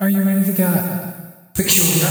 Are 0.00 0.08
you 0.08 0.22
ready 0.22 0.42
to 0.46 0.52
get 0.54 1.52
peculiar? 1.52 2.08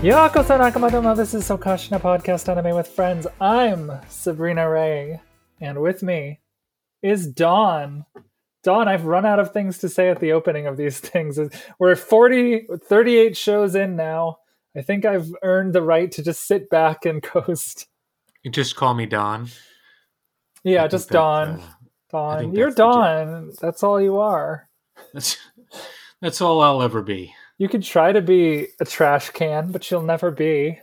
Yakuza 0.00 0.56
Nakamadoma, 0.56 1.16
this 1.16 1.34
is 1.34 1.48
Sokashina 1.48 2.00
Podcast 2.00 2.48
Anime 2.48 2.76
with 2.76 2.86
Friends. 2.86 3.26
I'm 3.40 3.90
Sabrina 4.08 4.70
Ray, 4.70 5.20
and 5.60 5.82
with 5.82 6.04
me 6.04 6.38
is 7.02 7.26
Dawn. 7.26 8.04
Dawn, 8.64 8.88
I've 8.88 9.06
run 9.06 9.24
out 9.24 9.38
of 9.38 9.52
things 9.52 9.78
to 9.78 9.88
say 9.88 10.08
at 10.08 10.20
the 10.20 10.32
opening 10.32 10.66
of 10.66 10.76
these 10.76 10.98
things. 11.00 11.38
We're 11.78 11.96
40, 11.96 12.66
38 12.84 13.36
shows 13.36 13.74
in 13.74 13.96
now. 13.96 14.38
I 14.76 14.82
think 14.82 15.04
I've 15.04 15.28
earned 15.42 15.74
the 15.74 15.82
right 15.82 16.10
to 16.12 16.22
just 16.22 16.46
sit 16.46 16.68
back 16.70 17.04
and 17.04 17.22
coast. 17.22 17.86
You 18.42 18.50
just 18.50 18.76
call 18.76 18.94
me 18.94 19.06
Don. 19.06 19.48
Yeah, 20.64 20.84
I 20.84 20.88
just 20.88 21.10
Dawn. 21.10 21.62
uh, 22.12 22.38
think 22.38 22.56
You're 22.56 22.72
legit. 22.72 23.58
That's 23.60 23.82
all 23.82 24.00
you 24.00 24.18
are. 24.18 24.68
That's 25.12 25.36
that's 26.20 26.40
all 26.40 26.60
I'll 26.60 26.82
ever 26.82 27.02
be. 27.02 27.34
You 27.58 27.68
could 27.68 27.82
try 27.82 28.12
to 28.12 28.20
be 28.20 28.68
a 28.80 28.84
trash 28.84 29.30
can, 29.30 29.72
but 29.72 29.90
you'll 29.90 30.02
never 30.02 30.30
be. 30.30 30.80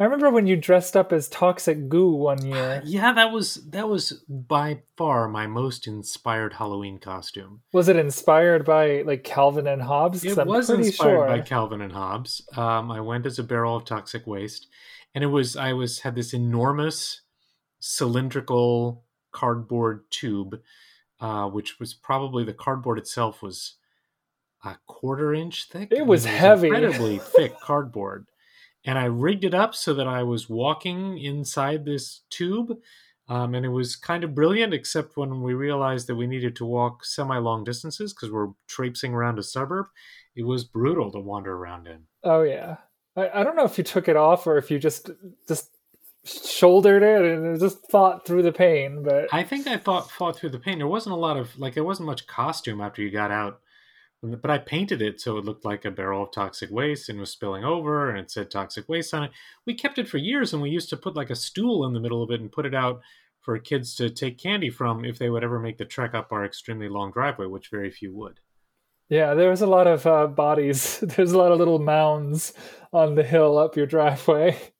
I 0.00 0.04
remember 0.04 0.30
when 0.30 0.46
you 0.46 0.56
dressed 0.56 0.96
up 0.96 1.12
as 1.12 1.28
Toxic 1.28 1.90
Goo 1.90 2.12
one 2.12 2.44
year. 2.44 2.82
Yeah, 2.86 3.12
that 3.12 3.30
was 3.30 3.56
that 3.70 3.86
was 3.86 4.24
by 4.28 4.80
far 4.96 5.28
my 5.28 5.46
most 5.46 5.86
inspired 5.86 6.54
Halloween 6.54 6.98
costume. 6.98 7.60
Was 7.72 7.88
it 7.88 7.96
inspired 7.96 8.64
by 8.64 9.02
like 9.02 9.24
Calvin 9.24 9.66
and 9.66 9.82
Hobbes? 9.82 10.24
It 10.24 10.38
I'm 10.38 10.48
was 10.48 10.70
inspired 10.70 11.16
sure. 11.16 11.26
by 11.26 11.40
Calvin 11.40 11.82
and 11.82 11.92
Hobbes. 11.92 12.40
Um, 12.56 12.90
I 12.90 13.00
went 13.00 13.26
as 13.26 13.38
a 13.38 13.44
barrel 13.44 13.76
of 13.76 13.84
toxic 13.84 14.26
waste, 14.26 14.68
and 15.14 15.22
it 15.22 15.26
was 15.28 15.54
I 15.54 15.74
was 15.74 16.00
had 16.00 16.14
this 16.14 16.32
enormous 16.32 17.20
cylindrical 17.78 19.04
cardboard 19.32 20.10
tube, 20.10 20.60
uh, 21.20 21.48
which 21.48 21.78
was 21.78 21.92
probably 21.92 22.42
the 22.42 22.54
cardboard 22.54 22.98
itself 22.98 23.42
was 23.42 23.74
a 24.64 24.76
quarter 24.86 25.34
inch 25.34 25.68
thick. 25.68 25.88
It 25.92 26.00
I 26.00 26.02
was 26.02 26.24
heavy. 26.24 26.68
incredibly 26.68 27.18
thick 27.18 27.58
cardboard, 27.60 28.26
and 28.84 28.98
I 28.98 29.04
rigged 29.04 29.44
it 29.44 29.54
up 29.54 29.74
so 29.74 29.94
that 29.94 30.08
I 30.08 30.22
was 30.22 30.48
walking 30.48 31.18
inside 31.18 31.84
this 31.84 32.22
tube. 32.30 32.72
Um, 33.28 33.54
and 33.54 33.64
it 33.64 33.68
was 33.70 33.94
kind 33.94 34.24
of 34.24 34.34
brilliant, 34.34 34.74
except 34.74 35.16
when 35.16 35.40
we 35.40 35.54
realized 35.54 36.08
that 36.08 36.16
we 36.16 36.26
needed 36.26 36.56
to 36.56 36.64
walk 36.64 37.04
semi 37.04 37.38
long 37.38 37.62
distances 37.62 38.12
because 38.12 38.32
we're 38.32 38.48
traipsing 38.66 39.14
around 39.14 39.38
a 39.38 39.42
suburb. 39.44 39.86
It 40.34 40.42
was 40.42 40.64
brutal 40.64 41.12
to 41.12 41.20
wander 41.20 41.54
around 41.54 41.86
in. 41.86 42.04
Oh 42.24 42.42
yeah. 42.42 42.78
I, 43.16 43.40
I 43.40 43.44
don't 43.44 43.56
know 43.56 43.64
if 43.64 43.78
you 43.78 43.84
took 43.84 44.08
it 44.08 44.16
off 44.16 44.46
or 44.46 44.56
if 44.58 44.70
you 44.70 44.80
just 44.80 45.10
just 45.46 45.70
shouldered 46.24 47.02
it 47.02 47.22
and 47.22 47.58
just 47.58 47.90
fought 47.90 48.26
through 48.26 48.42
the 48.42 48.52
pain, 48.52 49.02
but 49.02 49.32
I 49.32 49.42
think 49.42 49.66
I 49.66 49.76
thought 49.76 50.10
fought 50.10 50.36
through 50.36 50.50
the 50.50 50.58
pain. 50.58 50.78
There 50.78 50.86
wasn't 50.86 51.14
a 51.14 51.18
lot 51.18 51.36
of 51.36 51.56
like 51.58 51.74
there 51.74 51.84
wasn't 51.84 52.06
much 52.06 52.26
costume 52.26 52.80
after 52.80 53.02
you 53.02 53.10
got 53.10 53.30
out, 53.30 53.60
but 54.22 54.50
I 54.50 54.58
painted 54.58 55.00
it 55.00 55.20
so 55.20 55.38
it 55.38 55.44
looked 55.44 55.64
like 55.64 55.84
a 55.84 55.90
barrel 55.90 56.24
of 56.24 56.32
toxic 56.32 56.70
waste 56.70 57.08
and 57.08 57.18
was 57.18 57.30
spilling 57.30 57.64
over, 57.64 58.10
and 58.10 58.18
it 58.18 58.30
said 58.30 58.50
toxic 58.50 58.88
waste 58.88 59.14
on 59.14 59.24
it. 59.24 59.30
We 59.66 59.74
kept 59.74 59.98
it 59.98 60.08
for 60.08 60.18
years, 60.18 60.52
and 60.52 60.60
we 60.60 60.70
used 60.70 60.90
to 60.90 60.96
put 60.96 61.16
like 61.16 61.30
a 61.30 61.34
stool 61.34 61.86
in 61.86 61.92
the 61.94 62.00
middle 62.00 62.22
of 62.22 62.30
it 62.30 62.40
and 62.40 62.52
put 62.52 62.66
it 62.66 62.74
out 62.74 63.00
for 63.40 63.58
kids 63.58 63.94
to 63.96 64.10
take 64.10 64.38
candy 64.38 64.68
from 64.70 65.04
if 65.04 65.18
they 65.18 65.30
would 65.30 65.42
ever 65.42 65.58
make 65.58 65.78
the 65.78 65.84
trek 65.84 66.14
up 66.14 66.32
our 66.32 66.44
extremely 66.44 66.88
long 66.88 67.10
driveway, 67.10 67.46
which 67.46 67.70
very 67.70 67.90
few 67.90 68.12
would. 68.14 68.40
yeah, 69.08 69.34
there 69.34 69.50
was 69.50 69.62
a 69.62 69.66
lot 69.66 69.86
of 69.86 70.06
uh, 70.06 70.26
bodies. 70.26 71.00
There's 71.02 71.32
a 71.32 71.38
lot 71.38 71.52
of 71.52 71.58
little 71.58 71.78
mounds 71.78 72.52
on 72.92 73.14
the 73.14 73.22
hill 73.22 73.58
up 73.58 73.76
your 73.76 73.86
driveway. 73.86 74.58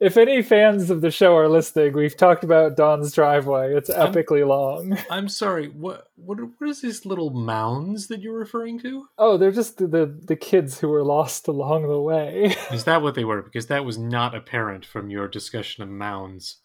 If 0.00 0.16
any 0.16 0.40
fans 0.40 0.88
of 0.88 1.02
the 1.02 1.10
show 1.10 1.36
are 1.36 1.48
listening, 1.48 1.92
we've 1.92 2.16
talked 2.16 2.44
about 2.44 2.76
Don's 2.76 3.12
driveway. 3.12 3.74
It's 3.74 3.90
I'm- 3.90 4.12
epically 4.12 4.46
long. 4.46 4.96
I'm 5.10 5.28
sorry. 5.28 5.68
What 5.68 6.06
what 6.16 6.40
are- 6.40 6.48
what 6.58 6.70
is 6.70 6.80
these 6.80 7.04
little 7.04 7.30
mounds 7.30 8.08
that 8.08 8.20
you're 8.22 8.38
referring 8.38 8.78
to? 8.80 9.06
Oh, 9.18 9.36
they're 9.36 9.52
just 9.52 9.76
the, 9.76 9.86
the 9.86 10.06
the 10.06 10.36
kids 10.36 10.80
who 10.80 10.88
were 10.88 11.04
lost 11.04 11.46
along 11.48 11.88
the 11.88 12.00
way. 12.00 12.56
Is 12.72 12.84
that 12.84 13.02
what 13.02 13.14
they 13.14 13.24
were? 13.24 13.42
Because 13.42 13.66
that 13.66 13.84
was 13.84 13.98
not 13.98 14.34
apparent 14.34 14.86
from 14.86 15.10
your 15.10 15.28
discussion 15.28 15.82
of 15.82 15.90
mounds. 15.90 16.56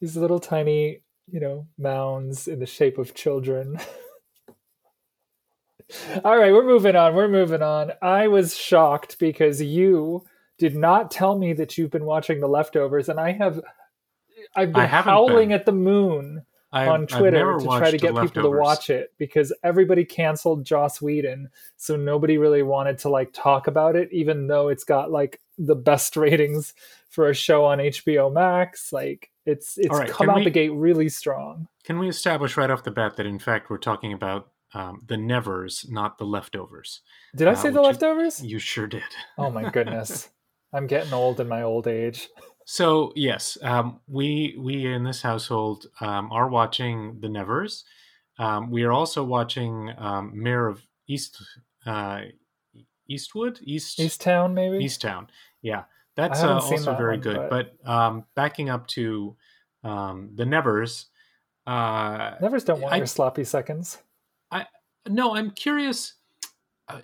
These 0.00 0.16
little 0.16 0.40
tiny, 0.40 1.02
you 1.30 1.40
know, 1.40 1.68
mounds 1.78 2.46
in 2.48 2.58
the 2.58 2.66
shape 2.66 2.98
of 2.98 3.14
children. 3.14 3.78
All 6.24 6.36
right, 6.38 6.52
we're 6.52 6.64
moving 6.66 6.94
on. 6.94 7.14
We're 7.14 7.28
moving 7.28 7.62
on. 7.62 7.92
I 8.00 8.28
was 8.28 8.56
shocked 8.56 9.18
because 9.18 9.60
you 9.60 10.22
did 10.60 10.76
not 10.76 11.10
tell 11.10 11.38
me 11.38 11.54
that 11.54 11.78
you've 11.78 11.90
been 11.90 12.04
watching 12.04 12.38
The 12.38 12.46
Leftovers, 12.46 13.08
and 13.08 13.18
I 13.18 13.32
have. 13.32 13.60
I've 14.54 14.72
been 14.72 14.86
howling 14.86 15.48
been. 15.48 15.58
at 15.58 15.64
the 15.64 15.72
moon 15.72 16.44
I, 16.70 16.86
on 16.86 17.06
Twitter 17.06 17.58
to 17.58 17.64
try 17.64 17.90
to 17.90 17.96
get 17.96 18.14
people 18.14 18.42
to 18.42 18.50
watch 18.50 18.90
it 18.90 19.12
because 19.18 19.52
everybody 19.64 20.04
canceled 20.04 20.64
Joss 20.64 21.00
Whedon, 21.00 21.48
so 21.78 21.96
nobody 21.96 22.36
really 22.36 22.62
wanted 22.62 22.98
to 22.98 23.08
like 23.08 23.32
talk 23.32 23.66
about 23.68 23.96
it, 23.96 24.10
even 24.12 24.46
though 24.46 24.68
it's 24.68 24.84
got 24.84 25.10
like 25.10 25.40
the 25.56 25.74
best 25.74 26.14
ratings 26.24 26.74
for 27.08 27.30
a 27.30 27.34
show 27.34 27.64
on 27.64 27.78
HBO 27.78 28.30
Max. 28.30 28.92
Like 28.92 29.30
it's 29.46 29.78
it's 29.78 29.88
right, 29.88 30.10
come 30.10 30.28
out 30.28 30.36
we- 30.36 30.44
the 30.44 30.50
gate 30.50 30.72
really 30.74 31.08
strong. 31.08 31.68
Can 31.84 31.98
we 31.98 32.08
establish 32.08 32.58
right 32.58 32.70
off 32.70 32.84
the 32.84 32.90
bat 32.90 33.16
that 33.16 33.24
in 33.26 33.38
fact 33.38 33.70
we're 33.70 33.78
talking 33.78 34.12
about 34.12 34.50
um, 34.74 35.00
the 35.06 35.16
nevers, 35.16 35.86
not 35.88 36.18
the 36.18 36.26
leftovers? 36.26 37.00
Did 37.34 37.48
I 37.48 37.52
Uh, 37.52 37.54
say 37.56 37.70
the 37.70 37.80
leftovers? 37.80 38.44
You 38.44 38.58
sure 38.58 38.86
did. 38.86 39.02
Oh 39.38 39.50
my 39.50 39.70
goodness. 39.70 40.28
I'm 40.72 40.86
getting 40.86 41.12
old 41.12 41.40
in 41.40 41.48
my 41.48 41.62
old 41.62 41.86
age. 41.86 42.28
So 42.66 43.12
yes, 43.16 43.58
um, 43.62 43.98
we 44.06 44.54
we 44.56 44.86
in 44.86 45.02
this 45.02 45.20
household 45.20 45.86
um, 46.00 46.30
are 46.30 46.48
watching 46.48 47.18
the 47.18 47.28
Nevers. 47.28 47.84
Um, 48.38 48.70
we 48.70 48.84
are 48.84 48.92
also 48.92 49.24
watching 49.24 49.92
um, 49.98 50.30
Mare 50.40 50.68
of 50.68 50.80
East 51.08 51.42
uh, 51.84 52.20
Eastwood 53.08 53.58
East 53.64 53.98
Easttown, 53.98 54.52
maybe? 54.52 54.84
Easttown. 54.84 55.26
Yeah, 55.62 55.82
that's 56.14 56.44
uh, 56.44 56.60
also 56.60 56.76
that 56.76 56.96
very 56.96 57.16
one, 57.16 57.20
good. 57.20 57.50
But, 57.50 57.74
um, 57.84 58.24
backing 58.36 58.70
up 58.70 58.86
to 58.88 59.36
um, 59.82 60.30
the 60.36 60.46
Nevers. 60.46 61.06
Uh, 61.66 62.36
Nevers 62.40 62.62
don't 62.62 62.80
want 62.80 62.94
I- 62.94 62.98
your 62.98 63.06
sloppy 63.06 63.42
seconds. 63.42 63.98
I 64.52 64.66
no, 65.08 65.34
I'm 65.34 65.50
curious. 65.50 66.14
Uh, 66.86 67.00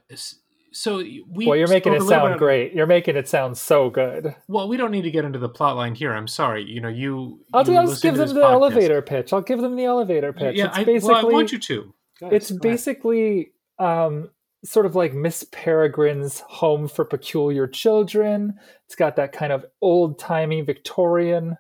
so 0.76 0.98
we 0.98 1.47
Well, 1.47 1.56
you're 1.56 1.69
making 1.69 1.94
it 1.94 2.03
sound 2.03 2.34
bit- 2.34 2.38
great. 2.38 2.72
You're 2.75 2.87
making 2.87 3.16
it 3.16 3.26
sound 3.26 3.56
so 3.56 3.88
good. 3.88 4.37
Well, 4.47 4.69
we 4.69 4.76
don't 4.76 4.91
need 4.91 5.03
to 5.03 5.10
get 5.10 5.25
into 5.25 5.38
the 5.38 5.48
plot 5.48 5.75
line 5.75 5.94
here. 5.94 6.12
I'm 6.12 6.28
sorry. 6.28 6.64
You 6.64 6.82
know, 6.82 6.88
you. 6.88 7.41
I'll, 7.54 7.66
you 7.66 7.76
I'll 7.76 7.87
just 7.87 8.03
give 8.03 8.16
them 8.16 8.28
the 8.28 8.34
podcast. 8.34 8.53
elevator 8.53 9.00
pitch. 9.00 9.32
I'll 9.32 9.41
give 9.41 9.62
them 9.62 9.76
the 9.76 9.84
elevator 9.84 10.34
pitch. 10.34 10.54
Yeah, 10.54 10.66
it's 10.66 10.76
I, 10.76 10.84
basically 10.84 11.15
well, 11.15 11.31
I 11.31 11.32
want 11.32 11.53
you 11.53 11.59
to. 11.59 11.94
Ahead, 12.20 12.32
it's 12.34 12.50
go 12.50 12.54
ahead. 12.56 12.62
basically 12.62 13.53
um, 13.78 14.28
sort 14.65 14.84
of 14.84 14.94
like 14.94 15.15
Miss 15.15 15.44
Peregrine's 15.44 16.41
Home 16.41 16.88
for 16.88 17.06
Peculiar 17.06 17.66
Children. 17.66 18.54
It's 18.84 18.97
got 18.97 19.16
that 19.16 19.32
kind 19.32 19.53
of 19.53 19.65
old 19.81 20.19
timey 20.19 20.60
Victorian 20.60 21.56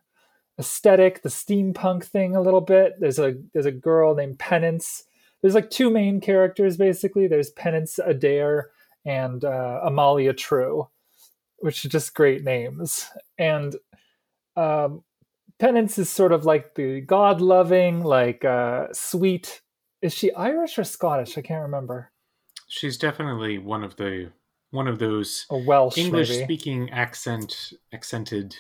aesthetic, 0.58 1.22
the 1.22 1.30
steampunk 1.30 2.04
thing 2.04 2.36
a 2.36 2.42
little 2.42 2.60
bit. 2.60 3.00
There's 3.00 3.18
a 3.18 3.36
there's 3.54 3.66
a 3.66 3.72
girl 3.72 4.14
named 4.14 4.38
Penance. 4.38 5.04
There's 5.40 5.54
like 5.54 5.70
two 5.70 5.88
main 5.88 6.20
characters 6.20 6.76
basically. 6.76 7.28
There's 7.28 7.48
Penance 7.50 7.98
Adair 7.98 8.70
and 9.06 9.44
uh, 9.44 9.80
Amalia 9.84 10.34
True, 10.34 10.88
which 11.58 11.84
are 11.84 11.88
just 11.88 12.14
great 12.14 12.44
names. 12.44 13.08
And 13.38 13.74
um, 14.56 15.04
Penance 15.58 15.98
is 15.98 16.10
sort 16.10 16.32
of 16.32 16.44
like 16.44 16.74
the 16.74 17.00
god 17.00 17.40
loving, 17.40 18.02
like 18.02 18.44
uh, 18.44 18.88
sweet 18.92 19.62
is 20.02 20.12
she 20.12 20.32
Irish 20.32 20.78
or 20.78 20.84
Scottish? 20.84 21.38
I 21.38 21.42
can't 21.42 21.62
remember. 21.62 22.12
She's 22.68 22.96
definitely 22.96 23.58
one 23.58 23.82
of 23.82 23.96
the 23.96 24.30
one 24.70 24.88
of 24.88 24.98
those 24.98 25.46
Welsh, 25.50 25.96
English 25.96 26.30
speaking 26.30 26.90
accent 26.90 27.72
accented 27.92 28.56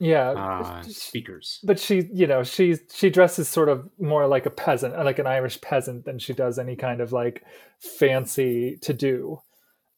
yeah, 0.00 0.30
uh, 0.30 0.82
speakers. 0.82 1.60
but 1.62 1.78
she, 1.78 2.08
you 2.12 2.26
know, 2.26 2.42
she 2.42 2.76
she 2.92 3.10
dresses 3.10 3.48
sort 3.48 3.68
of 3.68 3.88
more 3.98 4.26
like 4.26 4.44
a 4.44 4.50
peasant, 4.50 4.96
like 5.04 5.18
an 5.18 5.26
Irish 5.26 5.60
peasant, 5.60 6.04
than 6.04 6.18
she 6.18 6.32
does 6.32 6.58
any 6.58 6.76
kind 6.76 7.00
of 7.00 7.12
like 7.12 7.44
fancy 7.78 8.76
to 8.82 8.92
do. 8.92 9.40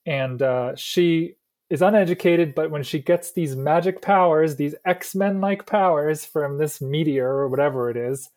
And 0.06 0.40
uh, 0.40 0.76
she 0.76 1.34
is 1.68 1.82
uneducated, 1.82 2.54
but 2.54 2.70
when 2.70 2.84
she 2.84 3.00
gets 3.00 3.32
these 3.32 3.56
magic 3.56 4.00
powers, 4.00 4.56
these 4.56 4.74
X 4.84 5.14
Men 5.14 5.40
like 5.40 5.66
powers 5.66 6.24
from 6.24 6.58
this 6.58 6.80
meteor 6.80 7.28
or 7.28 7.48
whatever 7.48 7.90
it 7.90 7.96
is, 7.96 8.30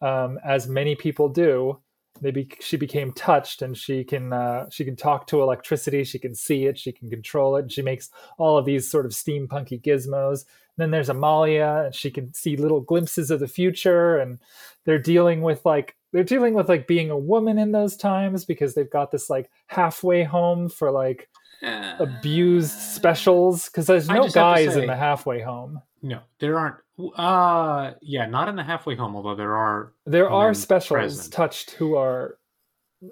um, 0.00 0.38
as 0.44 0.66
many 0.66 0.94
people 0.94 1.28
do, 1.28 1.78
maybe 2.22 2.48
she 2.60 2.78
became 2.78 3.12
touched, 3.12 3.60
and 3.60 3.76
she 3.76 4.02
can 4.02 4.32
uh, 4.32 4.68
she 4.70 4.84
can 4.84 4.96
talk 4.96 5.26
to 5.26 5.42
electricity, 5.42 6.04
she 6.04 6.18
can 6.18 6.34
see 6.34 6.64
it, 6.64 6.78
she 6.78 6.92
can 6.92 7.10
control 7.10 7.56
it, 7.56 7.70
she 7.70 7.82
makes 7.82 8.10
all 8.38 8.56
of 8.56 8.64
these 8.64 8.90
sort 8.90 9.04
of 9.04 9.12
steampunky 9.12 9.80
gizmos. 9.80 10.46
then 10.78 10.90
there's 10.90 11.10
Amalia, 11.10 11.82
and 11.86 11.94
she 11.94 12.10
can 12.10 12.32
see 12.32 12.56
little 12.56 12.80
glimpses 12.80 13.30
of 13.30 13.40
the 13.40 13.48
future, 13.48 14.16
and 14.16 14.38
they're 14.86 14.98
dealing 14.98 15.42
with 15.42 15.64
like 15.66 15.96
they're 16.12 16.24
dealing 16.24 16.54
with 16.54 16.68
like 16.68 16.86
being 16.86 17.10
a 17.10 17.16
woman 17.18 17.58
in 17.58 17.72
those 17.72 17.96
times 17.96 18.44
because 18.44 18.74
they've 18.74 18.90
got 18.90 19.10
this 19.10 19.30
like 19.30 19.50
halfway 19.68 20.22
home 20.24 20.68
for 20.68 20.90
like 20.90 21.28
Uh, 21.62 21.96
abused 21.98 22.72
specials? 22.78 23.66
Because 23.66 23.86
there's 23.86 24.08
no 24.08 24.24
just 24.24 24.34
have 24.34 24.56
to 24.56 24.62
guys 24.64 24.74
say- 24.74 24.80
in 24.82 24.86
the 24.86 24.96
halfway 24.96 25.40
home. 25.42 25.80
No, 26.02 26.20
there 26.38 26.58
aren't. 26.58 26.76
Uh, 27.16 27.92
yeah, 28.00 28.24
not 28.26 28.48
in 28.48 28.56
the 28.56 28.62
halfway 28.62 28.94
home. 28.96 29.14
Although 29.16 29.34
there 29.34 29.54
are. 29.56 29.92
There 30.06 30.30
are 30.30 30.54
specials 30.54 30.98
present. 31.16 31.32
touched 31.34 31.70
who 31.72 31.94
are 31.96 32.38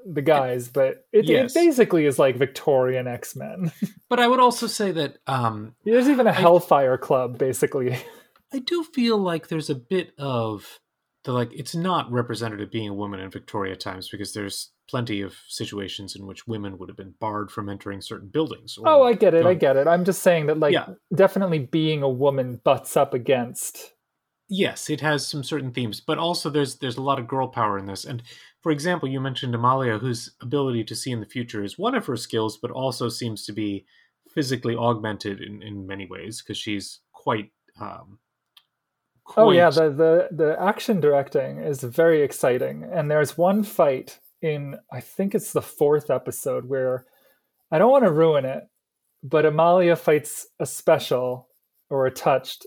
the 0.06 0.22
guys, 0.22 0.68
but 0.68 1.06
it, 1.12 1.26
Yes. 1.26 1.54
it 1.54 1.58
basically 1.58 2.06
is 2.06 2.18
like 2.18 2.36
Victorian 2.36 3.06
X 3.06 3.36
Men. 3.36 3.72
But 4.08 4.20
I 4.20 4.26
would 4.28 4.40
also 4.40 4.66
say 4.66 4.90
that 4.92 5.18
um, 5.26 5.74
There's 5.84 6.08
even 6.08 6.26
a 6.26 6.32
Hellfire 6.32 6.96
Club, 6.96 7.36
basically. 7.36 7.98
I 8.54 8.58
do 8.60 8.82
feel 8.84 9.18
like 9.18 9.48
there's 9.48 9.68
a 9.68 9.74
bit 9.74 10.12
of 10.18 10.78
the 11.28 11.34
like 11.34 11.50
it's 11.52 11.74
not 11.74 12.10
representative 12.10 12.70
being 12.70 12.88
a 12.88 12.94
woman 12.94 13.20
in 13.20 13.30
Victoria 13.30 13.76
times 13.76 14.08
because 14.08 14.32
there's 14.32 14.70
plenty 14.88 15.20
of 15.20 15.34
situations 15.46 16.16
in 16.16 16.26
which 16.26 16.46
women 16.46 16.78
would 16.78 16.88
have 16.88 16.96
been 16.96 17.12
barred 17.20 17.50
from 17.50 17.68
entering 17.68 18.00
certain 18.00 18.28
buildings. 18.28 18.78
Oh, 18.82 19.02
I 19.02 19.12
get 19.12 19.34
it. 19.34 19.44
I 19.44 19.52
get 19.52 19.76
it. 19.76 19.86
I'm 19.86 20.06
just 20.06 20.22
saying 20.22 20.46
that, 20.46 20.58
like, 20.58 20.72
Yeah. 20.72 20.94
definitely 21.14 21.58
being 21.58 22.02
a 22.02 22.08
woman 22.08 22.62
butts 22.64 22.96
up 22.96 23.12
against. 23.12 23.92
yes, 24.48 24.88
it 24.88 25.02
has 25.02 25.28
some 25.28 25.44
certain 25.44 25.70
themes, 25.70 26.00
but 26.00 26.16
also 26.16 26.48
there's 26.48 26.76
there's 26.78 26.96
a 26.96 27.02
lot 27.02 27.18
of 27.18 27.28
girl 27.28 27.46
power 27.48 27.78
in 27.78 27.84
this. 27.84 28.06
And 28.06 28.22
for 28.62 28.72
example, 28.72 29.06
you 29.06 29.20
mentioned 29.20 29.54
Amalia, 29.54 29.98
whose 29.98 30.34
ability 30.40 30.82
to 30.84 30.94
see 30.96 31.10
in 31.10 31.20
the 31.20 31.26
future 31.26 31.62
is 31.62 31.78
one 31.78 31.94
of 31.94 32.06
her 32.06 32.16
skills, 32.16 32.56
but 32.56 32.70
also 32.70 33.10
seems 33.10 33.44
to 33.44 33.52
be 33.52 33.84
physically 34.34 34.74
augmented 34.76 35.42
in, 35.42 35.62
in 35.62 35.86
many 35.86 36.06
ways 36.06 36.40
because 36.40 36.56
she's 36.56 37.00
quite. 37.12 37.50
Um, 37.78 38.18
Oh 39.36 39.50
yeah, 39.50 39.70
the, 39.70 39.90
the 39.90 40.28
the 40.30 40.56
action 40.60 41.00
directing 41.00 41.58
is 41.58 41.82
very 41.82 42.22
exciting, 42.22 42.88
and 42.90 43.10
there's 43.10 43.36
one 43.36 43.62
fight 43.62 44.18
in 44.42 44.76
I 44.92 45.00
think 45.00 45.34
it's 45.34 45.52
the 45.52 45.62
fourth 45.62 46.10
episode 46.10 46.66
where 46.66 47.04
I 47.70 47.78
don't 47.78 47.90
want 47.90 48.04
to 48.04 48.12
ruin 48.12 48.44
it, 48.44 48.64
but 49.22 49.44
Amalia 49.44 49.96
fights 49.96 50.46
a 50.58 50.66
special 50.66 51.48
or 51.90 52.06
a 52.06 52.10
touched, 52.10 52.66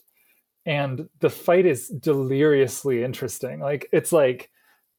and 0.66 1.08
the 1.20 1.30
fight 1.30 1.66
is 1.66 1.88
deliriously 1.88 3.04
interesting. 3.04 3.60
Like 3.60 3.88
it's 3.92 4.12
like 4.12 4.50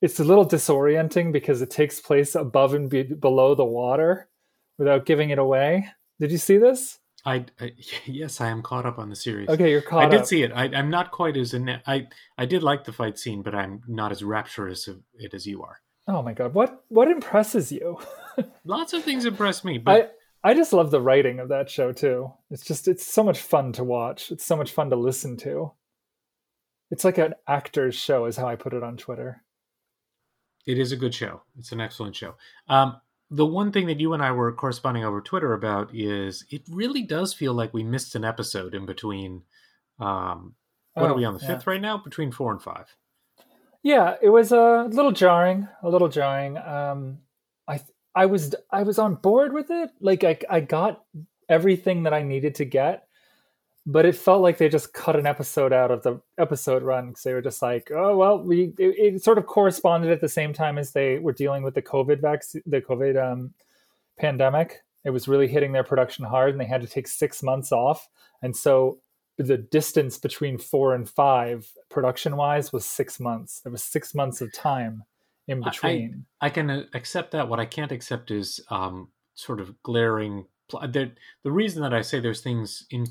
it's 0.01 0.19
a 0.19 0.25
little 0.25 0.47
disorienting 0.47 1.33
because 1.33 1.63
it 1.63 1.71
takes 1.71 2.01
place 2.01 2.35
above 2.35 2.75
and 2.75 2.91
be- 2.91 3.03
below 3.05 3.55
the 3.55 3.65
water 3.65 4.29
without 4.79 5.07
giving 5.07 5.31
it 5.31 5.39
away. 5.39 5.87
Did 6.19 6.33
you 6.33 6.39
see 6.39 6.59
this? 6.59 6.99
I, 7.25 7.47
I 7.61 7.73
yes, 8.07 8.41
I 8.41 8.49
am 8.49 8.63
caught 8.63 8.87
up 8.87 8.99
on 8.99 9.09
the 9.11 9.17
series. 9.17 9.49
Okay, 9.49 9.71
you're 9.71 9.83
caught 9.83 10.05
I 10.05 10.09
did 10.09 10.21
up. 10.23 10.27
see 10.27 10.43
it. 10.43 10.53
I, 10.55 10.65
I'm 10.65 10.91
not 10.91 11.11
quite 11.11 11.37
as 11.37 11.55
in. 11.55 11.69
I 11.87 12.09
I 12.39 12.47
did 12.47 12.63
like 12.63 12.85
the 12.85 12.93
fight 12.93 13.19
scene, 13.19 13.43
but 13.43 13.55
I'm 13.55 13.83
not 13.87 14.13
as 14.13 14.23
rapturous 14.23 14.89
of 14.89 15.03
it 15.15 15.35
as 15.35 15.47
you 15.47 15.63
are. 15.63 15.81
Oh 16.09 16.23
my 16.23 16.33
god, 16.33 16.55
what 16.55 16.85
what 16.89 17.09
impresses 17.09 17.71
you? 17.71 17.99
Lots 18.65 18.93
of 18.93 19.05
things 19.05 19.25
impress 19.25 19.65
me, 19.65 19.79
but 19.79 20.17
I 20.45 20.51
I 20.51 20.55
just 20.55 20.73
love 20.73 20.91
the 20.91 21.01
writing 21.01 21.39
of 21.39 21.49
that 21.51 21.71
show 21.71 21.93
too. 21.93 22.33
It's 22.51 22.65
just 22.65 22.89
it's 22.89 23.07
so 23.07 23.23
much 23.23 23.39
fun 23.41 23.73
to 23.75 23.85
watch. 23.85 24.33
It's 24.33 24.45
so 24.45 24.57
much 24.57 24.73
fun 24.73 24.91
to 24.91 24.97
listen 24.97 25.37
to. 25.39 25.73
It's 26.91 27.05
like 27.05 27.19
an 27.19 27.35
actor's 27.47 27.95
show, 27.95 28.27
is 28.27 28.37
how 28.37 28.47
I 28.49 28.57
put 28.57 28.75
it 28.75 28.83
on 28.83 28.97
Twitter. 28.97 29.43
it 30.67 30.79
is 30.79 30.93
a 30.93 30.97
good 30.97 31.15
show. 31.15 31.43
It's 31.59 31.73
an 31.73 31.81
excellent 31.81 32.15
show. 32.17 32.35
Um, 32.69 33.01
the 33.33 33.47
one 33.47 33.73
thing 33.73 33.87
that 33.87 33.99
you 33.99 34.13
and 34.13 34.23
I 34.23 34.31
were 34.33 34.53
corresponding 34.53 35.05
over 35.05 35.21
Twitter 35.21 35.55
about 35.55 35.95
is 35.95 36.45
it 36.51 36.63
really 36.71 37.03
does 37.03 37.33
feel 37.33 37.55
like 37.55 37.73
we 37.73 37.83
missed 37.83 38.15
an 38.15 38.25
episode 38.25 38.75
in 38.75 38.87
between. 38.87 39.43
Um, 39.99 40.55
what 40.95 41.11
Oh, 41.11 41.13
are 41.13 41.17
we 41.17 41.25
on 41.25 41.35
the 41.35 41.41
yeah. 41.41 41.47
fifth 41.47 41.67
right 41.67 41.81
now? 41.81 41.97
Between 41.99 42.31
four 42.31 42.53
and 42.53 42.63
five. 42.63 42.95
Yeah, 43.83 44.17
it 44.23 44.29
was 44.29 44.53
a 44.53 44.87
little 44.91 45.11
jarring, 45.13 45.67
a 45.83 45.89
little 45.89 46.09
jarring. 46.09 46.59
Um, 46.59 47.19
I 47.67 47.81
I 48.15 48.27
was 48.27 48.55
I 48.71 48.83
was 48.83 48.99
on 48.99 49.15
board 49.17 49.53
with 49.53 49.71
it. 49.71 49.91
Like 50.01 50.23
I 50.25 50.39
I 50.51 50.61
got 50.61 51.03
everything 51.49 52.03
that 52.05 52.15
I 52.15 52.23
needed 52.23 52.57
to 52.57 52.65
get, 52.65 53.07
but 53.85 54.07
it 54.07 54.15
felt 54.15 54.43
like 54.43 54.59
they 54.59 54.69
just 54.69 54.93
cut 54.93 55.17
an 55.17 55.27
episode 55.27 55.73
out 55.73 55.91
of 55.91 56.03
the 56.03 56.21
episode 56.39 56.83
run 56.83 57.09
because 57.09 57.23
they 57.25 57.35
were 57.35 57.43
just 57.43 57.63
like, 57.63 57.91
oh 57.95 58.17
well, 58.17 58.39
we 58.43 58.73
it, 58.79 59.15
it 59.15 59.23
sort 59.25 59.39
of 59.39 59.47
corresponded 59.47 60.11
at 60.11 60.21
the 60.21 60.29
same 60.29 60.53
time 60.53 60.79
as 60.79 60.93
they 60.93 61.19
were 61.19 61.33
dealing 61.33 61.63
with 61.63 61.75
the 61.75 61.83
COVID 61.83 62.21
vaccine, 62.21 62.63
the 62.67 62.81
COVID 62.81 63.21
um, 63.33 63.53
pandemic. 64.19 64.83
It 65.05 65.11
was 65.11 65.27
really 65.27 65.49
hitting 65.49 65.73
their 65.73 65.83
production 65.85 66.25
hard, 66.25 66.51
and 66.51 66.61
they 66.61 66.65
had 66.67 66.81
to 66.83 66.87
take 66.87 67.09
six 67.09 67.43
months 67.43 67.73
off, 67.73 68.09
and 68.41 68.57
so 68.57 68.99
the 69.39 69.57
distance 69.57 70.19
between 70.19 70.59
four 70.59 70.95
and 70.95 71.09
five 71.09 71.67
production 71.89 72.37
wise 72.37 72.73
was 72.73 72.85
six 72.85 73.19
months 73.19 73.61
there 73.61 73.73
was 73.73 73.83
six 73.83 74.15
months 74.15 74.43
of 74.43 74.53
time 74.53 75.03
in 75.49 75.63
I- 75.63 75.67
I- 75.67 75.71
between 75.71 76.27
I 76.41 76.51
can 76.51 76.71
uh, 76.71 76.85
accept 76.95 77.33
that. 77.33 77.49
What 77.49 77.59
I 77.59 77.65
can't 77.67 77.91
accept 77.91 78.31
is 78.31 78.61
um, 78.71 79.09
sort 79.35 79.61
of 79.61 79.83
glaring. 79.83 80.47
Pl- 80.69 80.81
the, 80.89 81.11
the 81.43 81.51
reason 81.51 81.83
that 81.83 81.93
I 81.95 82.03
say 82.03 82.21
there's 82.21 82.43
things 82.43 82.87
in 82.91 83.07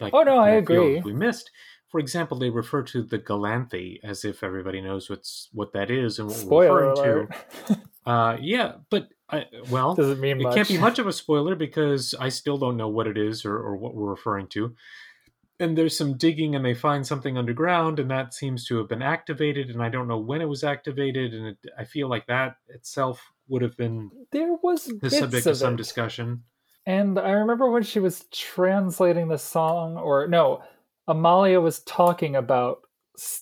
like 0.00 0.14
Oh, 0.14 0.22
no, 0.22 0.38
I 0.38 0.50
agree. 0.50 1.00
we 1.00 1.12
missed. 1.12 1.50
For 1.88 2.00
example, 2.00 2.38
they 2.38 2.50
refer 2.50 2.82
to 2.82 3.02
the 3.02 3.18
Galanthi 3.18 4.00
as 4.02 4.24
if 4.24 4.42
everybody 4.42 4.80
knows 4.80 5.08
what's 5.08 5.48
what 5.52 5.72
that 5.72 5.90
is 5.90 6.18
and 6.18 6.28
what 6.28 6.46
we're 6.46 6.90
referring 6.90 6.98
alert 6.98 7.34
to. 7.68 7.78
Uh, 8.06 8.36
yeah, 8.40 8.74
but 8.88 9.08
I, 9.28 9.46
well, 9.68 9.96
doesn't 9.96 10.20
mean 10.20 10.40
it 10.40 10.44
much 10.44 10.54
can't 10.54 10.68
be 10.68 10.78
much 10.78 11.00
of 11.00 11.08
a 11.08 11.12
spoiler 11.12 11.56
because 11.56 12.14
I 12.20 12.28
still 12.28 12.56
don't 12.56 12.76
know 12.76 12.86
what 12.88 13.08
it 13.08 13.18
is 13.18 13.44
or, 13.44 13.56
or 13.56 13.76
what 13.76 13.96
we're 13.96 14.10
referring 14.10 14.46
to. 14.50 14.76
And 15.58 15.76
there's 15.76 15.98
some 15.98 16.16
digging, 16.16 16.54
and 16.54 16.64
they 16.64 16.74
find 16.74 17.04
something 17.04 17.36
underground, 17.36 17.98
and 17.98 18.08
that 18.12 18.32
seems 18.32 18.64
to 18.66 18.76
have 18.78 18.88
been 18.88 19.02
activated, 19.02 19.70
and 19.70 19.82
I 19.82 19.88
don't 19.88 20.06
know 20.06 20.18
when 20.18 20.40
it 20.40 20.48
was 20.48 20.62
activated, 20.62 21.34
and 21.34 21.46
it, 21.48 21.58
I 21.76 21.82
feel 21.84 22.08
like 22.08 22.26
that 22.28 22.58
itself 22.68 23.20
would 23.48 23.62
have 23.62 23.76
been 23.76 24.10
there 24.30 24.54
was 24.62 24.84
the 25.00 25.10
subject 25.10 25.46
of 25.46 25.52
of 25.52 25.56
some 25.56 25.74
it. 25.74 25.78
discussion. 25.78 26.44
And 26.86 27.18
i 27.18 27.30
remember 27.32 27.70
when 27.70 27.82
she 27.82 28.00
was 28.00 28.24
translating 28.32 29.28
the 29.28 29.38
song 29.38 29.96
or 29.96 30.26
no 30.28 30.62
amalia 31.08 31.60
was 31.60 31.80
talking 31.80 32.36
about 32.36 32.82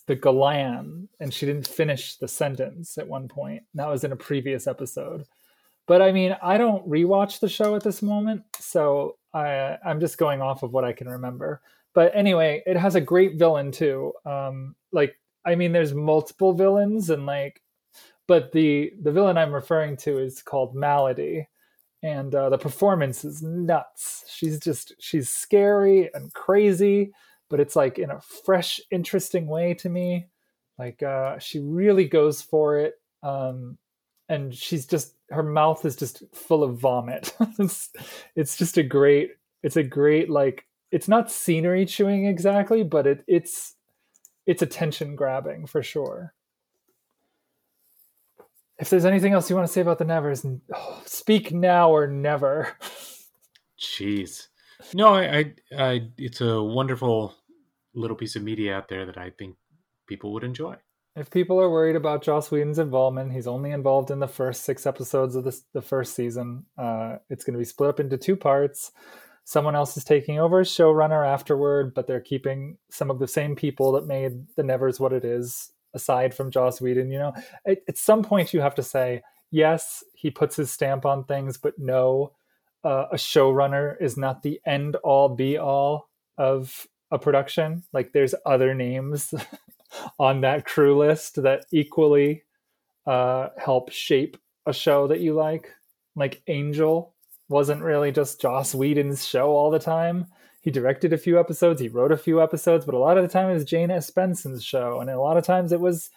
the 0.06 0.14
galan 0.14 1.08
and 1.20 1.34
she 1.34 1.46
didn't 1.46 1.66
finish 1.66 2.16
the 2.16 2.28
sentence 2.28 2.96
at 2.96 3.08
one 3.08 3.26
point. 3.26 3.64
That 3.74 3.88
was 3.88 4.04
in 4.04 4.12
a 4.12 4.16
previous 4.16 4.66
episode. 4.66 5.24
But 5.86 6.00
i 6.00 6.12
mean 6.12 6.36
i 6.42 6.56
don't 6.56 6.88
rewatch 6.88 7.40
the 7.40 7.48
show 7.48 7.74
at 7.74 7.82
this 7.82 8.02
moment 8.02 8.42
so 8.58 9.16
i 9.34 9.76
i'm 9.84 10.00
just 10.00 10.18
going 10.18 10.40
off 10.40 10.62
of 10.62 10.72
what 10.72 10.84
i 10.84 10.92
can 10.92 11.08
remember. 11.08 11.60
But 11.94 12.12
anyway 12.14 12.62
it 12.66 12.76
has 12.76 12.94
a 12.94 13.00
great 13.00 13.38
villain 13.38 13.70
too. 13.70 14.12
Um 14.24 14.74
like 14.92 15.18
i 15.44 15.54
mean 15.54 15.72
there's 15.72 15.92
multiple 15.92 16.54
villains 16.54 17.10
and 17.10 17.26
like 17.26 17.60
but 18.26 18.52
the 18.52 18.92
the 19.02 19.12
villain 19.12 19.36
i'm 19.36 19.52
referring 19.52 19.96
to 19.98 20.18
is 20.18 20.40
called 20.40 20.74
Maladie 20.74 21.46
and 22.04 22.34
uh, 22.34 22.50
the 22.50 22.58
performance 22.58 23.24
is 23.24 23.42
nuts. 23.42 24.24
She's 24.28 24.60
just 24.60 24.92
she's 25.00 25.30
scary 25.30 26.10
and 26.14 26.32
crazy 26.32 27.12
but 27.50 27.60
it's 27.60 27.76
like 27.76 27.98
in 27.98 28.10
a 28.10 28.20
fresh 28.20 28.80
interesting 28.90 29.46
way 29.46 29.74
to 29.74 29.88
me. 29.88 30.26
Like 30.78 31.02
uh 31.02 31.38
she 31.38 31.60
really 31.60 32.06
goes 32.06 32.42
for 32.42 32.78
it 32.78 32.94
um 33.22 33.78
and 34.28 34.54
she's 34.54 34.86
just 34.86 35.14
her 35.30 35.42
mouth 35.42 35.84
is 35.84 35.96
just 35.96 36.22
full 36.34 36.62
of 36.62 36.78
vomit. 36.78 37.34
It's, 37.58 37.90
it's 38.36 38.56
just 38.56 38.76
a 38.76 38.82
great 38.82 39.30
it's 39.62 39.76
a 39.76 39.82
great 39.82 40.28
like 40.28 40.66
it's 40.90 41.08
not 41.08 41.30
scenery 41.30 41.86
chewing 41.86 42.26
exactly 42.26 42.82
but 42.82 43.06
it 43.06 43.24
it's 43.26 43.76
it's 44.46 44.62
attention 44.62 45.16
grabbing 45.16 45.66
for 45.66 45.82
sure 45.82 46.34
if 48.78 48.90
there's 48.90 49.04
anything 49.04 49.32
else 49.32 49.48
you 49.48 49.56
want 49.56 49.66
to 49.66 49.72
say 49.72 49.80
about 49.80 49.98
the 49.98 50.04
nevers 50.04 50.44
oh, 50.74 51.02
speak 51.06 51.52
now 51.52 51.90
or 51.90 52.06
never 52.06 52.76
Jeez, 53.78 54.48
no, 54.94 55.14
I, 55.14 55.38
I, 55.38 55.54
I, 55.76 56.00
it's 56.16 56.40
a 56.40 56.62
wonderful 56.62 57.34
little 57.94 58.16
piece 58.16 58.36
of 58.36 58.42
media 58.42 58.76
out 58.76 58.88
there 58.88 59.06
that 59.06 59.18
I 59.18 59.30
think 59.30 59.56
people 60.06 60.32
would 60.32 60.44
enjoy. 60.44 60.76
if 61.16 61.30
people 61.30 61.60
are 61.60 61.70
worried 61.70 61.96
about 61.96 62.22
Joss 62.22 62.50
Whedon's 62.50 62.78
involvement, 62.78 63.32
he's 63.32 63.46
only 63.46 63.70
involved 63.70 64.10
in 64.10 64.20
the 64.20 64.28
first 64.28 64.64
six 64.64 64.86
episodes 64.86 65.36
of 65.36 65.44
this, 65.44 65.62
the 65.72 65.82
first 65.82 66.14
season. 66.14 66.66
Uh, 66.76 67.16
it's 67.30 67.44
going 67.44 67.54
to 67.54 67.58
be 67.58 67.64
split 67.64 67.90
up 67.90 68.00
into 68.00 68.16
two 68.16 68.36
parts. 68.36 68.92
Someone 69.44 69.76
else 69.76 69.96
is 69.96 70.04
taking 70.04 70.38
over 70.38 70.60
as 70.60 70.68
showrunner 70.68 71.26
afterward, 71.26 71.94
but 71.94 72.06
they're 72.06 72.20
keeping 72.20 72.78
some 72.90 73.10
of 73.10 73.18
the 73.18 73.28
same 73.28 73.54
people 73.54 73.92
that 73.92 74.06
made 74.06 74.46
the 74.56 74.62
Nevers 74.62 74.98
what 74.98 75.12
it 75.12 75.24
is, 75.24 75.70
aside 75.94 76.34
from 76.34 76.50
Joss 76.50 76.80
Whedon. 76.80 77.10
You 77.10 77.18
know, 77.18 77.32
at, 77.66 77.78
at 77.88 77.98
some 77.98 78.22
point 78.22 78.52
you 78.52 78.60
have 78.60 78.74
to 78.76 78.82
say, 78.82 79.22
yes, 79.50 80.04
he 80.14 80.30
puts 80.30 80.56
his 80.56 80.70
stamp 80.70 81.06
on 81.06 81.24
things, 81.24 81.56
but 81.56 81.78
no, 81.78 82.32
uh, 82.84 83.06
a 83.12 83.16
showrunner 83.16 83.96
is 84.00 84.16
not 84.16 84.42
the 84.42 84.60
end 84.66 84.96
all 84.96 85.28
be 85.28 85.56
all 85.56 86.08
of 86.36 86.86
a 87.10 87.18
production. 87.18 87.82
Like 87.92 88.12
there's 88.12 88.34
other 88.44 88.74
names 88.74 89.32
on 90.18 90.42
that 90.42 90.66
crew 90.66 90.98
list 90.98 91.42
that 91.42 91.66
equally 91.72 92.42
uh, 93.06 93.48
help 93.56 93.90
shape 93.90 94.36
a 94.66 94.72
show 94.72 95.06
that 95.06 95.20
you 95.20 95.34
like. 95.34 95.70
Like 96.16 96.42
Angel 96.46 97.14
wasn't 97.48 97.82
really 97.82 98.12
just 98.12 98.40
Joss 98.40 98.74
Whedon's 98.74 99.26
show 99.26 99.50
all 99.50 99.70
the 99.70 99.78
time. 99.78 100.26
He 100.64 100.70
directed 100.70 101.12
a 101.12 101.18
few 101.18 101.38
episodes, 101.38 101.78
he 101.78 101.88
wrote 101.88 102.10
a 102.10 102.16
few 102.16 102.42
episodes, 102.42 102.86
but 102.86 102.94
a 102.94 102.98
lot 102.98 103.18
of 103.18 103.22
the 103.22 103.28
time 103.28 103.50
it 103.50 103.54
was 103.54 103.64
Jane 103.66 103.90
Espenson's 103.90 104.64
show, 104.64 105.00
and 105.00 105.10
a 105.10 105.20
lot 105.20 105.36
of 105.36 105.44
times 105.44 105.72
it 105.72 105.80
was, 105.80 106.08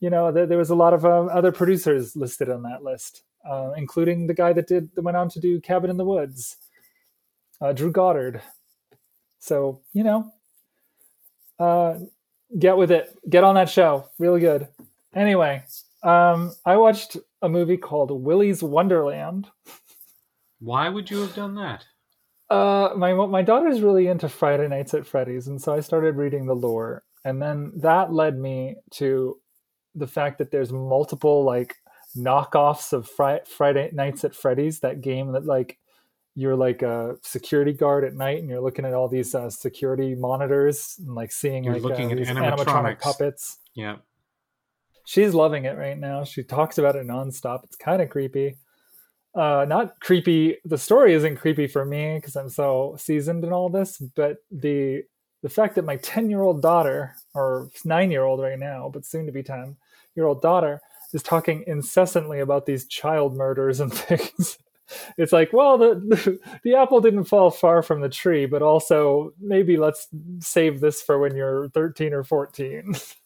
you 0.00 0.10
know, 0.10 0.30
there, 0.30 0.44
there 0.46 0.58
was 0.58 0.68
a 0.68 0.74
lot 0.74 0.92
of 0.92 1.06
um, 1.06 1.30
other 1.32 1.50
producers 1.50 2.14
listed 2.14 2.50
on 2.50 2.62
that 2.64 2.84
list, 2.84 3.22
uh, 3.48 3.70
including 3.74 4.26
the 4.26 4.34
guy 4.34 4.52
that 4.52 4.68
did 4.68 4.94
that 4.94 5.02
went 5.02 5.16
on 5.16 5.30
to 5.30 5.40
do 5.40 5.60
Cabin 5.62 5.88
in 5.88 5.96
the 5.96 6.04
Woods. 6.04 6.58
uh, 7.62 7.72
Drew 7.72 7.90
Goddard. 7.90 8.42
So 9.38 9.80
you 9.94 10.04
know, 10.04 10.30
uh, 11.58 11.98
get 12.58 12.76
with 12.76 12.90
it. 12.90 13.16
Get 13.30 13.44
on 13.44 13.54
that 13.54 13.70
show. 13.70 14.10
Really 14.18 14.40
good. 14.40 14.68
Anyway, 15.14 15.64
um, 16.02 16.52
I 16.66 16.76
watched 16.76 17.16
a 17.40 17.48
movie 17.48 17.78
called 17.78 18.10
Willy's 18.10 18.62
Wonderland. 18.62 19.48
Why 20.60 20.90
would 20.90 21.10
you 21.10 21.20
have 21.20 21.34
done 21.34 21.54
that? 21.54 21.86
Uh, 22.48 22.90
my 22.96 23.12
my 23.12 23.42
daughter's 23.42 23.80
really 23.80 24.06
into 24.06 24.28
Friday 24.28 24.68
Nights 24.68 24.94
at 24.94 25.06
Freddy's, 25.06 25.48
and 25.48 25.60
so 25.60 25.74
I 25.74 25.80
started 25.80 26.16
reading 26.16 26.46
the 26.46 26.54
lore, 26.54 27.02
and 27.24 27.42
then 27.42 27.72
that 27.76 28.12
led 28.12 28.38
me 28.38 28.76
to 28.92 29.40
the 29.94 30.06
fact 30.06 30.38
that 30.38 30.50
there's 30.50 30.72
multiple 30.72 31.44
like 31.44 31.74
knockoffs 32.16 32.92
of 32.92 33.08
Fri- 33.08 33.40
Friday 33.46 33.90
Nights 33.92 34.24
at 34.24 34.34
Freddy's, 34.34 34.80
that 34.80 35.00
game 35.00 35.32
that 35.32 35.44
like 35.44 35.78
you're 36.36 36.54
like 36.54 36.82
a 36.82 37.16
security 37.22 37.72
guard 37.72 38.04
at 38.04 38.14
night 38.14 38.38
and 38.38 38.48
you're 38.48 38.60
looking 38.60 38.84
at 38.84 38.92
all 38.92 39.08
these 39.08 39.34
uh, 39.34 39.48
security 39.48 40.14
monitors 40.14 40.96
and 40.98 41.14
like 41.14 41.32
seeing 41.32 41.64
You're 41.64 41.74
like 41.74 41.82
looking 41.82 42.08
uh, 42.08 42.10
at 42.10 42.18
these 42.18 42.28
animatronics. 42.28 43.00
puppets. 43.00 43.58
Yeah. 43.74 43.96
She's 45.06 45.32
loving 45.32 45.64
it 45.64 45.78
right 45.78 45.98
now. 45.98 46.24
She 46.24 46.42
talks 46.42 46.76
about 46.76 46.94
it 46.94 47.06
nonstop. 47.06 47.64
It's 47.64 47.76
kind 47.76 48.02
of 48.02 48.10
creepy. 48.10 48.58
Uh, 49.36 49.66
not 49.68 50.00
creepy. 50.00 50.56
The 50.64 50.78
story 50.78 51.12
isn't 51.12 51.36
creepy 51.36 51.66
for 51.66 51.84
me 51.84 52.16
because 52.16 52.36
I'm 52.36 52.48
so 52.48 52.96
seasoned 52.98 53.44
in 53.44 53.52
all 53.52 53.68
this, 53.68 53.98
but 53.98 54.38
the 54.50 55.02
the 55.42 55.50
fact 55.50 55.74
that 55.76 55.84
my 55.84 55.96
10 55.96 56.30
year 56.30 56.40
old 56.40 56.62
daughter, 56.62 57.14
or 57.34 57.68
nine 57.84 58.10
year 58.10 58.24
old 58.24 58.40
right 58.40 58.58
now, 58.58 58.90
but 58.92 59.04
soon 59.04 59.26
to 59.26 59.32
be 59.32 59.42
10 59.42 59.76
year 60.16 60.26
old 60.26 60.40
daughter, 60.40 60.80
is 61.12 61.22
talking 61.22 61.64
incessantly 61.66 62.40
about 62.40 62.66
these 62.66 62.86
child 62.86 63.36
murders 63.36 63.78
and 63.80 63.92
things. 64.08 64.58
It's 65.18 65.32
like, 65.32 65.52
well, 65.52 65.76
the, 65.78 65.94
the 65.96 66.38
the 66.64 66.74
apple 66.76 67.00
didn't 67.02 67.24
fall 67.24 67.50
far 67.50 67.82
from 67.82 68.00
the 68.00 68.08
tree, 68.08 68.46
but 68.46 68.62
also 68.62 69.34
maybe 69.38 69.76
let's 69.76 70.08
save 70.40 70.80
this 70.80 71.02
for 71.02 71.18
when 71.18 71.36
you're 71.36 71.68
13 71.70 72.14
or 72.14 72.24
14. 72.24 72.94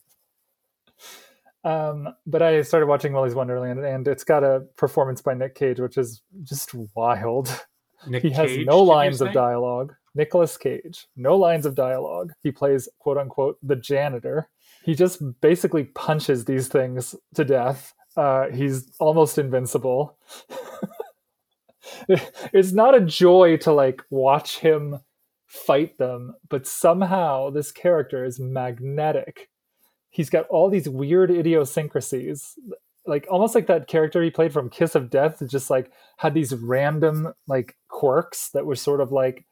Um, 1.62 2.08
but 2.26 2.42
I 2.42 2.62
started 2.62 2.86
watching 2.86 3.12
Willy's 3.12 3.34
Wonderland, 3.34 3.84
and 3.84 4.08
it's 4.08 4.24
got 4.24 4.42
a 4.44 4.64
performance 4.76 5.20
by 5.20 5.34
Nick 5.34 5.54
Cage, 5.54 5.78
which 5.78 5.98
is 5.98 6.22
just 6.42 6.74
wild. 6.94 7.64
Nick 8.06 8.22
he 8.22 8.30
has 8.30 8.56
no 8.58 8.80
lines 8.80 9.20
of 9.20 9.32
dialogue. 9.32 9.94
Nicolas 10.14 10.56
Cage, 10.56 11.06
no 11.16 11.36
lines 11.36 11.66
of 11.66 11.74
dialogue. 11.74 12.32
He 12.42 12.50
plays 12.50 12.88
quote 12.98 13.18
unquote 13.18 13.58
the 13.62 13.76
janitor. 13.76 14.48
He 14.82 14.94
just 14.94 15.22
basically 15.40 15.84
punches 15.84 16.46
these 16.46 16.68
things 16.68 17.14
to 17.34 17.44
death. 17.44 17.94
Uh, 18.16 18.48
he's 18.48 18.90
almost 18.98 19.38
invincible. 19.38 20.18
it's 22.08 22.72
not 22.72 22.94
a 22.94 23.00
joy 23.00 23.56
to 23.58 23.72
like 23.72 24.02
watch 24.10 24.58
him 24.58 25.00
fight 25.46 25.98
them, 25.98 26.34
but 26.48 26.66
somehow 26.66 27.50
this 27.50 27.70
character 27.72 28.24
is 28.24 28.40
magnetic. 28.40 29.49
He's 30.10 30.30
got 30.30 30.46
all 30.48 30.68
these 30.68 30.88
weird 30.88 31.30
idiosyncrasies, 31.30 32.58
like 33.06 33.26
almost 33.30 33.54
like 33.54 33.68
that 33.68 33.86
character 33.86 34.22
he 34.22 34.30
played 34.30 34.52
from 34.52 34.68
Kiss 34.68 34.94
of 34.94 35.10
Death, 35.10 35.42
just 35.48 35.70
like 35.70 35.92
had 36.18 36.34
these 36.34 36.54
random 36.54 37.32
like 37.46 37.76
quirks 37.88 38.50
that 38.50 38.66
were 38.66 38.76
sort 38.76 39.00
of 39.00 39.12
like 39.12 39.46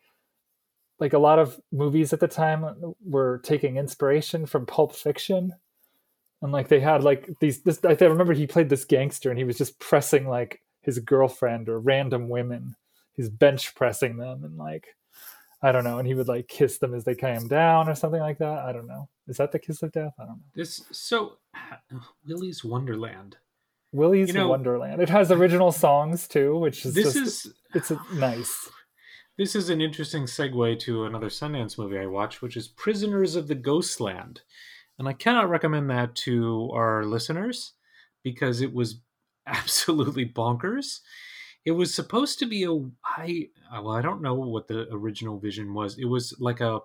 like 0.98 1.12
a 1.12 1.18
lot 1.18 1.38
of 1.38 1.60
movies 1.70 2.12
at 2.12 2.20
the 2.20 2.28
time 2.28 2.94
were 3.04 3.40
taking 3.44 3.76
inspiration 3.76 4.46
from 4.46 4.66
Pulp 4.66 4.94
Fiction. 4.94 5.52
And 6.42 6.52
like 6.52 6.68
they 6.68 6.80
had 6.80 7.04
like 7.04 7.28
these 7.40 7.62
this 7.62 7.80
I 7.84 7.92
remember 8.04 8.32
he 8.32 8.46
played 8.46 8.68
this 8.68 8.84
gangster 8.84 9.30
and 9.30 9.38
he 9.38 9.44
was 9.44 9.58
just 9.58 9.78
pressing 9.78 10.28
like 10.28 10.60
his 10.82 10.98
girlfriend 10.98 11.68
or 11.68 11.78
random 11.78 12.28
women. 12.28 12.74
He's 13.12 13.28
bench 13.28 13.74
pressing 13.74 14.16
them 14.16 14.44
and 14.44 14.56
like 14.56 14.86
I 15.62 15.72
don't 15.72 15.84
know, 15.84 15.98
and 15.98 16.06
he 16.06 16.14
would 16.14 16.28
like 16.28 16.46
kiss 16.48 16.78
them 16.78 16.94
as 16.94 17.04
they 17.04 17.14
came 17.16 17.48
down 17.48 17.88
or 17.88 17.94
something 17.96 18.20
like 18.20 18.38
that. 18.38 18.58
I 18.60 18.72
don't 18.72 18.86
know. 18.86 19.08
Is 19.26 19.38
that 19.38 19.50
the 19.52 19.58
kiss 19.58 19.82
of 19.82 19.90
death? 19.92 20.12
I 20.18 20.22
don't 20.24 20.36
know. 20.36 20.42
This 20.54 20.82
so 20.92 21.38
Willy's 22.26 22.64
Wonderland. 22.64 23.36
Willy's 23.92 24.28
You 24.28 24.34
know- 24.34 24.48
Wonderland. 24.48 25.00
It 25.02 25.08
has 25.08 25.32
original 25.32 25.72
songs 25.72 26.28
too, 26.28 26.56
which 26.58 26.84
is 26.84 26.94
This 26.94 27.14
just 27.14 27.46
is 27.46 27.54
it's 27.74 27.90
a, 27.90 28.00
nice. 28.14 28.68
This 29.36 29.54
is 29.54 29.70
an 29.70 29.80
interesting 29.80 30.24
segue 30.24 30.80
to 30.80 31.04
another 31.04 31.28
Sundance 31.28 31.78
movie 31.78 31.96
I 31.96 32.06
watched, 32.06 32.42
which 32.42 32.56
is 32.56 32.66
Prisoners 32.66 33.36
of 33.36 33.46
the 33.46 33.54
Ghostland. 33.54 34.40
And 34.98 35.06
I 35.06 35.12
cannot 35.12 35.48
recommend 35.48 35.88
that 35.90 36.16
to 36.26 36.70
our 36.74 37.04
listeners 37.04 37.74
because 38.24 38.60
it 38.60 38.74
was 38.74 39.00
absolutely 39.46 40.26
bonkers. 40.26 40.98
It 41.68 41.72
was 41.72 41.94
supposed 41.94 42.38
to 42.38 42.46
be 42.46 42.64
a 42.64 42.72
I 43.04 43.48
well, 43.72 43.90
I 43.90 44.00
don't 44.00 44.22
know 44.22 44.32
what 44.34 44.68
the 44.68 44.88
original 44.90 45.38
vision 45.38 45.74
was. 45.74 45.98
It 45.98 46.06
was 46.06 46.34
like 46.40 46.60
a 46.60 46.80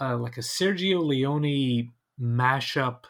uh, 0.00 0.16
like 0.18 0.36
a 0.36 0.40
Sergio 0.42 1.02
Leone 1.02 1.90
mashup 2.20 3.04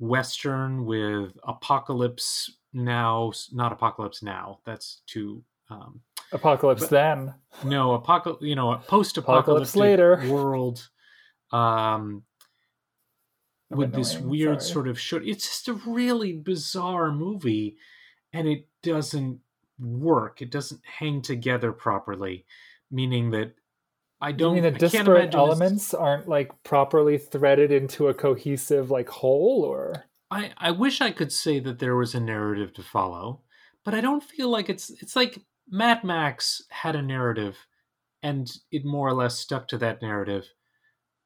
western 0.00 0.84
with 0.84 1.36
Apocalypse 1.46 2.50
Now, 2.72 3.32
not 3.52 3.70
Apocalypse 3.72 4.20
Now. 4.22 4.58
That's 4.66 5.02
too 5.06 5.44
um, 5.70 6.00
Apocalypse 6.32 6.82
But- 6.82 6.90
then. 6.90 7.34
no 7.64 7.94
apocalypse 7.94 8.42
you 8.42 8.56
know 8.56 8.72
a 8.72 8.78
post-apocalyptic 8.78 9.74
Apocalypse 9.74 9.76
later. 9.76 10.32
world 10.32 10.88
um 11.52 12.22
with 13.70 13.92
this 13.92 14.18
weird 14.18 14.60
sorry. 14.62 14.72
sort 14.72 14.88
of 14.88 14.98
short 14.98 15.24
it's 15.26 15.44
just 15.46 15.68
a 15.68 15.74
really 15.86 16.32
bizarre 16.32 17.12
movie 17.12 17.76
and 18.32 18.48
it 18.48 18.66
doesn't 18.82 19.40
work 19.78 20.42
it 20.42 20.50
doesn't 20.50 20.80
hang 20.84 21.22
together 21.22 21.72
properly 21.72 22.44
meaning 22.90 23.30
that 23.30 23.54
i 24.20 24.30
don't 24.30 24.54
mean 24.54 24.62
the 24.62 24.70
disparate 24.70 25.34
elements 25.34 25.94
aren't 25.94 26.28
like 26.28 26.50
properly 26.62 27.16
threaded 27.16 27.72
into 27.72 28.08
a 28.08 28.14
cohesive 28.14 28.90
like 28.90 29.08
whole 29.08 29.62
or 29.64 30.04
I, 30.30 30.52
I 30.56 30.70
wish 30.70 31.00
I 31.00 31.10
could 31.10 31.32
say 31.32 31.58
that 31.60 31.78
there 31.78 31.96
was 31.96 32.14
a 32.14 32.20
narrative 32.20 32.72
to 32.74 32.82
follow, 32.82 33.40
but 33.84 33.94
I 33.94 34.00
don't 34.00 34.22
feel 34.22 34.48
like 34.48 34.68
it's 34.68 34.90
it's 34.90 35.16
like 35.16 35.40
Mad 35.68 36.04
Max 36.04 36.62
had 36.70 36.94
a 36.94 37.02
narrative 37.02 37.66
and 38.22 38.50
it 38.70 38.84
more 38.84 39.08
or 39.08 39.14
less 39.14 39.38
stuck 39.38 39.66
to 39.68 39.78
that 39.78 40.02
narrative. 40.02 40.46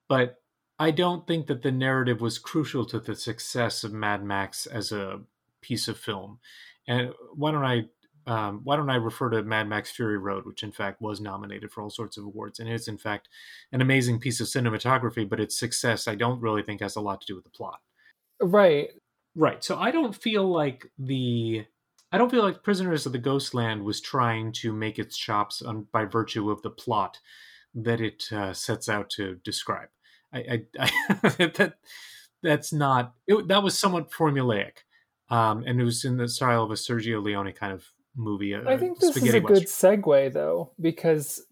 But 0.09 0.37
I 0.79 0.91
don't 0.91 1.27
think 1.27 1.47
that 1.47 1.63
the 1.63 1.73
narrative 1.73 2.21
was 2.21 2.39
crucial 2.39 2.85
to 2.87 3.01
the 3.01 3.15
success 3.15 3.85
of 3.85 3.93
Mad 3.93 4.25
Max 4.25 4.67
as 4.67 4.91
a 4.91 5.21
piece 5.61 5.89
of 5.89 5.99
film. 5.99 6.39
And 6.87 7.13
why 7.35 7.53
don't 7.53 7.65
I 7.65 7.85
um, 8.27 8.63
why 8.65 8.77
don't 8.77 8.89
I 8.89 8.97
refer 8.97 9.29
to 9.31 9.43
Mad 9.43 9.69
Max 9.69 9.91
Fury 9.91 10.17
Road, 10.17 10.47
which 10.47 10.63
in 10.63 10.73
fact 10.73 11.03
was 11.03 11.21
nominated 11.21 11.71
for 11.71 11.83
all 11.83 11.91
sorts 11.91 12.17
of 12.17 12.25
awards, 12.25 12.59
and 12.59 12.69
is 12.71 12.89
in 12.89 12.97
fact 12.97 13.29
an 13.73 13.83
amazing 13.83 14.19
piece 14.19 14.41
of 14.41 14.47
cinematography, 14.47 15.29
but 15.29 15.41
its 15.41 15.59
success 15.59 16.09
I 16.09 16.15
don't 16.15 16.41
really 16.41 16.63
think 16.63 16.81
has 16.81 16.97
a 16.97 17.01
lot 17.01 17.21
to 17.21 17.27
do 17.27 17.35
with 17.35 17.45
the 17.45 17.51
plot. 17.51 17.81
right 18.41 18.89
Right. 19.35 19.63
So 19.65 19.79
I 19.79 19.91
don't 19.91 20.15
feel 20.15 20.49
like 20.49 20.91
the 20.99 21.65
I 22.13 22.19
don't 22.19 22.31
feel 22.31 22.43
like 22.43 22.63
Prisoners 22.63 23.07
of 23.07 23.13
the 23.13 23.19
Ghostland 23.19 23.85
was 23.85 24.01
trying 24.01 24.53
to 24.53 24.73
make 24.73 24.99
its 25.01 25.17
chops 25.17 25.63
on, 25.63 25.89
by 25.93 26.05
virtue 26.05 26.51
of 26.51 26.63
the 26.63 26.71
plot 26.71 27.19
that 27.75 28.01
it 28.01 28.25
uh, 28.33 28.53
sets 28.53 28.89
out 28.89 29.11
to 29.11 29.37
describe. 29.45 29.89
I, 30.33 30.63
I, 30.79 30.91
I 31.09 31.29
that 31.47 31.75
that's 32.43 32.73
not 32.73 33.15
it, 33.27 33.49
that 33.49 33.63
was 33.63 33.77
somewhat 33.77 34.13
formulaic, 34.13 34.84
um, 35.31 35.65
and 35.67 35.81
it 35.81 35.85
was 35.85 36.05
in 36.05 36.17
the 36.17 36.29
style 36.29 36.63
of 36.63 36.71
a 36.71 36.75
Sergio 36.75 37.23
Leone 37.23 37.53
kind 37.53 37.73
of 37.73 37.85
movie. 38.17 38.53
A, 38.53 38.69
I 38.69 38.77
think 38.77 38.99
this 38.99 39.17
is 39.17 39.35
a 39.35 39.41
good 39.41 39.65
segue 39.65 40.33
though 40.33 40.73
because 40.81 41.43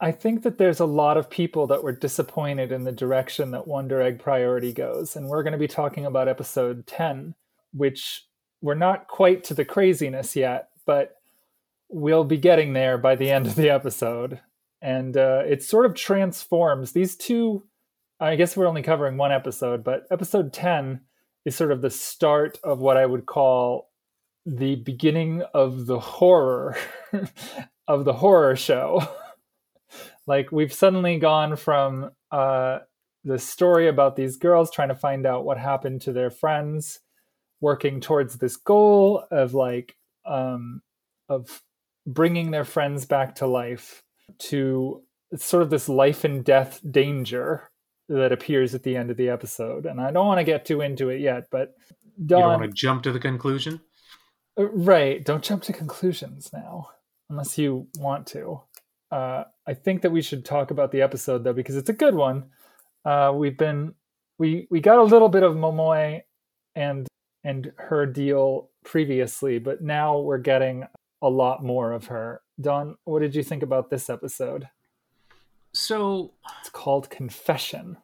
I 0.00 0.12
think 0.12 0.42
that 0.42 0.58
there's 0.58 0.80
a 0.80 0.86
lot 0.86 1.16
of 1.16 1.30
people 1.30 1.66
that 1.68 1.82
were 1.82 1.92
disappointed 1.92 2.72
in 2.72 2.84
the 2.84 2.92
direction 2.92 3.52
that 3.52 3.66
Wonder 3.66 4.02
Egg 4.02 4.18
Priority 4.18 4.72
goes 4.72 5.16
and 5.16 5.28
we're 5.28 5.42
going 5.42 5.52
to 5.52 5.58
be 5.58 5.68
talking 5.68 6.06
about 6.06 6.28
episode 6.28 6.86
10 6.86 7.34
which 7.72 8.26
we're 8.60 8.74
not 8.74 9.08
quite 9.08 9.44
to 9.44 9.54
the 9.54 9.64
craziness 9.64 10.36
yet 10.36 10.68
but 10.86 11.16
we'll 11.88 12.24
be 12.24 12.36
getting 12.36 12.72
there 12.72 12.98
by 12.98 13.14
the 13.14 13.30
end 13.30 13.46
of 13.46 13.54
the 13.54 13.70
episode 13.70 14.40
and 14.82 15.16
uh, 15.16 15.42
it 15.46 15.62
sort 15.62 15.86
of 15.86 15.94
transforms 15.94 16.92
these 16.92 17.16
two 17.16 17.64
i 18.20 18.36
guess 18.36 18.56
we're 18.56 18.66
only 18.66 18.82
covering 18.82 19.16
one 19.16 19.32
episode 19.32 19.82
but 19.82 20.06
episode 20.10 20.52
10 20.52 21.00
is 21.44 21.54
sort 21.54 21.72
of 21.72 21.82
the 21.82 21.90
start 21.90 22.58
of 22.64 22.80
what 22.80 22.96
i 22.96 23.06
would 23.06 23.26
call 23.26 23.90
the 24.46 24.76
beginning 24.76 25.42
of 25.54 25.86
the 25.86 25.98
horror 25.98 26.76
of 27.88 28.04
the 28.04 28.14
horror 28.14 28.56
show. 28.56 29.02
Like 30.26 30.50
we've 30.50 30.72
suddenly 30.72 31.18
gone 31.18 31.54
from 31.54 32.10
uh, 32.32 32.78
the 33.24 33.38
story 33.38 33.88
about 33.88 34.16
these 34.16 34.38
girls 34.38 34.70
trying 34.70 34.88
to 34.88 34.94
find 34.94 35.26
out 35.26 35.44
what 35.44 35.58
happened 35.58 36.00
to 36.02 36.12
their 36.14 36.30
friends 36.30 37.00
working 37.60 38.00
towards 38.00 38.38
this 38.38 38.56
goal 38.56 39.22
of 39.30 39.52
like 39.52 39.96
um, 40.24 40.80
of 41.28 41.62
bringing 42.06 42.52
their 42.52 42.64
friends 42.64 43.04
back 43.04 43.34
to 43.34 43.46
life 43.46 44.02
to 44.38 45.02
sort 45.36 45.62
of 45.62 45.68
this 45.68 45.90
life 45.90 46.24
and 46.24 46.42
death 46.42 46.80
danger 46.90 47.70
that 48.08 48.32
appears 48.32 48.74
at 48.74 48.82
the 48.82 48.96
end 48.96 49.10
of 49.10 49.16
the 49.16 49.28
episode 49.28 49.86
and 49.86 50.00
i 50.00 50.10
don't 50.10 50.26
want 50.26 50.38
to 50.38 50.44
get 50.44 50.64
too 50.64 50.80
into 50.80 51.08
it 51.08 51.20
yet 51.20 51.44
but 51.50 51.74
You 52.18 52.26
don't 52.26 52.42
want 52.42 52.62
to 52.62 52.68
jump 52.68 53.02
to 53.04 53.12
the 53.12 53.20
conclusion. 53.20 53.80
uh, 54.58 54.68
right 54.70 55.24
don't 55.24 55.42
jump 55.42 55.62
to 55.64 55.72
conclusions 55.72 56.50
now 56.52 56.88
unless 57.30 57.56
you 57.58 57.88
want 57.98 58.26
to 58.28 58.60
uh, 59.10 59.44
I 59.66 59.74
think 59.74 60.02
that 60.02 60.10
we 60.10 60.22
should 60.22 60.44
talk 60.44 60.72
about 60.72 60.90
the 60.90 61.00
episode 61.02 61.44
though 61.44 61.52
because 61.52 61.76
it's 61.76 61.88
a 61.90 61.92
good 61.92 62.16
one. 62.16 62.46
Uh, 63.04 63.32
we've 63.32 63.56
been 63.56 63.94
we 64.38 64.66
we 64.72 64.80
got 64.80 64.98
a 64.98 65.04
little 65.04 65.28
bit 65.28 65.44
of 65.44 65.54
Momoe 65.54 66.20
and 66.74 67.06
and 67.44 67.70
her 67.76 68.06
deal 68.06 68.70
previously, 68.84 69.60
but 69.60 69.80
now 69.82 70.18
we're 70.18 70.38
getting 70.38 70.84
a 71.22 71.28
lot 71.28 71.62
more 71.62 71.92
of 71.92 72.06
her. 72.06 72.40
Don, 72.60 72.96
what 73.04 73.20
did 73.20 73.36
you 73.36 73.44
think 73.44 73.62
about 73.62 73.88
this 73.88 74.10
episode? 74.10 74.68
So 75.74 76.32
It's 76.60 76.70
called 76.70 77.10
Confession. 77.10 77.96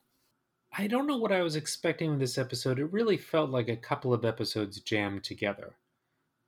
I 0.76 0.86
don't 0.86 1.06
know 1.06 1.16
what 1.16 1.32
I 1.32 1.42
was 1.42 1.56
expecting 1.56 2.10
with 2.10 2.20
this 2.20 2.38
episode. 2.38 2.78
It 2.78 2.92
really 2.92 3.16
felt 3.16 3.50
like 3.50 3.68
a 3.68 3.76
couple 3.76 4.12
of 4.12 4.24
episodes 4.24 4.80
jammed 4.80 5.24
together. 5.24 5.76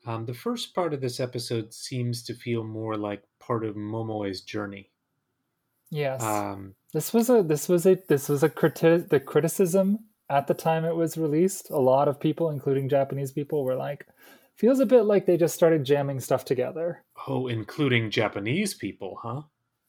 Um, 0.06 0.26
the 0.26 0.34
first 0.34 0.74
part 0.74 0.92
of 0.92 1.00
this 1.00 1.20
episode 1.20 1.72
seems 1.72 2.22
to 2.24 2.34
feel 2.34 2.64
more 2.64 2.96
like 2.96 3.22
part 3.40 3.64
of 3.64 3.76
Momoe's 3.76 4.40
journey. 4.40 4.90
Yes. 5.90 6.22
Um, 6.22 6.74
This 6.92 7.12
was 7.12 7.30
a 7.30 7.42
this 7.42 7.68
was 7.68 7.86
a 7.86 7.98
this 8.08 8.28
was 8.28 8.42
a 8.42 8.48
criti- 8.48 9.08
the 9.08 9.20
criticism 9.20 9.98
at 10.30 10.46
the 10.46 10.54
time 10.54 10.84
it 10.84 10.96
was 10.96 11.16
released. 11.18 11.70
A 11.70 11.78
lot 11.78 12.08
of 12.08 12.18
people, 12.18 12.50
including 12.50 12.88
Japanese 12.88 13.30
people, 13.30 13.64
were 13.64 13.74
like, 13.76 14.06
feels 14.56 14.80
a 14.80 14.86
bit 14.86 15.02
like 15.02 15.26
they 15.26 15.36
just 15.36 15.54
started 15.54 15.84
jamming 15.84 16.20
stuff 16.20 16.44
together. 16.44 17.04
oh, 17.28 17.46
including 17.48 18.10
Japanese 18.10 18.74
people, 18.74 19.18
huh? 19.22 19.42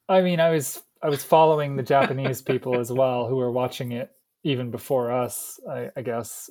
I 0.09 0.21
mean, 0.21 0.39
I 0.39 0.49
was 0.51 0.83
I 1.03 1.09
was 1.09 1.23
following 1.23 1.75
the 1.75 1.83
Japanese 1.83 2.41
people 2.41 2.79
as 2.79 2.91
well 2.91 3.27
who 3.27 3.35
were 3.35 3.51
watching 3.51 3.91
it 3.91 4.09
even 4.43 4.71
before 4.71 5.11
us, 5.11 5.59
I, 5.69 5.89
I 5.97 6.01
guess, 6.01 6.49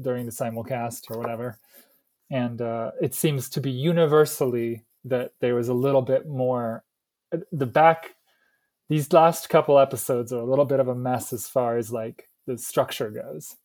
during 0.00 0.26
the 0.26 0.32
simulcast 0.32 1.10
or 1.10 1.18
whatever. 1.18 1.58
And 2.30 2.60
uh, 2.60 2.90
it 3.00 3.14
seems 3.14 3.48
to 3.50 3.60
be 3.60 3.70
universally 3.70 4.84
that 5.04 5.32
there 5.40 5.54
was 5.54 5.68
a 5.68 5.74
little 5.74 6.02
bit 6.02 6.26
more. 6.26 6.84
The 7.52 7.66
back, 7.66 8.16
these 8.88 9.12
last 9.12 9.48
couple 9.48 9.78
episodes 9.78 10.32
are 10.32 10.40
a 10.40 10.48
little 10.48 10.64
bit 10.64 10.80
of 10.80 10.88
a 10.88 10.94
mess 10.94 11.32
as 11.32 11.46
far 11.46 11.76
as 11.76 11.92
like 11.92 12.28
the 12.46 12.58
structure 12.58 13.10
goes. 13.10 13.56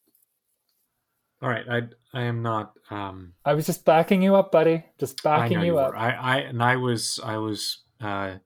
All 1.42 1.50
right, 1.50 1.66
I 1.70 1.82
I 2.18 2.24
am 2.24 2.42
not. 2.42 2.74
Um, 2.90 3.34
I 3.46 3.54
was 3.54 3.68
just 3.68 3.86
backing 3.86 4.24
you 4.24 4.36
up, 4.36 4.52
buddy. 4.52 4.86
Just 5.00 5.22
backing 5.22 5.60
you 5.60 5.66
you 5.66 5.78
up. 5.78 5.94
I 5.96 6.12
I 6.12 6.38
and 6.38 6.64
I 6.64 6.78
was 6.78 7.20
I 7.24 7.38
was 7.38 7.84
uh, 8.02 8.38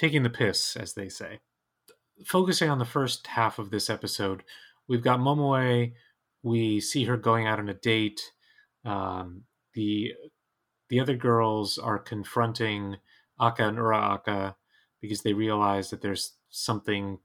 taking 0.00 0.22
the 0.22 0.30
piss, 0.30 0.76
as 0.76 0.94
they 0.94 1.08
say. 1.08 1.40
Focusing 2.24 2.70
on 2.70 2.78
the 2.78 2.84
first 2.84 3.26
half 3.26 3.58
of 3.58 3.70
this 3.70 3.90
episode, 3.90 4.42
we've 4.88 5.02
got 5.02 5.20
Momoe. 5.20 5.92
We 6.42 6.80
see 6.80 7.04
her 7.04 7.16
going 7.16 7.46
out 7.46 7.58
on 7.58 7.68
a 7.68 7.74
date. 7.74 8.20
Um, 8.84 9.42
the 9.74 10.14
the 10.88 11.00
other 11.00 11.16
girls 11.16 11.78
are 11.78 11.98
confronting 11.98 12.96
Acca 13.40 13.68
and 13.68 13.76
Ura-Acca 13.76 14.56
because 15.00 15.22
they 15.22 15.32
realize 15.32 15.90
that 15.90 16.02
there's 16.02 16.32
something 16.48 17.18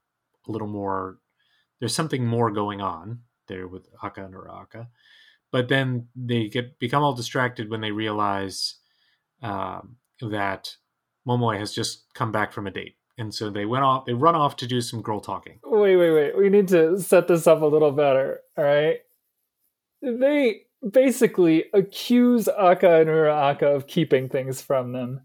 a 0.47 0.51
little 0.51 0.67
more. 0.67 1.17
There's 1.79 1.95
something 1.95 2.25
more 2.25 2.51
going 2.51 2.81
on 2.81 3.21
there 3.47 3.67
with 3.67 3.87
Acca 4.03 4.25
and 4.25 4.33
Ura-Acca 4.33 4.87
but 5.55 5.69
then 5.69 6.07
they 6.17 6.49
get 6.49 6.77
become 6.79 7.01
all 7.01 7.13
distracted 7.13 7.69
when 7.69 7.79
they 7.79 7.91
realize 7.91 8.75
um, 9.41 9.95
that 10.19 10.75
Momoe 11.27 11.57
has 11.57 11.73
just 11.73 12.13
come 12.13 12.31
back 12.31 12.53
from 12.53 12.67
a 12.67 12.71
date, 12.71 12.95
and 13.17 13.33
so 13.33 13.49
they 13.49 13.65
went 13.65 13.83
off. 13.83 14.05
They 14.05 14.13
run 14.13 14.35
off 14.35 14.55
to 14.57 14.67
do 14.67 14.81
some 14.81 15.01
girl 15.01 15.19
talking. 15.19 15.59
wait, 15.63 15.95
wait, 15.95 16.11
wait. 16.11 16.37
We 16.37 16.49
need 16.49 16.67
to 16.69 16.99
set 16.99 17.27
this 17.27 17.47
up 17.47 17.61
a 17.61 17.65
little 17.65 17.91
better. 17.91 18.39
All 18.57 18.63
right. 18.63 18.99
They 20.01 20.65
basically 20.91 21.65
accuse 21.73 22.45
Acca 22.45 23.01
and 23.01 23.09
Ura-Acca 23.09 23.75
of 23.75 23.87
keeping 23.87 24.29
things 24.29 24.61
from 24.61 24.91
them. 24.91 25.21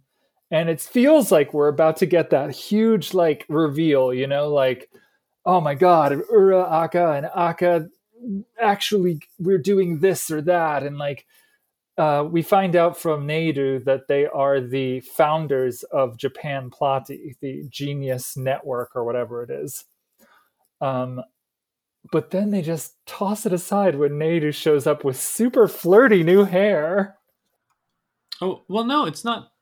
And 0.50 0.68
it 0.68 0.80
feels 0.80 1.30
like 1.30 1.54
we're 1.54 1.68
about 1.68 1.96
to 1.98 2.06
get 2.06 2.30
that 2.30 2.50
huge 2.50 3.14
like 3.14 3.44
reveal, 3.48 4.12
you 4.12 4.26
know, 4.26 4.48
like, 4.48 4.90
oh 5.44 5.60
my 5.60 5.74
god, 5.74 6.12
Ura 6.12 6.24
Ura-Acca 6.30 7.18
and 7.18 7.26
Acca 7.26 7.88
actually 8.60 9.20
we're 9.38 9.58
doing 9.58 10.00
this 10.00 10.30
or 10.30 10.42
that. 10.42 10.82
And 10.82 10.98
like 10.98 11.26
uh, 12.00 12.24
we 12.24 12.42
find 12.42 12.74
out 12.76 12.96
from 12.98 13.26
Neiru 13.28 13.84
that 13.84 14.08
they 14.08 14.26
are 14.26 14.60
the 14.60 15.00
founders 15.00 15.82
of 15.92 16.16
Japan 16.16 16.70
Plati, 16.70 17.36
the 17.40 17.64
Genius 17.68 18.36
Network 18.36 18.90
or 18.96 19.04
whatever 19.04 19.42
it 19.42 19.50
is. 19.50 19.84
Um, 20.80 21.20
but 22.10 22.30
then 22.30 22.50
they 22.50 22.62
just 22.62 22.94
toss 23.06 23.44
it 23.44 23.52
aside 23.52 23.94
when 23.96 24.12
Neiru 24.12 24.52
shows 24.54 24.86
up 24.86 25.04
with 25.04 25.16
super 25.20 25.68
flirty 25.68 26.22
new 26.22 26.44
hair. 26.44 27.16
Oh 28.40 28.62
well, 28.68 28.84
no, 28.84 29.04
it's 29.04 29.24
not. 29.24 29.52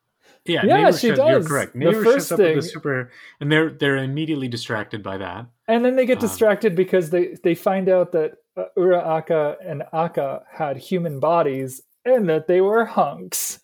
Yeah, 0.44 0.64
Yeah, 0.64 0.90
she 0.92 1.08
shows- 1.08 1.18
You're 1.18 1.40
does. 1.40 1.48
correct. 1.48 1.72
The 1.74 1.92
first 1.92 2.28
shows 2.28 2.32
up 2.32 2.38
with 2.38 2.46
thing- 2.46 2.56
the 2.56 2.62
super, 2.62 3.10
and 3.40 3.50
they're 3.50 3.70
they're 3.70 3.96
immediately 3.96 4.48
distracted 4.48 5.02
by 5.02 5.18
that. 5.18 5.46
And 5.66 5.84
then 5.84 5.96
they 5.96 6.06
get 6.06 6.18
Um, 6.18 6.20
distracted 6.28 6.76
because 6.76 7.10
they, 7.10 7.36
they 7.42 7.54
find 7.54 7.88
out 7.88 8.12
that 8.12 8.34
uh, 8.56 8.64
Ura-Acca 8.76 9.56
and 9.64 9.82
Acca 9.92 10.42
had 10.50 10.76
human 10.78 11.20
bodies 11.20 11.82
and 12.08 12.28
that 12.28 12.46
they 12.46 12.60
were 12.60 12.84
hunks. 12.84 13.60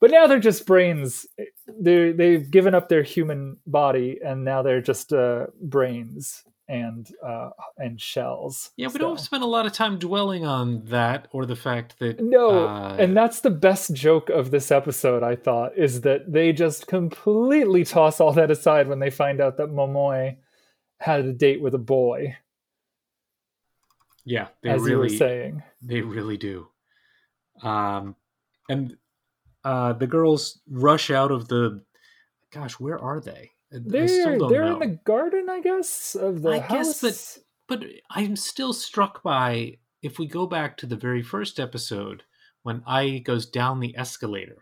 but 0.00 0.10
now 0.10 0.26
they're 0.26 0.38
just 0.38 0.66
brains. 0.66 1.26
They 1.66 2.12
they've 2.12 2.50
given 2.50 2.74
up 2.74 2.88
their 2.88 3.02
human 3.02 3.58
body 3.66 4.18
and 4.24 4.44
now 4.44 4.62
they're 4.62 4.82
just 4.82 5.12
uh, 5.12 5.46
brains 5.60 6.44
and 6.68 7.10
uh, 7.24 7.50
and 7.76 8.00
shells. 8.00 8.70
Yeah, 8.76 8.86
we 8.86 8.94
still. 8.94 9.08
don't 9.08 9.20
spend 9.20 9.42
a 9.42 9.46
lot 9.46 9.66
of 9.66 9.72
time 9.72 9.98
dwelling 9.98 10.46
on 10.46 10.84
that 10.86 11.28
or 11.32 11.44
the 11.44 11.56
fact 11.56 11.98
that 11.98 12.20
No, 12.20 12.66
uh, 12.66 12.96
and 12.98 13.16
that's 13.16 13.40
the 13.40 13.50
best 13.50 13.92
joke 13.94 14.30
of 14.30 14.50
this 14.50 14.70
episode. 14.70 15.22
I 15.22 15.36
thought 15.36 15.76
is 15.76 16.00
that 16.02 16.32
they 16.32 16.52
just 16.52 16.86
completely 16.86 17.84
toss 17.84 18.20
all 18.20 18.32
that 18.32 18.50
aside 18.50 18.88
when 18.88 19.00
they 19.00 19.10
find 19.10 19.40
out 19.40 19.58
that 19.58 19.68
Momoe 19.68 20.36
had 20.98 21.24
a 21.24 21.32
date 21.32 21.60
with 21.60 21.74
a 21.74 21.78
boy, 21.78 22.36
yeah, 24.24 24.48
they 24.62 24.70
as 24.70 24.76
you 24.86 24.96
were 24.96 25.02
really 25.04 25.16
saying. 25.16 25.62
They 25.82 26.00
really 26.00 26.36
do. 26.36 26.68
Um, 27.62 28.16
and 28.68 28.96
uh, 29.64 29.92
the 29.94 30.06
girls 30.06 30.60
rush 30.68 31.10
out 31.10 31.30
of 31.30 31.48
the. 31.48 31.82
Gosh, 32.52 32.74
where 32.80 32.98
are 32.98 33.20
they? 33.20 33.50
I- 33.72 33.76
I 33.76 33.80
They're 33.84 34.38
they're 34.38 34.64
know. 34.66 34.74
in 34.74 34.78
the 34.80 34.98
garden, 35.04 35.48
I 35.48 35.60
guess, 35.60 36.14
of 36.14 36.42
the 36.42 36.50
I 36.50 36.58
house. 36.58 37.00
guess, 37.00 37.38
but 37.68 37.78
but 37.80 37.88
I'm 38.10 38.36
still 38.36 38.72
struck 38.74 39.22
by 39.22 39.78
if 40.02 40.18
we 40.18 40.26
go 40.26 40.46
back 40.46 40.76
to 40.78 40.86
the 40.86 40.96
very 40.96 41.22
first 41.22 41.58
episode 41.58 42.22
when 42.62 42.82
Ai 42.86 43.18
goes 43.18 43.46
down 43.46 43.80
the 43.80 43.96
escalator. 43.96 44.58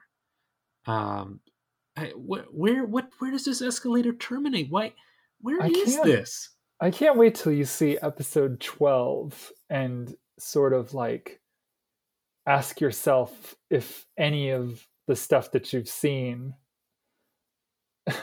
Um, 0.86 1.40
I, 1.96 2.10
wh- 2.10 2.46
where 2.54 2.84
what 2.84 3.10
where 3.18 3.32
does 3.32 3.44
this 3.46 3.60
escalator 3.62 4.12
terminate? 4.12 4.68
Why? 4.70 4.94
Where 5.40 5.60
I 5.60 5.66
is 5.68 6.00
this? 6.02 6.50
I 6.80 6.90
can't 6.90 7.18
wait 7.18 7.34
till 7.34 7.52
you 7.52 7.66
see 7.66 7.98
episode 8.00 8.58
12 8.60 9.52
and 9.68 10.14
sort 10.38 10.72
of 10.72 10.94
like 10.94 11.40
ask 12.46 12.80
yourself 12.80 13.54
if 13.68 14.06
any 14.16 14.50
of 14.50 14.86
the 15.06 15.14
stuff 15.14 15.52
that 15.52 15.72
you've 15.72 15.88
seen 15.88 16.54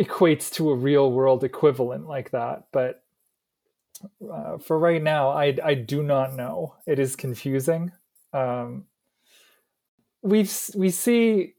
equates 0.00 0.50
to 0.52 0.70
a 0.70 0.74
real 0.74 1.12
world 1.12 1.44
equivalent 1.44 2.08
like 2.08 2.30
that. 2.30 2.64
But 2.72 3.02
uh, 4.32 4.56
for 4.58 4.78
right 4.78 5.02
now, 5.02 5.28
I, 5.28 5.56
I 5.62 5.74
do 5.74 6.02
not 6.02 6.34
know. 6.34 6.76
It 6.86 6.98
is 6.98 7.16
confusing. 7.16 7.92
Um, 8.32 8.86
we 10.22 10.48
we 10.74 10.90
see 10.90 11.54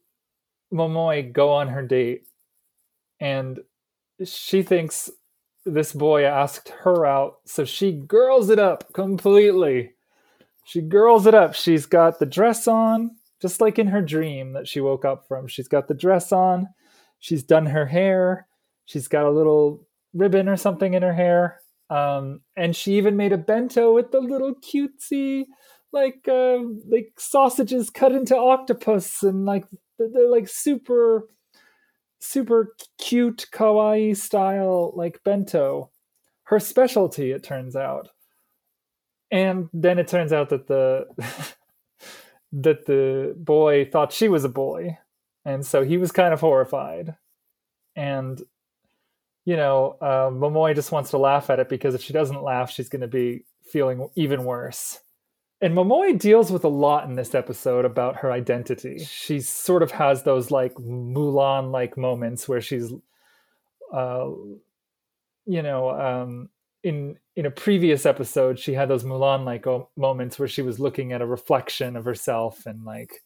Momoe 0.73 1.31
go 1.31 1.51
on 1.51 1.67
her 1.67 1.83
date, 1.83 2.23
and 3.19 3.59
she 4.23 4.63
thinks 4.63 5.09
this 5.65 5.93
boy 5.93 6.23
asked 6.23 6.69
her 6.69 7.05
out, 7.05 7.39
so 7.45 7.65
she 7.65 7.91
girls 7.91 8.49
it 8.49 8.59
up 8.59 8.93
completely. 8.93 9.93
She 10.63 10.81
girls 10.81 11.27
it 11.27 11.33
up. 11.33 11.53
She's 11.55 11.85
got 11.85 12.19
the 12.19 12.25
dress 12.25 12.67
on, 12.67 13.15
just 13.41 13.61
like 13.61 13.77
in 13.79 13.87
her 13.87 14.01
dream 14.01 14.53
that 14.53 14.67
she 14.67 14.79
woke 14.79 15.05
up 15.05 15.27
from. 15.27 15.47
She's 15.47 15.67
got 15.67 15.87
the 15.87 15.93
dress 15.93 16.31
on. 16.31 16.67
She's 17.19 17.43
done 17.43 17.67
her 17.67 17.85
hair. 17.85 18.47
She's 18.85 19.07
got 19.07 19.25
a 19.25 19.31
little 19.31 19.85
ribbon 20.13 20.47
or 20.47 20.57
something 20.57 20.93
in 20.93 21.01
her 21.01 21.13
hair. 21.13 21.59
Um, 21.89 22.41
and 22.55 22.75
she 22.75 22.97
even 22.97 23.15
made 23.15 23.33
a 23.33 23.37
bento 23.37 23.93
with 23.93 24.11
the 24.11 24.19
little 24.19 24.55
cutesy, 24.55 25.45
like 25.91 26.27
uh, 26.27 26.59
like 26.89 27.13
sausages 27.17 27.89
cut 27.89 28.11
into 28.11 28.35
octopus, 28.35 29.21
and 29.21 29.45
like 29.45 29.65
they're 29.99 30.09
they're, 30.11 30.29
like 30.29 30.47
super 30.47 31.27
super 32.25 32.75
cute 32.97 33.45
kawaii 33.51 34.15
style 34.15 34.93
like 34.95 35.23
bento. 35.23 35.91
Her 36.43 36.59
specialty 36.59 37.31
it 37.31 37.43
turns 37.43 37.75
out. 37.75 38.09
And 39.31 39.69
then 39.73 39.99
it 39.99 40.07
turns 40.07 40.31
out 40.31 40.49
that 40.49 40.67
the 40.67 41.07
that 42.51 42.85
the 42.85 43.35
boy 43.37 43.89
thought 43.91 44.13
she 44.13 44.29
was 44.29 44.43
a 44.43 44.49
boy. 44.49 44.97
And 45.43 45.65
so 45.65 45.83
he 45.83 45.97
was 45.97 46.11
kind 46.11 46.33
of 46.33 46.41
horrified. 46.41 47.15
And 47.95 48.41
you 49.45 49.55
know 49.55 49.97
uh, 50.01 50.73
just 50.73 50.91
wants 50.91 51.11
to 51.11 51.17
laugh 51.17 51.49
at 51.49 51.59
it 51.59 51.69
because 51.69 51.95
if 51.95 52.01
she 52.01 52.11
doesn't 52.11 52.43
laugh 52.43 52.69
she's 52.69 52.89
going 52.89 53.01
to 53.01 53.07
be 53.07 53.45
feeling 53.63 54.09
even 54.15 54.43
worse 54.43 54.99
and 55.65 55.73
Momoe 55.75 56.19
deals 56.19 56.51
with 56.51 56.63
a 56.63 56.67
lot 56.67 57.09
in 57.09 57.15
this 57.15 57.33
episode 57.33 57.85
about 57.85 58.17
her 58.17 58.31
identity. 58.31 58.99
She 59.03 59.39
sort 59.39 59.81
of 59.81 59.89
has 59.89 60.21
those 60.21 60.51
like 60.51 60.75
Mulan 60.75 61.71
like 61.71 61.97
moments 61.97 62.47
where 62.47 62.61
she's, 62.61 62.93
uh, 63.91 64.27
you 65.47 65.63
know, 65.63 65.89
um, 65.89 66.49
in 66.83 67.17
in 67.35 67.47
a 67.47 67.51
previous 67.51 68.05
episode 68.05 68.59
she 68.59 68.73
had 68.73 68.89
those 68.89 69.03
Mulan 69.03 69.43
like 69.43 69.65
moments 69.97 70.37
where 70.37 70.47
she 70.47 70.61
was 70.61 70.79
looking 70.79 71.13
at 71.13 71.23
a 71.23 71.25
reflection 71.25 71.95
of 71.95 72.05
herself 72.05 72.67
and 72.67 72.83
like, 72.83 73.23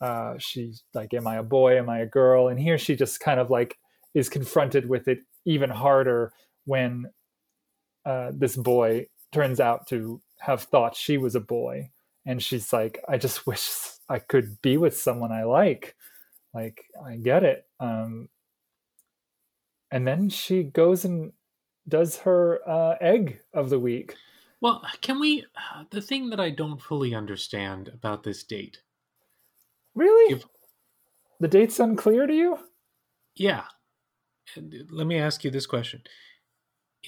uh, 0.00 0.34
she's 0.38 0.84
like, 0.94 1.12
"Am 1.12 1.26
I 1.26 1.38
a 1.38 1.42
boy? 1.42 1.76
Am 1.76 1.90
I 1.90 1.98
a 1.98 2.06
girl?" 2.06 2.46
And 2.46 2.60
here 2.60 2.78
she 2.78 2.94
just 2.94 3.18
kind 3.18 3.40
of 3.40 3.50
like 3.50 3.76
is 4.14 4.28
confronted 4.28 4.88
with 4.88 5.08
it 5.08 5.18
even 5.44 5.70
harder 5.70 6.32
when 6.66 7.06
uh, 8.06 8.30
this 8.32 8.54
boy 8.54 9.06
turns 9.32 9.58
out 9.58 9.88
to 9.88 10.22
have 10.44 10.62
thought 10.62 10.94
she 10.94 11.16
was 11.16 11.34
a 11.34 11.40
boy. 11.40 11.90
And 12.26 12.42
she's 12.42 12.72
like 12.72 13.02
i 13.08 13.16
just 13.16 13.46
wish 13.46 13.70
i 14.08 14.18
could 14.18 14.60
be 14.62 14.76
with 14.76 14.96
someone 14.96 15.32
i 15.32 15.44
like. 15.44 15.96
Like 16.52 16.84
i 17.04 17.16
get 17.16 17.42
it. 17.42 17.66
Um 17.80 18.28
and 19.90 20.06
then 20.06 20.28
she 20.28 20.64
goes 20.64 21.04
and 21.04 21.32
does 21.86 22.16
her 22.18 22.60
uh, 22.66 22.96
egg 23.00 23.40
of 23.52 23.70
the 23.70 23.78
week. 23.78 24.16
Well 24.60 24.82
can 25.00 25.18
we 25.18 25.44
the 25.90 26.02
thing 26.02 26.30
that 26.30 26.40
i 26.40 26.50
don't 26.50 26.80
fully 26.80 27.14
understand 27.14 27.88
about 27.88 28.22
this 28.22 28.42
date. 28.44 28.78
Really? 29.94 30.34
If, 30.34 30.44
the 31.40 31.48
date's 31.48 31.78
unclear 31.78 32.26
to 32.26 32.34
you? 32.34 32.58
Yeah. 33.34 33.64
Let 34.90 35.06
me 35.06 35.18
ask 35.18 35.44
you 35.44 35.50
this 35.50 35.66
question 35.66 36.02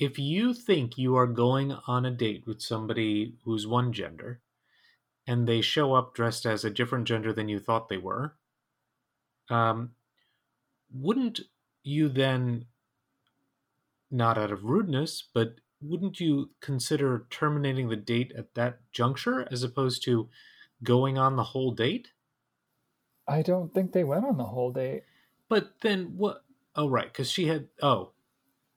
if 0.00 0.18
you 0.18 0.52
think 0.52 0.98
you 0.98 1.16
are 1.16 1.26
going 1.26 1.72
on 1.72 2.04
a 2.04 2.10
date 2.10 2.46
with 2.46 2.60
somebody 2.60 3.36
who's 3.44 3.66
one 3.66 3.92
gender 3.92 4.40
and 5.26 5.46
they 5.46 5.60
show 5.60 5.94
up 5.94 6.14
dressed 6.14 6.46
as 6.46 6.64
a 6.64 6.70
different 6.70 7.06
gender 7.06 7.32
than 7.32 7.48
you 7.48 7.58
thought 7.58 7.88
they 7.88 7.98
were, 7.98 8.36
um, 9.48 9.94
wouldn't 10.92 11.40
you 11.82 12.08
then, 12.08 12.66
not 14.10 14.38
out 14.38 14.50
of 14.50 14.64
rudeness, 14.64 15.22
but 15.22 15.56
wouldn't 15.80 16.20
you 16.20 16.50
consider 16.60 17.26
terminating 17.30 17.88
the 17.88 17.96
date 17.96 18.32
at 18.36 18.54
that 18.54 18.80
juncture 18.92 19.46
as 19.50 19.62
opposed 19.62 20.02
to 20.04 20.28
going 20.82 21.18
on 21.18 21.36
the 21.36 21.44
whole 21.44 21.72
date? 21.72 22.12
I 23.28 23.42
don't 23.42 23.72
think 23.72 23.92
they 23.92 24.04
went 24.04 24.24
on 24.24 24.36
the 24.36 24.44
whole 24.44 24.72
date. 24.72 25.04
But 25.48 25.80
then 25.80 26.16
what? 26.16 26.44
Oh, 26.74 26.88
right, 26.88 27.06
because 27.06 27.30
she 27.30 27.46
had. 27.46 27.68
Oh, 27.82 28.12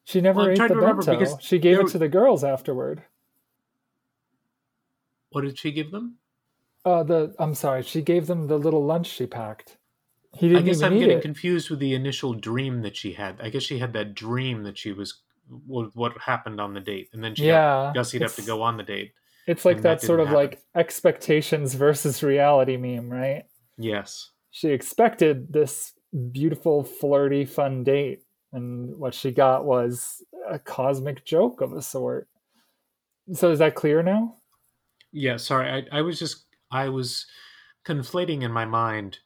she 0.03 0.21
never 0.21 0.41
well, 0.41 0.49
ate 0.49 0.57
the 0.57 0.75
bento. 0.75 1.37
She 1.39 1.59
gave 1.59 1.79
it 1.79 1.87
to 1.89 1.97
the 1.97 2.09
girls 2.09 2.43
afterward. 2.43 3.03
What 5.31 5.41
did 5.41 5.59
she 5.59 5.71
give 5.71 5.91
them? 5.91 6.15
Uh, 6.85 7.03
the 7.03 7.35
I'm 7.37 7.53
sorry, 7.55 7.83
she 7.83 8.01
gave 8.01 8.27
them 8.27 8.47
the 8.47 8.57
little 8.57 8.83
lunch 8.83 9.07
she 9.07 9.27
packed. 9.27 9.77
He 10.35 10.47
didn't 10.47 10.63
I 10.63 10.65
guess 10.65 10.81
I'm 10.81 10.97
getting 10.97 11.17
it. 11.17 11.21
confused 11.21 11.69
with 11.69 11.79
the 11.79 11.93
initial 11.93 12.33
dream 12.33 12.81
that 12.81 12.95
she 12.95 13.13
had. 13.13 13.39
I 13.41 13.49
guess 13.49 13.63
she 13.63 13.79
had 13.79 13.93
that 13.93 14.15
dream 14.15 14.63
that 14.63 14.77
she 14.77 14.91
was 14.91 15.21
what 15.65 16.13
happened 16.19 16.61
on 16.61 16.73
the 16.73 16.79
date, 16.79 17.09
and 17.13 17.23
then 17.23 17.35
she 17.35 17.47
yeah, 17.47 17.91
Gussie'd 17.95 18.21
have 18.21 18.35
to 18.35 18.41
go 18.43 18.61
on 18.61 18.77
the 18.77 18.83
date. 18.83 19.13
It's 19.47 19.65
like 19.65 19.77
that, 19.77 20.01
that 20.01 20.01
sort 20.01 20.19
of 20.19 20.27
happen. 20.27 20.41
like 20.41 20.61
expectations 20.75 21.73
versus 21.73 22.21
reality 22.21 22.77
meme, 22.77 23.09
right? 23.09 23.45
Yes. 23.77 24.29
She 24.51 24.69
expected 24.69 25.51
this 25.51 25.93
beautiful, 26.31 26.83
flirty, 26.83 27.45
fun 27.45 27.83
date, 27.83 28.23
and 28.53 28.95
what 28.97 29.13
she 29.13 29.31
got 29.31 29.65
was 29.65 30.23
a 30.49 30.59
cosmic 30.59 31.25
joke 31.25 31.61
of 31.61 31.73
a 31.73 31.81
sort. 31.81 32.27
So 33.33 33.51
is 33.51 33.59
that 33.59 33.75
clear 33.75 34.01
now? 34.01 34.35
Yeah, 35.11 35.37
sorry. 35.37 35.69
I, 35.91 35.99
I 35.99 36.01
was 36.01 36.19
just 36.19 36.45
I 36.71 36.89
was 36.89 37.25
conflating 37.85 38.43
in 38.43 38.51
my 38.51 38.65
mind 38.65 39.19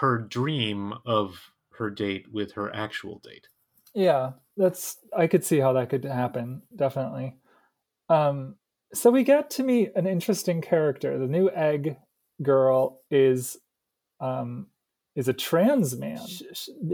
her 0.00 0.18
dream 0.18 0.94
of 1.06 1.50
her 1.72 1.90
date 1.90 2.26
with 2.32 2.52
her 2.52 2.74
actual 2.74 3.20
date. 3.20 3.48
Yeah, 3.94 4.32
that's 4.56 4.98
I 5.16 5.26
could 5.26 5.44
see 5.44 5.58
how 5.58 5.72
that 5.74 5.90
could 5.90 6.04
happen, 6.04 6.62
definitely. 6.74 7.36
Um 8.08 8.56
so 8.94 9.10
we 9.10 9.22
get 9.22 9.50
to 9.50 9.62
meet 9.62 9.92
an 9.96 10.06
interesting 10.06 10.60
character. 10.60 11.18
The 11.18 11.26
new 11.26 11.50
egg 11.50 11.96
girl 12.42 13.00
is 13.10 13.56
um 14.20 14.68
is 15.14 15.28
a 15.28 15.32
trans 15.32 15.96
man. 15.96 16.20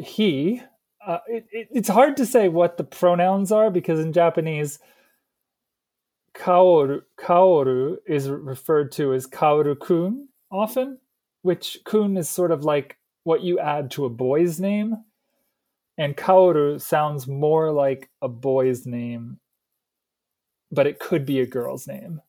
He 0.02 0.62
uh, 1.06 1.18
it, 1.26 1.46
it, 1.52 1.68
it's 1.70 1.88
hard 1.88 2.16
to 2.16 2.26
say 2.26 2.48
what 2.48 2.76
the 2.76 2.84
pronouns 2.84 3.52
are 3.52 3.70
because 3.70 4.00
in 4.00 4.12
Japanese, 4.12 4.78
kaoru, 6.34 7.02
kaoru 7.18 7.96
is 8.06 8.28
referred 8.28 8.92
to 8.92 9.12
as 9.12 9.26
kaoru 9.26 9.78
kun 9.78 10.28
often, 10.50 10.98
which 11.42 11.78
kun 11.84 12.16
is 12.16 12.28
sort 12.28 12.50
of 12.50 12.64
like 12.64 12.98
what 13.24 13.42
you 13.42 13.58
add 13.58 13.90
to 13.92 14.04
a 14.04 14.10
boy's 14.10 14.60
name. 14.60 14.96
And 15.96 16.16
kaoru 16.16 16.80
sounds 16.80 17.28
more 17.28 17.70
like 17.70 18.10
a 18.20 18.28
boy's 18.28 18.84
name, 18.86 19.38
but 20.72 20.86
it 20.86 20.98
could 20.98 21.24
be 21.24 21.40
a 21.40 21.46
girl's 21.46 21.86
name, 21.86 22.20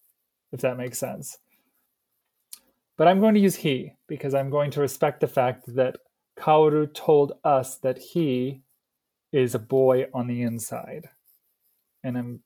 if 0.51 0.61
that 0.61 0.77
makes 0.77 0.99
sense. 0.99 1.37
But 2.97 3.07
I'm 3.07 3.19
going 3.19 3.33
to 3.33 3.41
use 3.41 3.55
he 3.55 3.93
because 4.07 4.33
I'm 4.33 4.49
going 4.49 4.71
to 4.71 4.81
respect 4.81 5.19
the 5.19 5.27
fact 5.27 5.75
that 5.75 5.97
Kaoru 6.37 6.93
told 6.93 7.33
us 7.43 7.77
that 7.77 7.97
he 7.97 8.61
is 9.35 9.53
a 9.53 9.59
boy 9.59 10.05
on 10.13 10.27
the 10.27 10.41
inside. 10.41 11.09
And 12.03 12.17
I'm 12.17 12.39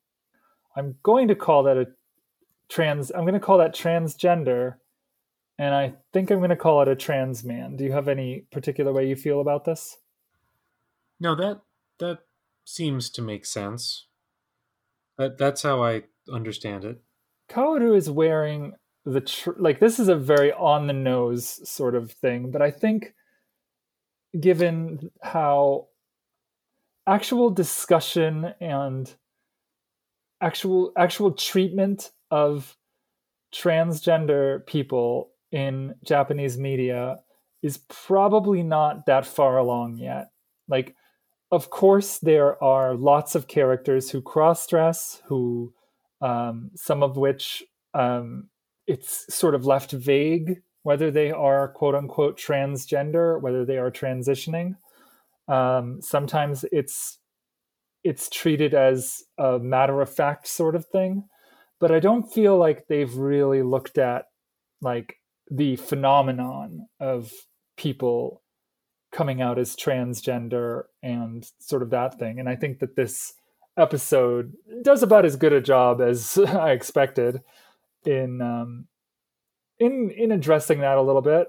I'm 0.75 0.95
going 1.03 1.27
to 1.27 1.35
call 1.35 1.63
that 1.63 1.77
a 1.77 1.87
trans 2.67 3.11
I'm 3.11 3.21
going 3.21 3.33
to 3.33 3.39
call 3.39 3.59
that 3.59 3.75
transgender 3.75 4.75
and 5.59 5.75
I 5.75 5.93
think 6.13 6.31
I'm 6.31 6.39
going 6.39 6.49
to 6.49 6.55
call 6.55 6.81
it 6.81 6.87
a 6.87 6.95
trans 6.95 7.43
man. 7.43 7.75
Do 7.75 7.83
you 7.83 7.91
have 7.91 8.07
any 8.07 8.45
particular 8.51 8.93
way 8.93 9.07
you 9.07 9.15
feel 9.15 9.41
about 9.41 9.65
this? 9.65 9.97
No, 11.19 11.35
that 11.35 11.61
that 11.99 12.19
seems 12.65 13.09
to 13.11 13.21
make 13.21 13.45
sense. 13.45 14.07
That 15.17 15.37
that's 15.37 15.61
how 15.61 15.83
I 15.83 16.03
understand 16.31 16.85
it. 16.85 17.01
Kaoru 17.51 17.95
is 17.95 18.09
wearing 18.09 18.73
the 19.05 19.21
tr- 19.21 19.59
like 19.59 19.79
this 19.79 19.99
is 19.99 20.07
a 20.07 20.15
very 20.15 20.53
on 20.53 20.87
the 20.87 20.93
nose 20.93 21.69
sort 21.69 21.93
of 21.93 22.11
thing, 22.11 22.51
but 22.51 22.61
I 22.61 22.71
think 22.71 23.13
given 24.39 25.11
how 25.21 25.87
actual 27.09 27.49
discussion 27.49 28.53
and 28.61 29.13
actual 30.41 30.91
actual 30.97 31.31
treatment 31.31 32.11
of 32.31 32.77
transgender 33.53 34.65
people 34.67 35.31
in 35.51 35.95
Japanese 36.03 36.57
media 36.57 37.19
is 37.63 37.79
probably 37.89 38.63
not 38.63 39.05
that 39.07 39.25
far 39.25 39.57
along 39.57 39.97
yet. 39.97 40.29
Like, 40.67 40.95
of 41.51 41.71
course, 41.71 42.19
there 42.19 42.63
are 42.63 42.93
lots 42.93 43.33
of 43.35 43.47
characters 43.47 44.11
who 44.11 44.21
cross 44.21 44.67
dress, 44.67 45.21
who 45.25 45.73
um, 46.21 46.69
some 46.75 47.01
of 47.01 47.17
which 47.17 47.63
um, 47.93 48.49
it's 48.85 49.33
sort 49.33 49.55
of 49.55 49.65
left 49.65 49.91
vague 49.91 50.61
whether 50.83 51.11
they 51.11 51.31
are 51.31 51.67
quote 51.67 51.95
unquote 51.95 52.37
transgender, 52.37 53.39
whether 53.41 53.65
they 53.65 53.77
are 53.77 53.91
transitioning. 53.91 54.75
Um, 55.49 56.01
sometimes 56.01 56.63
it's 56.71 57.19
it's 58.03 58.29
treated 58.29 58.73
as 58.73 59.23
a 59.37 59.59
matter 59.59 60.01
of 60.01 60.13
fact 60.13 60.47
sort 60.47 60.75
of 60.75 60.85
thing, 60.85 61.25
but 61.79 61.91
I 61.91 61.99
don't 61.99 62.31
feel 62.31 62.57
like 62.57 62.87
they've 62.87 63.13
really 63.13 63.61
looked 63.61 63.97
at 63.97 64.25
like 64.81 65.15
the 65.49 65.75
phenomenon 65.75 66.87
of 66.99 67.31
people 67.77 68.41
coming 69.11 69.41
out 69.41 69.57
as 69.57 69.75
transgender 69.75 70.83
and 71.01 71.49
sort 71.59 71.81
of 71.81 71.89
that 71.89 72.19
thing. 72.19 72.39
And 72.39 72.47
I 72.47 72.55
think 72.55 72.79
that 72.79 72.95
this 72.95 73.33
episode 73.77 74.53
does 74.83 75.01
about 75.01 75.25
as 75.25 75.35
good 75.35 75.53
a 75.53 75.61
job 75.61 76.01
as 76.01 76.37
I 76.47 76.71
expected 76.71 77.41
in 78.05 78.41
um, 78.41 78.87
in 79.79 80.11
in 80.15 80.31
addressing 80.31 80.79
that 80.81 80.97
a 80.97 81.01
little 81.01 81.21
bit. 81.21 81.47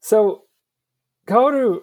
So 0.00 0.42
Kaoru 1.28 1.80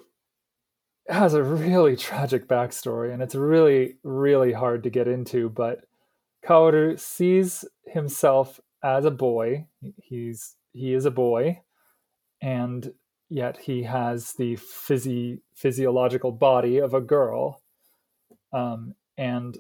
has 1.08 1.34
a 1.34 1.44
really 1.44 1.96
tragic 1.98 2.48
backstory, 2.48 3.14
and 3.14 3.22
it's 3.22 3.36
really, 3.36 3.98
really 4.04 4.54
hard 4.54 4.84
to 4.84 4.90
get 4.90 5.08
into. 5.08 5.50
But 5.50 5.86
Kaoru 6.46 7.00
sees 7.00 7.66
himself 7.86 8.60
as 8.84 9.06
a 9.06 9.12
boy. 9.12 9.68
He's 9.98 10.56
he 10.72 10.94
is 10.94 11.06
a 11.06 11.12
boy, 11.12 11.62
and 12.42 12.94
yet 13.30 13.58
he 13.58 13.84
has 13.84 14.34
the 14.34 14.56
physi- 14.58 15.42
physiological 15.56 16.32
body 16.32 16.78
of 16.78 16.94
a 16.94 17.02
girl. 17.02 17.62
Um, 18.52 18.94
and 19.18 19.58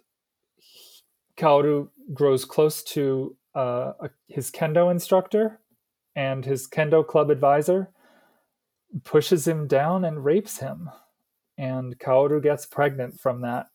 Kaoru 1.37 1.89
grows 2.13 2.45
close 2.45 2.83
to 2.83 3.35
uh, 3.55 3.93
a, 3.99 4.09
his 4.27 4.51
kendo 4.51 4.91
instructor 4.91 5.59
and 6.15 6.45
his 6.45 6.67
kendo 6.67 7.05
club 7.05 7.29
advisor 7.29 7.89
pushes 9.03 9.47
him 9.47 9.67
down 9.67 10.05
and 10.05 10.23
rapes 10.23 10.59
him 10.59 10.89
and 11.57 11.97
Kaoru 11.97 12.41
gets 12.41 12.65
pregnant 12.65 13.19
from 13.19 13.41
that 13.41 13.67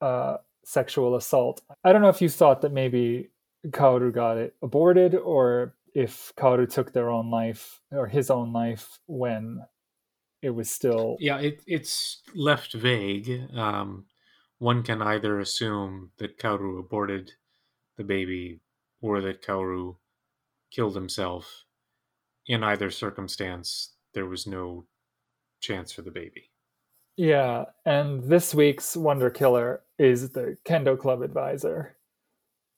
uh, 0.00 0.36
sexual 0.64 1.16
assault. 1.16 1.62
I 1.84 1.92
don't 1.92 2.02
know 2.02 2.08
if 2.08 2.20
you 2.20 2.28
thought 2.28 2.62
that 2.62 2.72
maybe 2.72 3.30
Kaoru 3.68 4.12
got 4.12 4.36
it 4.36 4.54
aborted 4.62 5.14
or 5.14 5.74
if 5.94 6.32
Kaoru 6.36 6.70
took 6.70 6.92
their 6.92 7.10
own 7.10 7.30
life 7.30 7.80
or 7.90 8.06
his 8.06 8.30
own 8.30 8.52
life 8.52 8.98
when 9.06 9.62
it 10.42 10.50
was 10.50 10.70
still 10.70 11.16
Yeah, 11.20 11.38
it, 11.38 11.62
it's 11.66 12.22
left 12.34 12.74
vague. 12.74 13.48
Um, 13.54 14.04
one 14.58 14.82
can 14.82 15.02
either 15.02 15.38
assume 15.40 16.10
that 16.18 16.38
Kaoru 16.38 16.78
aborted 16.78 17.32
the 17.96 18.04
baby 18.04 18.60
or 19.00 19.20
that 19.20 19.42
Kaoru 19.42 19.96
killed 20.70 20.94
himself. 20.94 21.64
In 22.46 22.62
either 22.62 22.90
circumstance, 22.90 23.94
there 24.14 24.26
was 24.26 24.46
no 24.46 24.86
chance 25.60 25.92
for 25.92 26.02
the 26.02 26.10
baby. 26.10 26.50
Yeah, 27.16 27.64
and 27.86 28.22
this 28.24 28.54
week's 28.54 28.94
Wonder 28.94 29.30
Killer 29.30 29.80
is 29.98 30.30
the 30.30 30.58
Kendo 30.66 30.98
Club 30.98 31.22
advisor. 31.22 31.96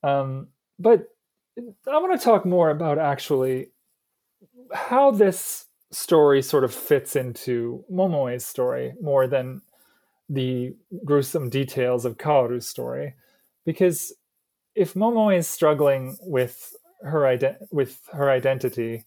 Um, 0.05 0.49
but 0.79 1.09
I 1.59 1.99
want 1.99 2.19
to 2.19 2.25
talk 2.25 2.47
more 2.47 2.71
about 2.71 2.99
actually 2.99 3.71
how 4.73 5.11
this 5.11 5.67
story 5.91 6.41
sort 6.43 6.63
of 6.63 6.73
fits 6.73 7.17
into 7.17 7.85
Momoe's 7.93 8.47
story 8.47 8.95
more 9.01 9.27
than 9.27 9.63
the 10.29 10.77
gruesome 11.05 11.51
details 11.51 12.05
of 12.05 12.17
Kaoru's 12.19 12.69
story. 12.69 13.15
Because 13.67 14.13
if 14.77 14.95
Momoe 14.95 15.37
is 15.37 15.49
struggling 15.49 16.17
with 16.21 16.77
her 17.03 17.57
with 17.73 18.01
her 18.13 18.31
identity, 18.31 19.05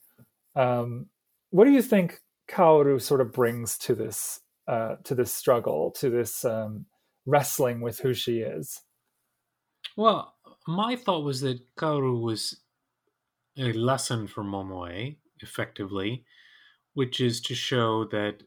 um, 0.58 1.06
what 1.52 1.63
do 1.63 1.72
you 1.72 1.82
think 1.82 2.20
Kaoru 2.50 3.02
sort 3.02 3.22
of 3.22 3.32
brings 3.32 3.78
to 3.78 3.96
this 3.96 4.40
uh, 4.67 4.95
to 5.04 5.15
this 5.15 5.34
struggle, 5.34 5.91
to 5.91 6.10
this 6.10 6.45
um, 6.45 6.86
wrestling 7.26 7.82
with 7.82 8.00
who 8.00 8.13
she 8.13 8.39
is? 8.39 8.82
Well, 9.97 10.36
my 10.67 10.95
thought 10.95 11.24
was 11.24 11.41
that 11.41 11.76
Kaoru 11.76 12.21
was 12.21 12.62
a 13.58 13.74
lesson 13.74 14.28
for 14.28 14.43
Momoe, 14.43 15.17
effectively, 15.39 16.26
which 16.93 17.19
is 17.19 17.41
to 17.41 17.56
show 17.56 18.06
that 18.06 18.43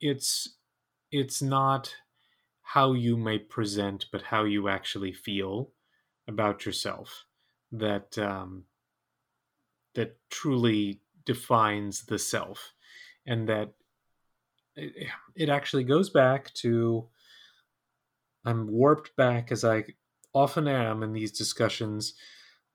it's 0.00 0.56
it's 1.10 1.40
not 1.40 1.94
how 2.62 2.92
you 2.92 3.16
may 3.16 3.38
present, 3.38 4.06
but 4.12 4.22
how 4.22 4.44
you 4.44 4.68
actually 4.68 5.12
feel 5.12 5.72
about 6.26 6.66
yourself 6.66 7.24
that 7.72 8.18
um, 8.18 8.64
that 9.94 10.16
truly 10.30 11.00
defines 11.24 12.06
the 12.06 12.18
self, 12.18 12.72
and 13.26 13.48
that 13.48 13.72
it, 14.78 15.08
it 15.36 15.48
actually 15.48 15.84
goes 15.84 16.10
back 16.10 16.52
to 16.54 17.08
I'm 18.44 18.70
warped 18.70 19.14
back 19.16 19.52
as 19.52 19.64
I 19.64 19.84
often 20.34 20.68
am 20.68 21.02
in 21.02 21.12
these 21.12 21.32
discussions 21.32 22.14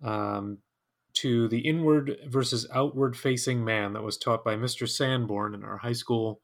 um, 0.03 0.59
to 1.13 1.47
the 1.47 1.59
inward 1.59 2.17
versus 2.27 2.67
outward 2.73 3.15
facing 3.15 3.63
man 3.63 3.93
that 3.93 4.03
was 4.03 4.17
taught 4.17 4.43
by 4.43 4.55
Mr. 4.55 4.87
Sanborn 4.87 5.53
in 5.53 5.63
our 5.63 5.77
high 5.77 5.93
school 5.93 6.41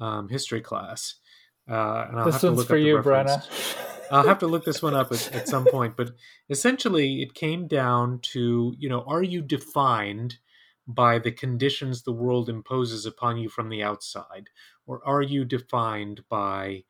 um, 0.00 0.28
history 0.28 0.60
class. 0.60 1.16
Uh, 1.68 2.06
and 2.08 2.18
I'll 2.18 2.24
this 2.26 2.34
have 2.34 2.40
to 2.42 2.50
look 2.50 2.68
for 2.68 2.76
you. 2.76 2.98
Brenna. 2.98 3.42
I'll 4.10 4.26
have 4.26 4.40
to 4.40 4.46
look 4.46 4.64
this 4.64 4.82
one 4.82 4.94
up 4.94 5.10
at, 5.12 5.34
at 5.34 5.48
some 5.48 5.64
point, 5.64 5.96
but 5.96 6.10
essentially 6.50 7.22
it 7.22 7.34
came 7.34 7.66
down 7.66 8.20
to, 8.32 8.74
you 8.78 8.88
know, 8.88 9.04
are 9.06 9.22
you 9.22 9.40
defined 9.40 10.36
by 10.86 11.18
the 11.18 11.32
conditions 11.32 12.02
the 12.02 12.12
world 12.12 12.48
imposes 12.48 13.06
upon 13.06 13.38
you 13.38 13.48
from 13.48 13.68
the 13.70 13.82
outside? 13.82 14.48
Or 14.86 15.00
are 15.06 15.22
you 15.22 15.44
defined 15.44 16.24
by, 16.28 16.84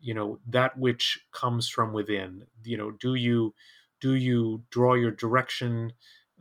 you 0.00 0.14
know, 0.14 0.38
that 0.48 0.78
which 0.78 1.20
comes 1.32 1.68
from 1.68 1.92
within? 1.92 2.46
You 2.64 2.76
know, 2.76 2.90
do 2.90 3.14
you 3.14 3.54
do 4.00 4.14
you 4.14 4.64
draw 4.70 4.94
your 4.94 5.12
direction 5.12 5.92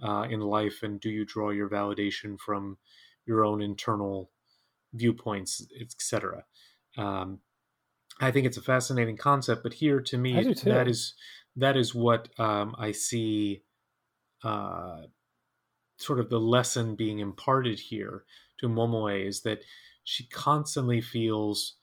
uh, 0.02 0.28
in 0.30 0.42
life 0.42 0.84
and 0.84 1.00
do 1.00 1.10
you 1.10 1.26
draw 1.26 1.52
your 1.52 1.70
validation 1.70 2.40
from 2.40 2.78
your 3.26 3.46
own 3.46 3.62
internal 3.62 4.32
viewpoints, 4.94 5.66
etc.? 5.80 6.44
Um, 6.98 7.40
I 8.20 8.32
think 8.32 8.46
it's 8.46 8.58
a 8.58 8.62
fascinating 8.62 9.18
concept, 9.18 9.64
but 9.64 9.74
here 9.74 10.02
to 10.02 10.18
me 10.18 10.54
that 10.66 10.88
is 10.88 11.14
that 11.56 11.78
is 11.78 11.94
what 11.96 12.28
um, 12.40 12.76
I 12.78 12.92
see 12.92 13.64
uh, 14.44 15.02
sort 15.98 16.20
of 16.20 16.30
the 16.30 16.40
lesson 16.40 16.96
being 16.96 17.20
imparted 17.20 17.80
here 17.80 18.24
to 18.60 18.68
Momoe 18.68 19.28
is 19.28 19.42
that 19.42 19.64
she 20.04 20.28
constantly 20.28 21.02
feels 21.02 21.76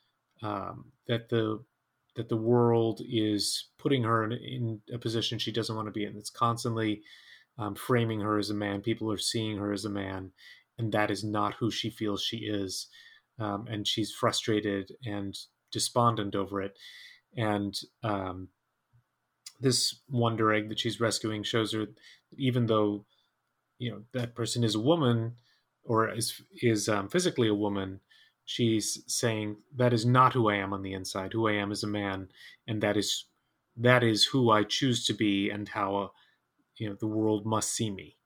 um, 0.42 0.92
that 1.07 1.28
the 1.28 1.62
that 2.16 2.28
the 2.28 2.37
world 2.37 3.00
is 3.09 3.68
putting 3.78 4.02
her 4.02 4.24
in, 4.24 4.33
in 4.33 4.81
a 4.92 4.98
position 4.98 5.38
she 5.38 5.52
doesn't 5.52 5.76
want 5.76 5.87
to 5.87 5.92
be 5.92 6.04
in. 6.04 6.16
It's 6.16 6.31
constantly 6.31 7.02
um, 7.59 7.76
framing 7.76 8.20
her 8.20 8.38
as 8.38 8.50
a 8.50 8.54
man. 8.54 8.81
People 8.81 9.12
are 9.12 9.18
seeing 9.18 9.57
her 9.59 9.72
as 9.72 9.85
a 9.85 9.90
man, 9.90 10.33
and 10.78 10.90
that 10.92 11.11
is 11.11 11.22
not 11.22 11.54
who 11.54 11.70
she 11.70 11.90
feels 11.90 12.22
she 12.22 12.38
is. 12.38 12.88
Um, 13.40 13.68
and 13.70 13.87
she's 13.87 14.11
frustrated 14.11 14.90
and 15.07 15.33
despondent 15.70 16.35
over 16.35 16.61
it. 16.61 16.76
And 17.37 17.78
um, 18.02 18.48
this 19.61 20.00
Wonder 20.09 20.52
Egg 20.52 20.68
that 20.68 20.81
she's 20.81 21.00
rescuing 21.00 21.42
shows 21.42 21.72
her, 21.72 21.87
even 22.37 22.66
though 22.66 23.04
you 23.78 23.90
know 23.90 24.02
that 24.12 24.35
person 24.35 24.64
is 24.64 24.74
a 24.74 24.81
woman 24.81 25.35
or 25.85 26.11
is 26.11 26.42
is 26.62 26.88
um, 26.88 27.09
physically 27.09 27.48
a 27.48 27.54
woman, 27.54 28.00
she's 28.48 29.04
saying 29.06 29.58
that 29.76 29.92
is 29.92 30.06
not 30.06 30.32
who 30.32 30.48
I 30.48 30.56
am 30.56 30.72
on 30.72 30.82
the 30.82 30.94
inside. 30.94 31.34
Who 31.34 31.48
I 31.48 31.52
am 31.52 31.70
is 31.70 31.82
a 31.82 31.87
man, 31.87 32.28
and 32.66 32.82
that 32.82 32.96
is 32.96 33.26
that 33.76 34.02
is 34.02 34.24
who 34.24 34.50
I 34.50 34.64
choose 34.64 35.04
to 35.04 35.12
be, 35.12 35.50
and 35.50 35.68
how 35.68 35.96
uh, 35.96 36.08
you 36.78 36.88
know 36.88 36.96
the 36.98 37.06
world 37.06 37.44
must 37.44 37.74
see 37.74 37.90
me, 37.90 38.16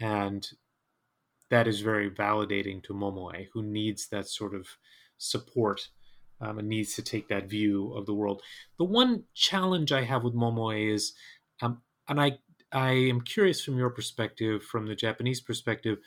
and 0.00 0.48
that 1.50 1.66
is 1.66 1.80
very 1.80 2.08
validating 2.08 2.80
to 2.84 2.94
Momoe, 2.94 3.48
who 3.52 3.62
needs 3.62 4.06
that 4.08 4.28
sort 4.28 4.54
of 4.54 4.68
support 5.18 5.88
um, 6.40 6.60
and 6.60 6.68
needs 6.68 6.94
to 6.94 7.02
take 7.02 7.28
that 7.28 7.50
view 7.50 7.92
of 7.94 8.06
the 8.06 8.14
world. 8.14 8.42
The 8.78 8.84
one 8.84 9.24
challenge 9.34 9.90
I 9.90 10.04
have 10.04 10.22
with 10.22 10.34
Momoe 10.34 10.94
is, 10.94 11.12
um, 11.60 11.82
and 12.08 12.20
I 12.20 12.38
I 12.70 12.92
am 12.92 13.20
curious 13.20 13.64
from 13.64 13.78
your 13.78 13.90
perspective, 13.90 14.62
from 14.62 14.86
the 14.86 14.94
Japanese 14.94 15.40
perspective. 15.40 15.98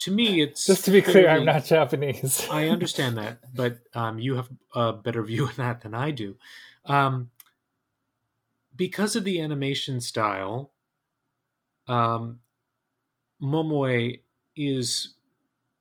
To 0.00 0.10
me, 0.10 0.42
it's 0.42 0.66
Just 0.66 0.84
to 0.84 0.90
be 0.90 1.00
clear, 1.00 1.28
I'm 1.28 1.44
not 1.44 1.64
Japanese. 1.64 2.46
I 2.50 2.68
understand 2.68 3.16
that, 3.16 3.38
but 3.54 3.78
um, 3.94 4.18
you 4.18 4.36
have 4.36 4.48
a 4.74 4.92
better 4.92 5.22
view 5.22 5.44
of 5.44 5.56
that 5.56 5.80
than 5.80 5.94
I 5.94 6.10
do. 6.10 6.36
Um, 6.84 7.30
because 8.76 9.16
of 9.16 9.24
the 9.24 9.40
animation 9.40 10.00
style, 10.00 10.72
um, 11.88 12.40
Momoe 13.40 14.20
is 14.56 15.14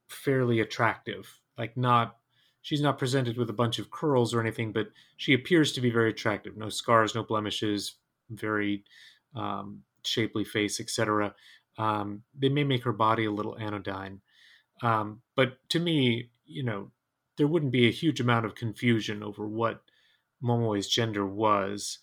fairly 0.08 0.60
attractive. 0.60 1.40
Like, 1.58 1.76
not 1.76 2.18
she's 2.64 2.82
not 2.82 2.98
presented 2.98 3.38
with 3.38 3.50
a 3.50 3.54
bunch 3.54 3.78
of 3.78 3.92
curls 3.92 4.34
or 4.34 4.42
anything, 4.42 4.72
but 4.72 4.90
she 5.18 5.34
appears 5.34 5.72
to 5.74 5.82
be 5.82 5.92
very 5.92 6.10
attractive. 6.10 6.58
No 6.58 6.70
scars, 6.70 7.14
no 7.14 7.24
blemishes, 7.24 7.96
very 8.30 8.84
um, 9.36 9.82
shapely 10.04 10.44
face, 10.44 10.80
etc. 10.80 11.36
Um, 11.78 12.24
they 12.38 12.50
may 12.50 12.64
make 12.64 12.84
her 12.84 12.94
body 12.94 13.26
a 13.26 13.32
little 13.32 13.58
anodyne, 13.58 14.22
um, 14.82 15.22
but 15.36 15.58
to 15.70 15.80
me, 15.80 16.30
you 16.46 16.64
know, 16.64 16.92
there 17.38 17.48
wouldn't 17.48 17.72
be 17.72 17.88
a 17.88 17.92
huge 17.92 18.20
amount 18.20 18.46
of 18.46 18.56
confusion 18.56 19.24
over 19.24 19.48
what 19.48 19.82
Momoe's 20.44 20.88
gender 20.88 21.26
was. 21.26 22.00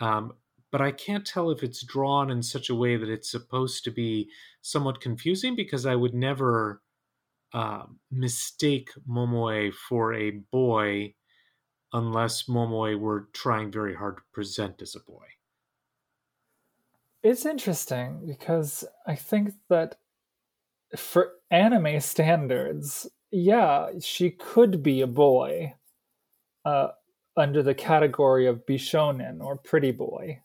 Um, 0.00 0.32
but 0.72 0.80
I 0.80 0.90
can't 0.90 1.26
tell 1.26 1.50
if 1.50 1.62
it's 1.62 1.84
drawn 1.84 2.30
in 2.30 2.42
such 2.42 2.70
a 2.70 2.74
way 2.74 2.96
that 2.96 3.10
it's 3.10 3.30
supposed 3.30 3.84
to 3.84 3.90
be 3.90 4.30
somewhat 4.62 5.00
confusing 5.00 5.54
because 5.54 5.84
I 5.84 5.94
would 5.94 6.14
never 6.14 6.80
uh, 7.52 7.84
mistake 8.10 8.90
Momoe 9.08 9.72
for 9.74 10.14
a 10.14 10.30
boy 10.30 11.14
unless 11.92 12.44
Momoe 12.44 12.98
were 12.98 13.28
trying 13.34 13.70
very 13.70 13.94
hard 13.94 14.16
to 14.16 14.22
present 14.32 14.80
as 14.80 14.96
a 14.96 15.00
boy. 15.00 15.26
It's 17.22 17.46
interesting 17.46 18.26
because 18.26 18.84
I 19.06 19.14
think 19.14 19.54
that 19.68 19.96
for 20.96 21.32
anime 21.50 22.00
standards, 22.00 23.08
yeah, 23.30 23.90
she 24.00 24.30
could 24.30 24.82
be 24.82 25.00
a 25.00 25.06
boy 25.06 25.74
uh, 26.64 26.88
under 27.36 27.62
the 27.62 27.74
category 27.74 28.46
of 28.46 28.66
bishonen 28.66 29.40
or 29.42 29.56
pretty 29.56 29.92
boy. 29.92 30.40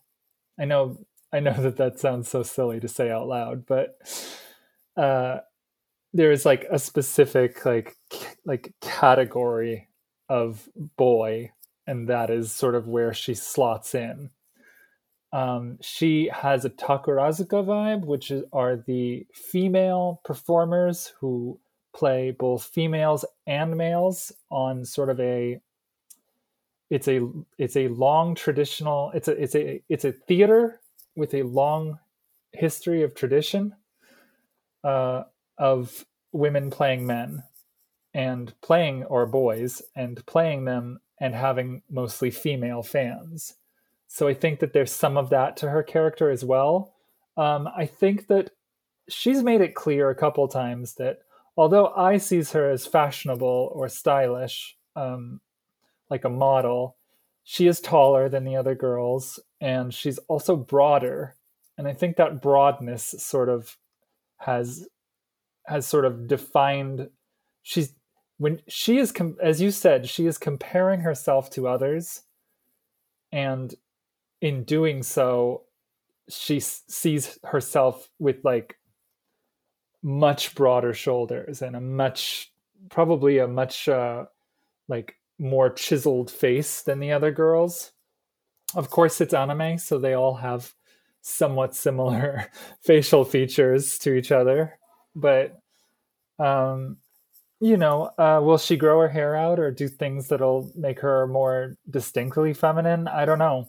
I 0.60 0.66
know, 0.66 0.98
I 1.32 1.40
know 1.40 1.54
that 1.54 1.76
that 1.76 2.00
sounds 2.00 2.28
so 2.28 2.42
silly 2.42 2.80
to 2.80 2.88
say 2.88 3.10
out 3.10 3.28
loud, 3.28 3.66
but 3.66 3.98
uh, 4.96 5.38
there 6.12 6.32
is 6.32 6.46
like 6.46 6.66
a 6.70 6.78
specific 6.78 7.64
like 7.66 7.96
c- 8.12 8.26
like 8.46 8.74
category 8.80 9.88
of 10.28 10.68
boy, 10.96 11.52
and 11.86 12.08
that 12.08 12.30
is 12.30 12.52
sort 12.52 12.74
of 12.74 12.88
where 12.88 13.14
she 13.14 13.34
slots 13.34 13.94
in 13.94 14.30
um, 15.32 15.78
she 15.80 16.30
has 16.32 16.64
a 16.64 16.70
Takarazuka 16.70 17.64
vibe, 17.64 18.04
which 18.04 18.30
is, 18.30 18.44
are 18.52 18.76
the 18.76 19.26
female 19.34 20.20
performers 20.24 21.12
who 21.20 21.58
play 21.94 22.30
both 22.30 22.64
females 22.64 23.24
and 23.46 23.76
males 23.76 24.32
on 24.50 24.84
sort 24.84 25.10
of 25.10 25.18
a 25.20 25.60
it's 26.90 27.08
a 27.08 27.20
it's 27.58 27.76
a 27.76 27.88
long 27.88 28.34
traditional 28.34 29.10
it's 29.14 29.28
a 29.28 29.42
it's 29.42 29.54
a 29.54 29.82
it's 29.88 30.04
a 30.04 30.12
theater 30.12 30.80
with 31.16 31.34
a 31.34 31.42
long 31.42 31.98
history 32.52 33.02
of 33.02 33.14
tradition 33.14 33.74
uh, 34.84 35.24
of 35.58 36.06
women 36.32 36.70
playing 36.70 37.06
men 37.06 37.42
and 38.14 38.54
playing 38.62 39.04
or 39.04 39.26
boys 39.26 39.82
and 39.94 40.24
playing 40.26 40.64
them 40.64 41.00
and 41.20 41.34
having 41.34 41.82
mostly 41.90 42.30
female 42.30 42.82
fans. 42.82 43.54
So 44.08 44.26
I 44.26 44.34
think 44.34 44.60
that 44.60 44.72
there's 44.72 44.90
some 44.90 45.16
of 45.16 45.30
that 45.30 45.56
to 45.58 45.70
her 45.70 45.82
character 45.82 46.30
as 46.30 46.44
well. 46.44 46.94
Um, 47.36 47.68
I 47.76 47.86
think 47.86 48.26
that 48.28 48.50
she's 49.08 49.42
made 49.42 49.60
it 49.60 49.74
clear 49.74 50.10
a 50.10 50.14
couple 50.14 50.48
times 50.48 50.94
that 50.94 51.20
although 51.56 51.92
Ai 51.96 52.16
sees 52.16 52.52
her 52.52 52.70
as 52.70 52.86
fashionable 52.86 53.70
or 53.74 53.88
stylish, 53.88 54.76
um, 54.96 55.40
like 56.10 56.24
a 56.24 56.30
model, 56.30 56.96
she 57.44 57.66
is 57.66 57.80
taller 57.80 58.28
than 58.28 58.44
the 58.44 58.56
other 58.56 58.74
girls 58.74 59.38
and 59.60 59.92
she's 59.92 60.18
also 60.28 60.56
broader. 60.56 61.36
And 61.76 61.86
I 61.86 61.92
think 61.92 62.16
that 62.16 62.42
broadness 62.42 63.14
sort 63.18 63.48
of 63.48 63.76
has 64.38 64.88
has 65.64 65.86
sort 65.86 66.06
of 66.06 66.26
defined 66.26 67.10
she's 67.62 67.92
when 68.38 68.60
she 68.68 68.98
is 68.98 69.12
as 69.42 69.60
you 69.60 69.70
said 69.70 70.08
she 70.08 70.26
is 70.26 70.38
comparing 70.38 71.00
herself 71.00 71.50
to 71.50 71.68
others 71.68 72.22
and 73.32 73.74
in 74.40 74.64
doing 74.64 75.02
so 75.02 75.62
she 76.28 76.60
sees 76.60 77.38
herself 77.44 78.08
with 78.18 78.36
like 78.44 78.76
much 80.02 80.54
broader 80.54 80.94
shoulders 80.94 81.62
and 81.62 81.74
a 81.74 81.80
much 81.80 82.52
probably 82.90 83.38
a 83.38 83.48
much 83.48 83.88
uh 83.88 84.24
like 84.88 85.16
more 85.38 85.70
chiseled 85.70 86.30
face 86.30 86.82
than 86.82 87.00
the 87.00 87.12
other 87.12 87.30
girls. 87.30 87.92
Of 88.74 88.90
course 88.90 89.20
it's 89.20 89.34
anime 89.34 89.78
so 89.78 89.98
they 89.98 90.14
all 90.14 90.34
have 90.34 90.72
somewhat 91.22 91.74
similar 91.74 92.50
facial 92.82 93.24
features 93.24 93.98
to 93.98 94.14
each 94.14 94.30
other. 94.30 94.78
But 95.14 95.58
um 96.38 96.98
you 97.60 97.76
know 97.76 98.10
uh 98.18 98.40
will 98.42 98.58
she 98.58 98.76
grow 98.76 99.00
her 99.00 99.08
hair 99.08 99.34
out 99.34 99.58
or 99.58 99.72
do 99.72 99.88
things 99.88 100.28
that'll 100.28 100.70
make 100.76 101.00
her 101.00 101.26
more 101.26 101.74
distinctly 101.90 102.52
feminine? 102.52 103.08
I 103.08 103.24
don't 103.24 103.40
know 103.40 103.68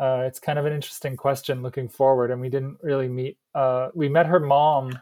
uh 0.00 0.22
it's 0.26 0.38
kind 0.40 0.58
of 0.58 0.66
an 0.66 0.72
interesting 0.72 1.16
question 1.16 1.62
looking 1.62 1.88
forward 1.88 2.30
and 2.30 2.40
we 2.40 2.48
didn't 2.48 2.78
really 2.82 3.08
meet 3.08 3.38
uh 3.54 3.88
we 3.94 4.08
met 4.08 4.26
her 4.26 4.40
mom 4.40 4.98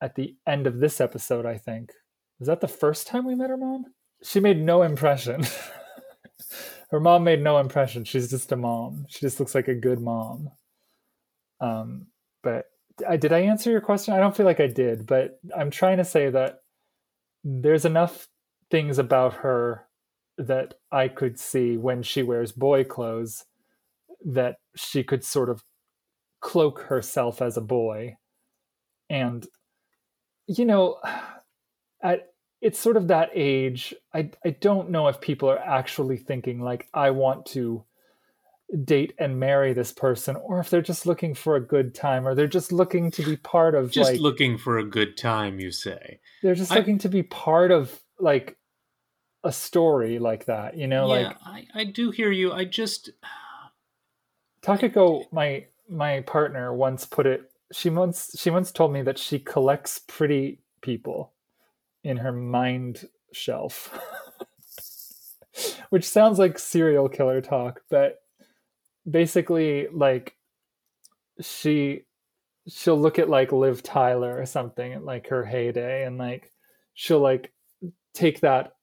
at 0.00 0.14
the 0.14 0.34
end 0.46 0.66
of 0.66 0.78
this 0.80 1.00
episode 1.00 1.46
i 1.46 1.56
think. 1.58 1.92
Was 2.42 2.48
that 2.48 2.60
the 2.60 2.66
first 2.66 3.06
time 3.06 3.24
we 3.24 3.36
met 3.36 3.50
her 3.50 3.56
mom? 3.56 3.84
She 4.24 4.40
made 4.40 4.58
no 4.60 4.82
impression. 4.82 5.46
Her 6.90 6.98
mom 6.98 7.22
made 7.22 7.40
no 7.40 7.58
impression. 7.58 8.02
She's 8.02 8.28
just 8.28 8.50
a 8.50 8.56
mom. 8.56 9.06
She 9.08 9.20
just 9.20 9.38
looks 9.38 9.54
like 9.54 9.68
a 9.68 9.76
good 9.76 10.00
mom. 10.00 10.50
Um 11.60 12.08
but 12.42 12.66
I, 13.08 13.16
did 13.16 13.32
I 13.32 13.38
answer 13.42 13.70
your 13.70 13.80
question? 13.80 14.12
I 14.12 14.18
don't 14.18 14.36
feel 14.36 14.44
like 14.44 14.58
I 14.58 14.66
did, 14.66 15.06
but 15.06 15.38
I'm 15.56 15.70
trying 15.70 15.98
to 15.98 16.04
say 16.04 16.30
that 16.30 16.62
there's 17.44 17.84
enough 17.84 18.26
things 18.72 18.98
about 18.98 19.34
her 19.34 19.86
that 20.36 20.74
I 20.90 21.06
could 21.06 21.38
see 21.38 21.76
when 21.76 22.02
she 22.02 22.24
wears 22.24 22.50
boy 22.50 22.82
clothes 22.82 23.44
that 24.24 24.56
she 24.76 25.02
could 25.02 25.24
sort 25.24 25.48
of 25.48 25.62
cloak 26.40 26.82
herself 26.82 27.40
as 27.40 27.56
a 27.56 27.62
boy. 27.62 28.16
And, 29.08 29.46
you 30.46 30.64
know, 30.64 30.98
at 32.02 32.28
it's 32.60 32.78
sort 32.78 32.96
of 32.96 33.08
that 33.08 33.30
age. 33.34 33.92
I, 34.14 34.30
I 34.44 34.50
don't 34.50 34.90
know 34.90 35.08
if 35.08 35.20
people 35.20 35.50
are 35.50 35.58
actually 35.58 36.16
thinking, 36.16 36.60
like, 36.60 36.88
I 36.94 37.10
want 37.10 37.46
to 37.46 37.84
date 38.84 39.12
and 39.18 39.38
marry 39.38 39.74
this 39.74 39.92
person 39.92 40.36
or 40.36 40.58
if 40.58 40.70
they're 40.70 40.80
just 40.80 41.04
looking 41.04 41.34
for 41.34 41.56
a 41.56 41.60
good 41.60 41.94
time 41.94 42.26
or 42.26 42.34
they're 42.34 42.46
just 42.46 42.72
looking 42.72 43.10
to 43.10 43.22
be 43.22 43.36
part 43.36 43.74
of 43.74 43.90
just 43.90 44.12
like 44.12 44.20
looking 44.20 44.56
for 44.56 44.78
a 44.78 44.84
good 44.84 45.14
time 45.16 45.60
you 45.60 45.70
say 45.70 46.18
they're 46.42 46.54
just 46.54 46.72
I- 46.72 46.76
looking 46.76 46.98
to 47.00 47.10
be 47.10 47.22
part 47.22 47.70
of 47.70 48.00
like 48.18 48.56
a 49.44 49.52
story 49.52 50.18
like 50.18 50.46
that 50.46 50.76
you 50.78 50.86
know 50.86 51.06
yeah 51.14 51.28
like 51.28 51.36
I, 51.44 51.66
I 51.74 51.84
do 51.84 52.10
hear 52.10 52.30
you 52.30 52.52
i 52.52 52.64
just 52.64 53.10
takako 54.62 55.24
my 55.32 55.66
my 55.88 56.20
partner 56.20 56.72
once 56.72 57.04
put 57.04 57.26
it 57.26 57.50
she 57.72 57.90
once 57.90 58.34
she 58.38 58.50
once 58.50 58.70
told 58.70 58.92
me 58.92 59.02
that 59.02 59.18
she 59.18 59.38
collects 59.38 60.00
pretty 60.06 60.60
people 60.80 61.32
in 62.04 62.16
her 62.16 62.32
mind 62.32 63.08
shelf. 63.32 63.98
Which 65.90 66.08
sounds 66.08 66.38
like 66.38 66.58
serial 66.58 67.08
killer 67.08 67.40
talk 67.40 67.82
but 67.90 68.22
basically 69.10 69.88
like 69.92 70.36
she 71.40 72.02
she'll 72.68 72.98
look 72.98 73.18
at 73.18 73.28
like 73.28 73.52
Liv 73.52 73.82
Tyler 73.82 74.40
or 74.40 74.46
something 74.46 75.04
like 75.04 75.28
her 75.28 75.44
heyday 75.44 76.04
and 76.04 76.16
like 76.16 76.52
she'll 76.94 77.20
like 77.20 77.52
take 78.14 78.40
that 78.40 78.76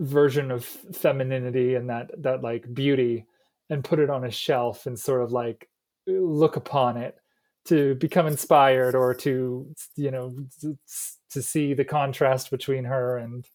version 0.00 0.50
of 0.50 0.64
femininity 0.64 1.74
and 1.74 1.90
that 1.90 2.10
that 2.18 2.42
like 2.42 2.72
beauty 2.72 3.26
and 3.70 3.84
put 3.84 3.98
it 3.98 4.10
on 4.10 4.24
a 4.24 4.30
shelf 4.30 4.86
and 4.86 4.98
sort 4.98 5.22
of 5.22 5.32
like 5.32 5.68
look 6.06 6.56
upon 6.56 6.96
it 6.96 7.16
to 7.66 7.94
become 7.96 8.26
inspired 8.26 8.94
or 8.94 9.14
to 9.14 9.72
you 9.96 10.10
know 10.10 10.34
to 11.30 11.42
see 11.42 11.72
the 11.72 11.84
contrast 11.84 12.50
between 12.50 12.84
her 12.84 13.16
and 13.16 13.46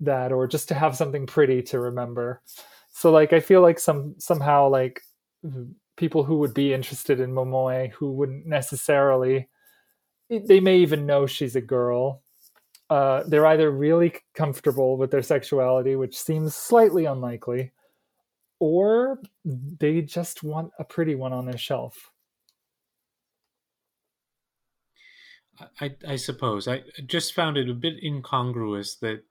that 0.00 0.32
or 0.32 0.46
just 0.48 0.68
to 0.68 0.74
have 0.74 0.96
something 0.96 1.26
pretty 1.26 1.62
to 1.62 1.78
remember. 1.78 2.42
So 2.90 3.10
like 3.10 3.32
i 3.32 3.40
feel 3.40 3.62
like 3.62 3.78
some 3.78 4.14
somehow 4.18 4.68
like 4.68 5.00
people 5.96 6.24
who 6.24 6.38
would 6.38 6.54
be 6.54 6.72
interested 6.72 7.20
in 7.20 7.32
momoe 7.32 7.90
who 7.92 8.12
wouldn't 8.12 8.46
necessarily 8.46 9.48
they 10.28 10.60
may 10.60 10.78
even 10.78 11.06
know 11.06 11.26
she's 11.26 11.56
a 11.56 11.60
girl 11.60 12.22
uh, 12.90 13.22
they're 13.26 13.46
either 13.46 13.70
really 13.70 14.12
comfortable 14.34 14.98
with 14.98 15.10
their 15.10 15.22
sexuality 15.22 15.96
which 15.96 16.18
seems 16.18 16.54
slightly 16.54 17.04
unlikely 17.04 17.72
or 18.62 19.20
they 19.44 20.00
just 20.00 20.44
want 20.44 20.70
a 20.78 20.84
pretty 20.84 21.16
one 21.16 21.32
on 21.32 21.46
their 21.46 21.58
shelf 21.58 22.12
I, 25.80 25.96
I 26.06 26.16
suppose 26.16 26.66
I 26.66 26.84
just 27.06 27.34
found 27.34 27.56
it 27.56 27.68
a 27.68 27.74
bit 27.74 28.02
incongruous 28.02 28.96
that 28.96 29.24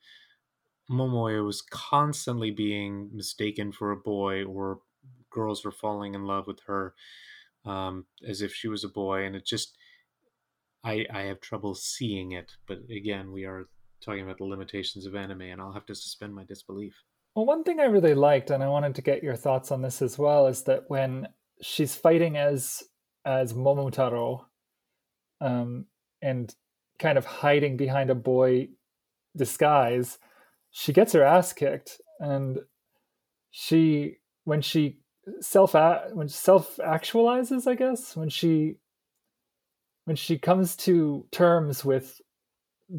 Momoe 0.90 1.46
was 1.46 1.62
constantly 1.62 2.52
being 2.52 3.10
mistaken 3.16 3.72
for 3.72 3.92
a 3.92 3.98
boy, 3.98 4.44
or 4.44 4.82
girls 5.30 5.64
were 5.66 5.72
falling 5.72 6.14
in 6.14 6.26
love 6.26 6.48
with 6.48 6.62
her 6.68 6.94
um, 7.66 8.08
as 8.26 8.42
if 8.42 8.54
she 8.54 8.68
was 8.68 8.84
a 8.84 8.90
boy, 8.90 9.26
and 9.26 9.36
it 9.36 9.46
just 9.46 9.78
I 10.84 11.06
I 11.12 11.22
have 11.24 11.42
trouble 11.42 11.74
seeing 11.76 12.34
it. 12.34 12.52
But 12.68 12.90
again, 12.90 13.32
we 13.32 13.46
are 13.46 13.70
talking 14.00 14.22
about 14.22 14.38
the 14.38 14.46
limitations 14.46 15.06
of 15.06 15.16
anime, 15.16 15.42
and 15.42 15.62
I'll 15.62 15.74
have 15.74 15.86
to 15.88 15.96
suspend 15.96 16.36
my 16.36 16.44
disbelief. 16.44 17.04
Well, 17.36 17.46
one 17.46 17.64
thing 17.64 17.80
I 17.80 17.86
really 17.86 18.14
liked, 18.14 18.50
and 18.50 18.62
I 18.64 18.68
wanted 18.68 18.96
to 18.96 19.02
get 19.02 19.24
your 19.24 19.36
thoughts 19.36 19.72
on 19.72 19.82
this 19.82 20.02
as 20.02 20.18
well, 20.18 20.48
is 20.48 20.64
that 20.64 20.84
when 20.90 21.28
she's 21.62 21.96
fighting 21.96 22.38
as 22.38 22.84
as 23.24 23.54
Momotaro, 23.54 24.46
um, 25.40 25.86
and 26.22 26.54
kind 27.00 27.18
of 27.18 27.26
hiding 27.26 27.78
behind 27.78 28.10
a 28.10 28.16
boy 28.16 28.70
disguise, 29.36 30.20
she 30.72 30.92
gets 30.94 31.14
her 31.14 31.24
ass 31.24 31.54
kicked, 31.54 32.02
and 32.20 32.60
she 33.52 34.18
when 34.44 34.62
she 34.62 35.00
self 35.40 35.74
when 36.14 36.28
self 36.28 36.78
actualizes, 36.78 37.66
I 37.68 37.76
guess 37.76 38.16
when 38.16 38.30
she 38.30 38.76
when 40.06 40.18
she 40.18 40.38
comes 40.38 40.76
to 40.76 41.26
terms 41.32 41.86
with 41.86 42.20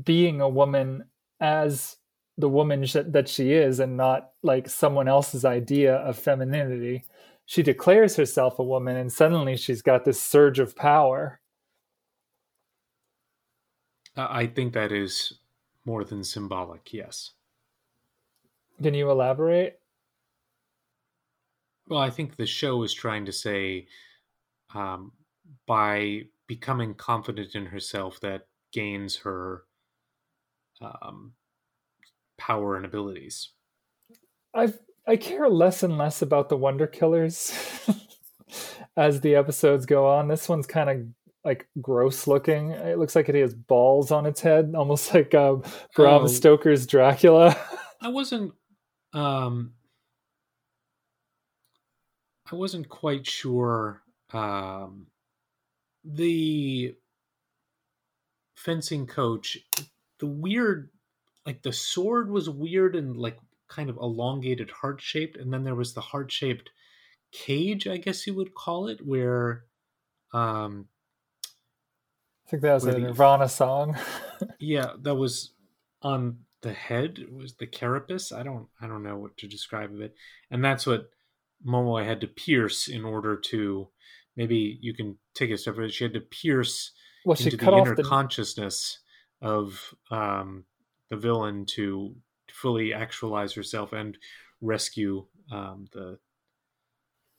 being 0.04 0.40
a 0.40 0.48
woman 0.48 1.04
as 1.40 1.96
the 2.38 2.48
woman 2.48 2.84
sh- 2.84 2.96
that 3.06 3.28
she 3.28 3.52
is 3.52 3.80
and 3.80 3.96
not 3.96 4.30
like 4.42 4.68
someone 4.68 5.08
else's 5.08 5.44
idea 5.44 5.96
of 5.96 6.18
femininity 6.18 7.04
she 7.44 7.62
declares 7.62 8.16
herself 8.16 8.58
a 8.58 8.64
woman 8.64 8.96
and 8.96 9.12
suddenly 9.12 9.56
she's 9.56 9.82
got 9.82 10.04
this 10.04 10.20
surge 10.20 10.58
of 10.58 10.76
power 10.76 11.40
I 14.14 14.46
think 14.46 14.74
that 14.74 14.92
is 14.92 15.38
more 15.86 16.04
than 16.04 16.22
symbolic. 16.22 16.92
Yes. 16.92 17.32
can 18.82 18.94
you 18.94 19.10
elaborate 19.10 19.78
Well, 21.88 22.00
I 22.00 22.10
think 22.10 22.36
the 22.36 22.46
show 22.46 22.82
is 22.82 22.94
trying 22.94 23.26
to 23.26 23.32
say 23.32 23.86
um, 24.74 25.12
by 25.66 26.22
becoming 26.46 26.94
confident 26.94 27.54
in 27.54 27.66
herself 27.66 28.20
that 28.20 28.46
gains 28.72 29.16
her 29.16 29.64
um, 30.80 31.34
power 32.46 32.76
and 32.76 32.84
abilities. 32.84 33.50
i 34.54 34.72
i 35.06 35.16
care 35.16 35.48
less 35.48 35.82
and 35.84 35.96
less 35.96 36.22
about 36.22 36.48
the 36.48 36.56
wonder 36.56 36.86
killers 36.88 37.52
as 38.96 39.20
the 39.20 39.34
episodes 39.36 39.86
go 39.86 40.06
on 40.08 40.26
this 40.28 40.48
one's 40.48 40.66
kind 40.66 40.90
of 40.90 40.96
like 41.44 41.68
gross 41.80 42.26
looking 42.26 42.70
it 42.72 42.98
looks 42.98 43.14
like 43.14 43.28
it 43.28 43.34
has 43.36 43.54
balls 43.54 44.10
on 44.10 44.26
its 44.26 44.40
head 44.40 44.72
almost 44.76 45.14
like 45.14 45.32
uh, 45.34 45.54
bram 45.94 46.22
Oh. 46.22 46.26
stoker's 46.26 46.86
dracula 46.86 47.56
I 48.00 48.08
wasn't. 48.08 48.52
Um, 49.12 49.74
I 52.50 52.56
wasn't 52.56 52.88
quite 52.88 53.26
sure. 53.26 54.02
Um, 54.32 55.06
the 56.04 56.96
fencing 58.56 59.06
coach, 59.06 59.58
the 60.18 60.26
weird, 60.26 60.90
like 61.46 61.62
the 61.62 61.72
sword 61.72 62.30
was 62.30 62.48
weird 62.48 62.96
and 62.96 63.16
like 63.16 63.38
kind 63.68 63.90
of 63.90 63.96
elongated 63.96 64.70
heart 64.70 65.00
shaped, 65.00 65.36
and 65.36 65.52
then 65.52 65.64
there 65.64 65.74
was 65.74 65.94
the 65.94 66.00
heart 66.00 66.30
shaped 66.30 66.70
cage, 67.32 67.86
I 67.86 67.96
guess 67.96 68.26
you 68.26 68.34
would 68.34 68.54
call 68.54 68.88
it, 68.88 69.04
where 69.04 69.64
um 70.32 70.86
I 72.46 72.50
think 72.50 72.62
that 72.62 72.74
was 72.74 72.86
a 72.86 72.92
the- 72.92 72.98
Nirvana 72.98 73.48
song. 73.48 73.96
yeah, 74.58 74.92
that 75.00 75.14
was 75.14 75.52
on 76.02 76.38
the 76.62 76.72
head 76.72 77.24
was 77.30 77.54
the 77.54 77.66
carapace. 77.66 78.32
I 78.32 78.42
don't 78.42 78.68
I 78.80 78.86
don't 78.86 79.02
know 79.02 79.18
what 79.18 79.36
to 79.38 79.48
describe 79.48 79.92
of 79.92 80.00
it. 80.00 80.14
And 80.50 80.64
that's 80.64 80.86
what 80.86 81.10
Momoe 81.66 82.04
had 82.04 82.20
to 82.22 82.26
pierce 82.26 82.88
in 82.88 83.04
order 83.04 83.36
to 83.36 83.88
maybe 84.36 84.78
you 84.80 84.94
can 84.94 85.18
take 85.34 85.50
a 85.50 85.58
step. 85.58 85.76
She 85.90 86.04
had 86.04 86.14
to 86.14 86.20
pierce 86.20 86.92
well, 87.24 87.36
into 87.38 87.56
the 87.56 87.72
inner 87.72 87.94
the 87.94 88.04
consciousness 88.04 88.98
of 89.40 89.94
um, 90.10 90.64
the 91.12 91.16
villain 91.18 91.66
to 91.66 92.14
fully 92.50 92.94
actualize 92.94 93.52
herself 93.52 93.92
and 93.92 94.16
rescue 94.62 95.26
um, 95.52 95.84
the 95.92 96.18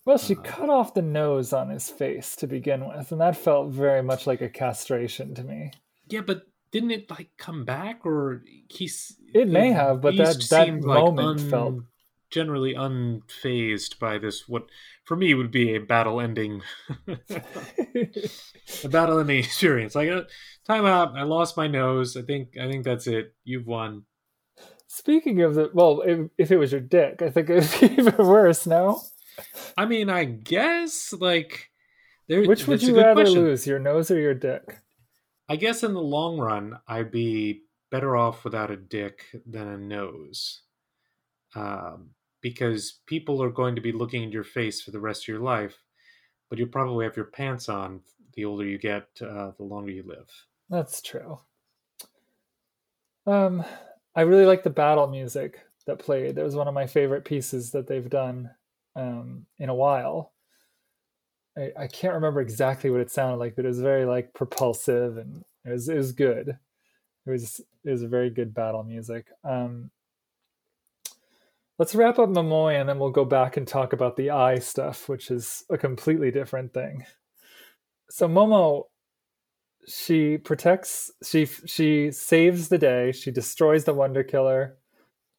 well, 0.05 0.17
she 0.19 0.35
uh, 0.35 0.41
cut 0.41 0.69
off 0.69 0.93
the 0.93 1.01
nose 1.01 1.53
on 1.53 1.69
his 1.69 1.89
face 1.89 2.35
to 2.35 2.45
begin 2.45 2.85
with, 2.87 3.11
and 3.13 3.21
that 3.21 3.37
felt 3.37 3.71
very 3.71 4.03
much 4.03 4.27
like 4.27 4.41
a 4.41 4.49
castration 4.49 5.33
to 5.33 5.43
me. 5.43 5.71
yeah 6.07 6.21
but 6.21 6.43
didn't 6.71 6.91
it 6.91 7.09
like 7.09 7.29
come 7.37 7.65
back 7.65 8.05
or 8.05 8.43
he's 8.69 9.15
It 9.33 9.47
may 9.47 9.71
have, 9.71 10.01
but 10.01 10.15
that- 10.17 10.45
that 10.51 10.81
moment 10.83 11.41
felt- 11.49 11.83
generally 12.33 12.73
unfazed 12.73 13.99
by 13.99 14.17
this 14.17 14.47
what 14.47 14.63
for 15.05 15.15
me 15.15 15.33
would 15.33 15.51
be 15.51 15.75
a 15.75 15.79
battle 15.79 16.19
ending 16.19 16.61
a 17.07 18.89
battle 18.89 19.19
ending 19.19 19.39
experience 19.39 19.93
like 19.95 20.09
uh, 20.09 20.23
time 20.65 20.85
out 20.85 21.17
i 21.17 21.23
lost 21.23 21.57
my 21.57 21.67
nose 21.67 22.17
i 22.17 22.21
think 22.21 22.57
i 22.57 22.69
think 22.69 22.83
that's 22.83 23.07
it 23.07 23.33
you've 23.43 23.67
won 23.67 24.03
Speaking 24.95 25.41
of 25.41 25.55
the 25.55 25.71
well, 25.73 26.03
if, 26.05 26.29
if 26.37 26.51
it 26.51 26.57
was 26.57 26.71
your 26.71 26.79
dick, 26.79 27.23
I 27.23 27.31
think 27.31 27.49
it'd 27.49 27.81
be 27.81 27.95
even 27.99 28.15
worse. 28.15 28.67
No, 28.67 29.01
i 29.75 29.85
mean 29.85 30.07
i 30.07 30.23
guess 30.23 31.11
like 31.13 31.71
there 32.27 32.43
which 32.43 32.67
would 32.67 32.83
you 32.83 32.95
rather 32.95 33.23
question. 33.23 33.41
lose, 33.41 33.67
your 33.67 33.79
nose 33.79 34.11
or 34.11 34.19
your 34.19 34.33
dick? 34.33 34.77
I 35.49 35.55
guess 35.55 35.83
in 35.83 35.93
the 35.93 36.01
long 36.01 36.37
run, 36.37 36.79
I'd 36.87 37.11
be 37.11 37.63
better 37.91 38.15
off 38.15 38.43
without 38.43 38.71
a 38.71 38.77
dick 38.77 39.23
than 39.45 39.67
a 39.67 39.77
nose. 39.77 40.61
Um, 41.55 42.11
because 42.43 42.99
people 43.07 43.41
are 43.41 43.49
going 43.49 43.73
to 43.73 43.81
be 43.81 43.93
looking 43.93 44.25
at 44.25 44.31
your 44.31 44.43
face 44.43 44.81
for 44.81 44.91
the 44.91 44.99
rest 44.99 45.23
of 45.23 45.27
your 45.29 45.39
life, 45.39 45.79
but 46.49 46.59
you 46.59 46.67
probably 46.67 47.05
have 47.05 47.15
your 47.15 47.25
pants 47.25 47.69
on 47.69 48.01
the 48.35 48.45
older 48.45 48.65
you 48.65 48.77
get, 48.77 49.07
uh, 49.21 49.51
the 49.57 49.63
longer 49.63 49.91
you 49.91 50.03
live. 50.03 50.29
That's 50.69 51.01
true. 51.01 51.39
Um, 53.25 53.63
I 54.15 54.21
really 54.21 54.45
like 54.45 54.63
the 54.63 54.69
battle 54.69 55.07
music 55.07 55.61
that 55.87 55.99
played. 55.99 56.35
That 56.35 56.43
was 56.43 56.55
one 56.55 56.67
of 56.67 56.73
my 56.73 56.85
favorite 56.85 57.25
pieces 57.25 57.71
that 57.71 57.87
they've 57.87 58.09
done 58.09 58.51
um, 58.95 59.45
in 59.57 59.69
a 59.69 59.75
while. 59.75 60.33
I, 61.57 61.71
I 61.77 61.87
can't 61.87 62.15
remember 62.15 62.41
exactly 62.41 62.89
what 62.89 63.01
it 63.01 63.11
sounded 63.11 63.37
like, 63.37 63.55
but 63.55 63.63
it 63.65 63.69
was 63.69 63.79
very 63.79 64.05
like 64.05 64.33
propulsive 64.33 65.17
and 65.17 65.45
it 65.65 65.69
was 65.69 65.87
it 65.87 65.95
was 65.95 66.11
good. 66.11 66.57
It 67.25 67.29
was 67.29 67.61
it 67.85 67.89
was 67.89 68.03
very 68.03 68.29
good 68.29 68.53
battle 68.53 68.83
music. 68.83 69.27
Um, 69.45 69.91
let's 71.79 71.95
wrap 71.95 72.19
up 72.19 72.29
Momoe 72.29 72.79
and 72.79 72.87
then 72.87 72.99
we'll 72.99 73.11
go 73.11 73.25
back 73.25 73.57
and 73.57 73.67
talk 73.67 73.93
about 73.93 74.15
the 74.15 74.29
Ai 74.29 74.59
stuff, 74.59 75.09
which 75.09 75.31
is 75.31 75.63
a 75.69 75.77
completely 75.77 76.31
different 76.31 76.73
thing. 76.73 77.05
So 78.09 78.27
Momo 78.27 78.83
she 79.85 80.37
protects 80.37 81.11
she 81.25 81.45
she 81.45 82.09
saves 82.09 82.69
the 82.69 82.77
day 82.77 83.11
she 83.11 83.31
destroys 83.31 83.83
the 83.83 83.93
wonder 83.93 84.23
killer. 84.23 84.77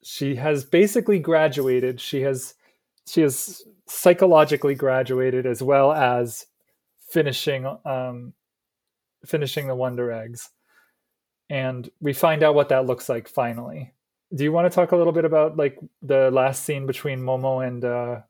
She 0.03 0.35
has 0.37 0.65
basically 0.65 1.19
graduated 1.19 2.01
she 2.01 2.23
has 2.23 2.55
she 3.07 3.23
has 3.23 3.63
psychologically 3.87 4.75
graduated 4.75 5.47
as 5.47 5.63
well 5.63 5.93
as 5.93 6.47
finishing 7.11 7.65
um 7.85 8.35
finishing 9.25 9.67
the 9.67 9.75
wonder 9.75 10.13
eggs. 10.13 10.51
And 11.49 11.89
we 12.01 12.13
find 12.13 12.43
out 12.43 12.55
what 12.55 12.71
that 12.71 12.87
looks 12.87 13.09
like 13.09 13.29
finally 13.29 13.95
do 14.35 14.43
you 14.45 14.53
want 14.53 14.71
to 14.71 14.75
talk 14.75 14.93
a 14.93 14.97
little 14.97 15.13
bit 15.13 15.25
about 15.25 15.57
like 15.57 15.79
the 16.03 16.31
last 16.31 16.65
scene 16.65 16.87
between 16.87 17.21
momo 17.21 17.67
and 17.67 17.85
uh 17.85 18.21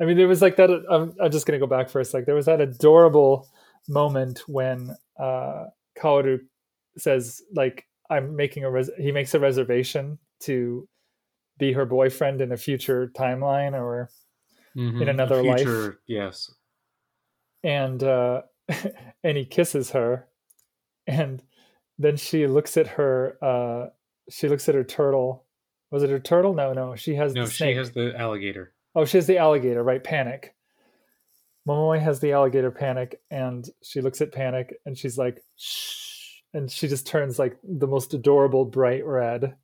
i 0.00 0.04
mean 0.04 0.16
there 0.16 0.28
was 0.28 0.42
like 0.42 0.56
that 0.56 0.70
i'm, 0.90 1.14
I'm 1.20 1.30
just 1.30 1.46
going 1.46 1.58
to 1.58 1.64
go 1.66 1.70
back 1.70 1.88
for 1.88 2.00
a 2.00 2.04
sec 2.04 2.26
there 2.26 2.34
was 2.34 2.46
that 2.46 2.60
adorable 2.60 3.48
moment 3.88 4.40
when 4.48 4.94
uh 5.18 5.64
Kaoru 5.98 6.40
says 6.98 7.40
like 7.54 7.86
I'm 8.10 8.36
making 8.36 8.64
a 8.64 8.70
res- 8.70 8.90
he 8.98 9.10
makes 9.12 9.34
a 9.34 9.40
reservation 9.40 10.18
to 10.40 10.86
be 11.58 11.72
her 11.72 11.84
boyfriend 11.86 12.40
in 12.40 12.52
a 12.52 12.56
future 12.56 13.10
timeline 13.16 13.72
or 13.74 14.10
In 15.02 15.08
another 15.08 15.42
life. 15.42 15.60
yes. 16.06 16.52
and 17.64 18.02
uh 18.02 18.42
and 19.24 19.36
he 19.38 19.44
kisses 19.46 19.90
her 19.92 20.28
and 21.06 21.42
then 21.98 22.16
she 22.16 22.46
looks 22.46 22.76
at 22.76 22.86
her 22.88 23.38
uh 23.42 23.86
she 24.30 24.48
looks 24.48 24.68
at 24.68 24.74
her 24.74 24.84
turtle 24.84 25.44
was 25.90 26.02
it 26.02 26.10
her 26.10 26.18
turtle 26.18 26.54
no 26.54 26.72
no 26.72 26.96
she 26.96 27.14
has 27.14 27.34
No, 27.34 27.44
the 27.44 27.50
she 27.50 27.74
has 27.74 27.92
the 27.92 28.14
alligator. 28.16 28.72
Oh, 28.94 29.04
she 29.04 29.18
has 29.18 29.26
the 29.26 29.36
alligator, 29.36 29.82
right? 29.82 30.02
Panic. 30.02 30.54
Momoe 31.68 32.00
has 32.00 32.20
the 32.20 32.32
alligator 32.32 32.70
panic, 32.70 33.20
and 33.30 33.68
she 33.82 34.00
looks 34.00 34.20
at 34.20 34.32
panic, 34.32 34.74
and 34.86 34.96
she's 34.96 35.18
like, 35.18 35.42
"Shh," 35.56 36.40
and 36.54 36.70
she 36.70 36.88
just 36.88 37.06
turns 37.06 37.38
like 37.38 37.58
the 37.62 37.88
most 37.88 38.14
adorable 38.14 38.64
bright 38.64 39.04
red. 39.04 39.56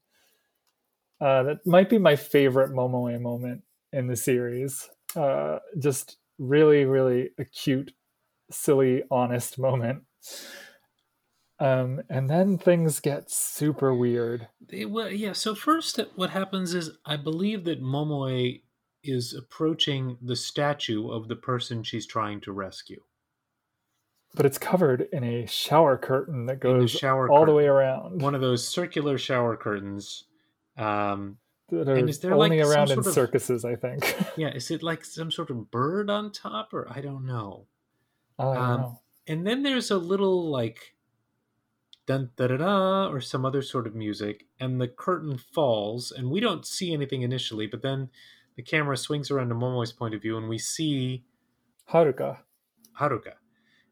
Uh, 1.20 1.44
that 1.44 1.66
might 1.66 1.88
be 1.88 1.98
my 1.98 2.16
favorite 2.16 2.72
Momoe 2.72 3.20
moment 3.20 3.62
in 3.92 4.08
the 4.08 4.16
series. 4.16 4.90
Uh, 5.14 5.60
just 5.78 6.18
really, 6.38 6.84
really 6.84 7.30
a 7.38 7.44
cute, 7.44 7.92
silly, 8.50 9.04
honest 9.10 9.58
moment. 9.58 10.02
Um, 11.58 12.02
and 12.08 12.28
then 12.28 12.58
things 12.58 12.98
get 13.00 13.30
super 13.30 13.94
weird. 13.94 14.48
They- 14.68 14.84
well, 14.84 15.10
yeah. 15.10 15.32
So 15.32 15.54
first, 15.54 15.98
what 16.16 16.30
happens 16.30 16.74
is 16.74 16.90
I 17.04 17.16
believe 17.16 17.64
that 17.64 17.82
Momoe 17.82 18.60
is 19.04 19.34
approaching 19.34 20.16
the 20.22 20.36
statue 20.36 21.08
of 21.10 21.28
the 21.28 21.36
person 21.36 21.82
she's 21.82 22.06
trying 22.06 22.40
to 22.42 22.52
rescue. 22.52 23.02
But 24.34 24.46
it's 24.46 24.58
covered 24.58 25.08
in 25.12 25.24
a 25.24 25.46
shower 25.46 25.98
curtain 25.98 26.46
that 26.46 26.58
goes 26.60 26.90
shower 26.90 27.30
all 27.30 27.44
the 27.44 27.52
way 27.52 27.66
around. 27.66 28.22
One 28.22 28.34
of 28.34 28.40
those 28.40 28.66
circular 28.66 29.18
shower 29.18 29.56
curtains. 29.56 30.24
Um, 30.78 31.36
that 31.68 31.88
are 31.88 31.94
And 31.96 32.08
is 32.08 32.20
there, 32.20 32.32
only 32.34 32.60
like, 32.62 32.66
around 32.68 32.90
in 32.90 32.98
of- 33.00 33.04
circuses, 33.06 33.64
I 33.64 33.76
think. 33.76 34.16
yeah, 34.36 34.48
is 34.48 34.70
it 34.70 34.82
like 34.82 35.04
some 35.04 35.30
sort 35.30 35.50
of 35.50 35.70
bird 35.70 36.08
on 36.10 36.32
top, 36.32 36.72
or 36.72 36.86
I 36.90 37.00
don't 37.02 37.26
know. 37.26 37.66
I 38.38 38.44
don't 38.44 38.56
Um, 38.56 38.80
know. 38.80 39.00
and 39.26 39.46
then 39.46 39.62
there's 39.62 39.90
a 39.90 39.98
little 39.98 40.48
like 40.50 40.94
dun 42.06 42.30
da 42.36 42.46
da 42.48 42.56
da 42.56 43.08
or 43.08 43.20
some 43.20 43.44
other 43.44 43.62
sort 43.62 43.86
of 43.86 43.94
music 43.94 44.46
and 44.58 44.80
the 44.80 44.88
curtain 44.88 45.38
falls 45.38 46.10
and 46.10 46.30
we 46.30 46.40
don't 46.40 46.66
see 46.66 46.92
anything 46.92 47.22
initially 47.22 47.66
but 47.66 47.82
then 47.82 48.10
the 48.56 48.62
camera 48.62 48.96
swings 48.96 49.30
around 49.30 49.48
to 49.48 49.54
momoe's 49.54 49.92
point 49.92 50.14
of 50.14 50.22
view 50.22 50.36
and 50.36 50.48
we 50.48 50.58
see 50.58 51.24
Haruka. 51.90 52.38
haruka 52.98 53.34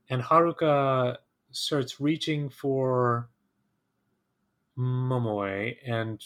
and 0.08 0.22
haruka 0.22 1.18
starts 1.52 2.00
reaching 2.00 2.48
for 2.48 3.28
momoe 4.76 5.76
and 5.86 6.24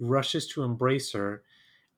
rushes 0.00 0.46
to 0.48 0.62
embrace 0.62 1.12
her 1.12 1.42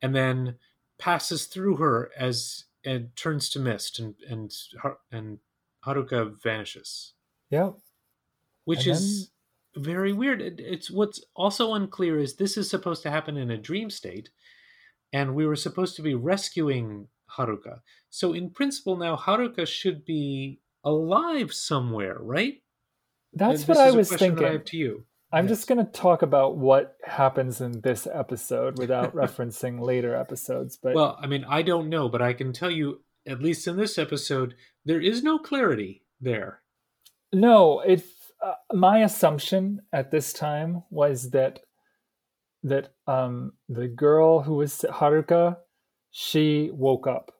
and 0.02 0.14
then 0.14 0.56
passes 0.98 1.46
through 1.46 1.76
her 1.76 2.10
as 2.16 2.64
and 2.84 3.14
turns 3.16 3.48
to 3.48 3.58
mist 3.58 3.98
and 3.98 4.14
and 4.28 4.52
and 5.10 5.38
haruka 5.86 6.30
vanishes 6.42 7.14
Yep. 7.50 7.76
Which 8.64 8.86
And 8.86 8.96
is 8.96 9.30
very 9.76 10.12
weird. 10.12 10.40
It, 10.40 10.60
it's 10.60 10.90
what's 10.90 11.22
also 11.34 11.74
unclear 11.74 12.18
is 12.18 12.36
this 12.36 12.56
is 12.56 12.70
supposed 12.70 13.02
to 13.02 13.10
happen 13.10 13.36
in 13.36 13.50
a 13.50 13.58
dream 13.58 13.90
state, 13.90 14.30
and 15.12 15.34
we 15.34 15.46
were 15.46 15.56
supposed 15.56 15.96
to 15.96 16.02
be 16.02 16.14
rescuing 16.14 17.08
Haruka. 17.36 17.80
So 18.10 18.32
in 18.32 18.50
principle, 18.50 18.96
now 18.96 19.16
Haruka 19.16 19.66
should 19.66 20.04
be 20.04 20.60
alive 20.84 21.52
somewhere, 21.52 22.18
right? 22.20 22.62
That's 23.32 23.66
what 23.66 23.78
I 23.78 23.90
was 23.90 24.10
thinking. 24.12 24.44
I 24.44 24.56
to 24.58 24.76
you. 24.76 25.06
I'm 25.32 25.46
Yes. 25.48 25.58
just 25.58 25.68
going 25.68 25.84
to 25.84 25.90
talk 25.90 26.22
about 26.22 26.56
what 26.56 26.96
happens 27.02 27.60
in 27.60 27.80
this 27.80 28.06
episode 28.06 28.78
without 28.78 29.12
referencing 29.16 29.80
later 29.80 30.14
episodes. 30.14 30.78
But 30.80 30.94
Well, 30.94 31.18
I 31.20 31.26
mean, 31.26 31.44
I 31.48 31.62
don't 31.62 31.88
know, 31.88 32.08
but 32.08 32.22
I 32.22 32.34
can 32.34 32.52
tell 32.52 32.70
you, 32.70 33.02
at 33.26 33.42
least 33.42 33.66
in 33.66 33.76
this 33.76 33.98
episode, 33.98 34.54
there 34.84 35.00
is 35.00 35.24
no 35.24 35.38
clarity 35.40 36.04
there. 36.20 36.62
no, 37.32 37.80
it. 37.80 38.04
Uh, 38.44 38.54
my 38.74 38.98
assumption 39.04 39.80
at 39.92 40.10
this 40.10 40.32
time 40.32 40.82
was 40.90 41.30
that 41.30 41.60
that 42.62 42.92
um, 43.06 43.52
the 43.68 43.88
girl 43.88 44.40
who 44.40 44.54
was 44.54 44.84
Haruka, 44.90 45.56
she 46.10 46.70
woke 46.72 47.06
up. 47.06 47.30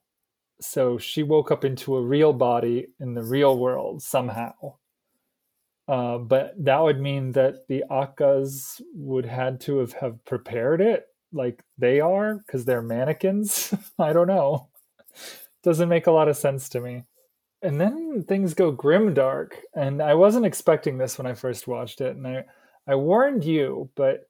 So 0.61 0.99
she 0.99 1.23
woke 1.23 1.51
up 1.51 1.65
into 1.65 1.97
a 1.97 2.03
real 2.03 2.33
body 2.33 2.89
in 3.01 3.15
the 3.15 3.23
real 3.23 3.59
world 3.59 4.03
somehow. 4.03 4.53
Uh, 5.89 6.19
but 6.19 6.53
that 6.59 6.83
would 6.83 7.01
mean 7.01 7.33
that 7.33 7.67
the 7.69 7.85
Accas 7.91 8.81
would 8.95 9.27
had 9.27 9.61
to 9.63 9.79
have, 9.79 9.93
have 9.95 10.25
prepared 10.25 10.81
it 10.81 11.05
like 11.33 11.63
they 11.77 12.01
are 12.01 12.37
because 12.37 12.65
they're 12.65 12.83
mannequins. 12.83 13.75
I 13.99 14.13
don't 14.13 14.29
know. 14.29 14.69
Doesn't 15.63 15.89
make 15.89 16.07
a 16.07 16.13
lot 16.13 16.29
of 16.29 16.37
sense 16.37 16.69
to 16.71 16.81
me. 16.81 17.05
And 17.65 17.81
then 17.81 18.25
things 18.29 18.53
go 18.53 18.71
grim 18.71 19.15
dark, 19.15 19.59
and 19.75 20.03
I 20.03 20.13
wasn't 20.13 20.45
expecting 20.45 20.99
this 20.99 21.17
when 21.17 21.27
I 21.27 21.33
first 21.33 21.67
watched 21.67 22.03
it, 22.03 22.15
and 22.15 22.27
I 22.27 22.45
I 22.87 22.95
warned 22.95 23.43
you, 23.43 23.91
but 23.97 24.29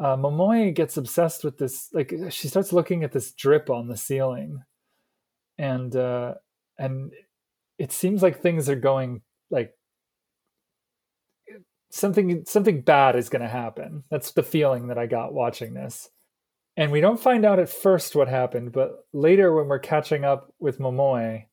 uh, 0.00 0.16
Momoe 0.16 0.74
gets 0.74 0.96
obsessed 0.96 1.44
with 1.44 1.58
this. 1.58 1.88
Like 1.92 2.12
she 2.30 2.48
starts 2.48 2.72
looking 2.72 3.04
at 3.04 3.12
this 3.12 3.32
drip 3.32 3.70
on 3.70 3.86
the 3.86 3.96
ceiling, 3.96 4.64
and 5.56 5.94
uh, 5.94 6.34
and 6.76 7.12
it 7.78 7.92
seems 7.92 8.20
like 8.20 8.42
things 8.42 8.68
are 8.68 8.74
going 8.74 9.22
like 9.48 9.72
something 11.90 12.44
something 12.46 12.82
bad 12.82 13.14
is 13.14 13.28
going 13.28 13.42
to 13.42 13.48
happen. 13.48 14.02
That's 14.10 14.32
the 14.32 14.42
feeling 14.42 14.88
that 14.88 14.98
I 14.98 15.06
got 15.06 15.32
watching 15.32 15.74
this. 15.74 16.10
And 16.76 16.92
we 16.92 17.00
don't 17.00 17.20
find 17.20 17.44
out 17.46 17.58
at 17.58 17.70
first 17.70 18.16
what 18.16 18.28
happened, 18.28 18.72
but 18.72 19.06
later 19.12 19.54
when 19.54 19.68
we're 19.68 19.78
catching 19.78 20.24
up 20.24 20.52
with 20.58 20.78
Momoe, 20.78 21.44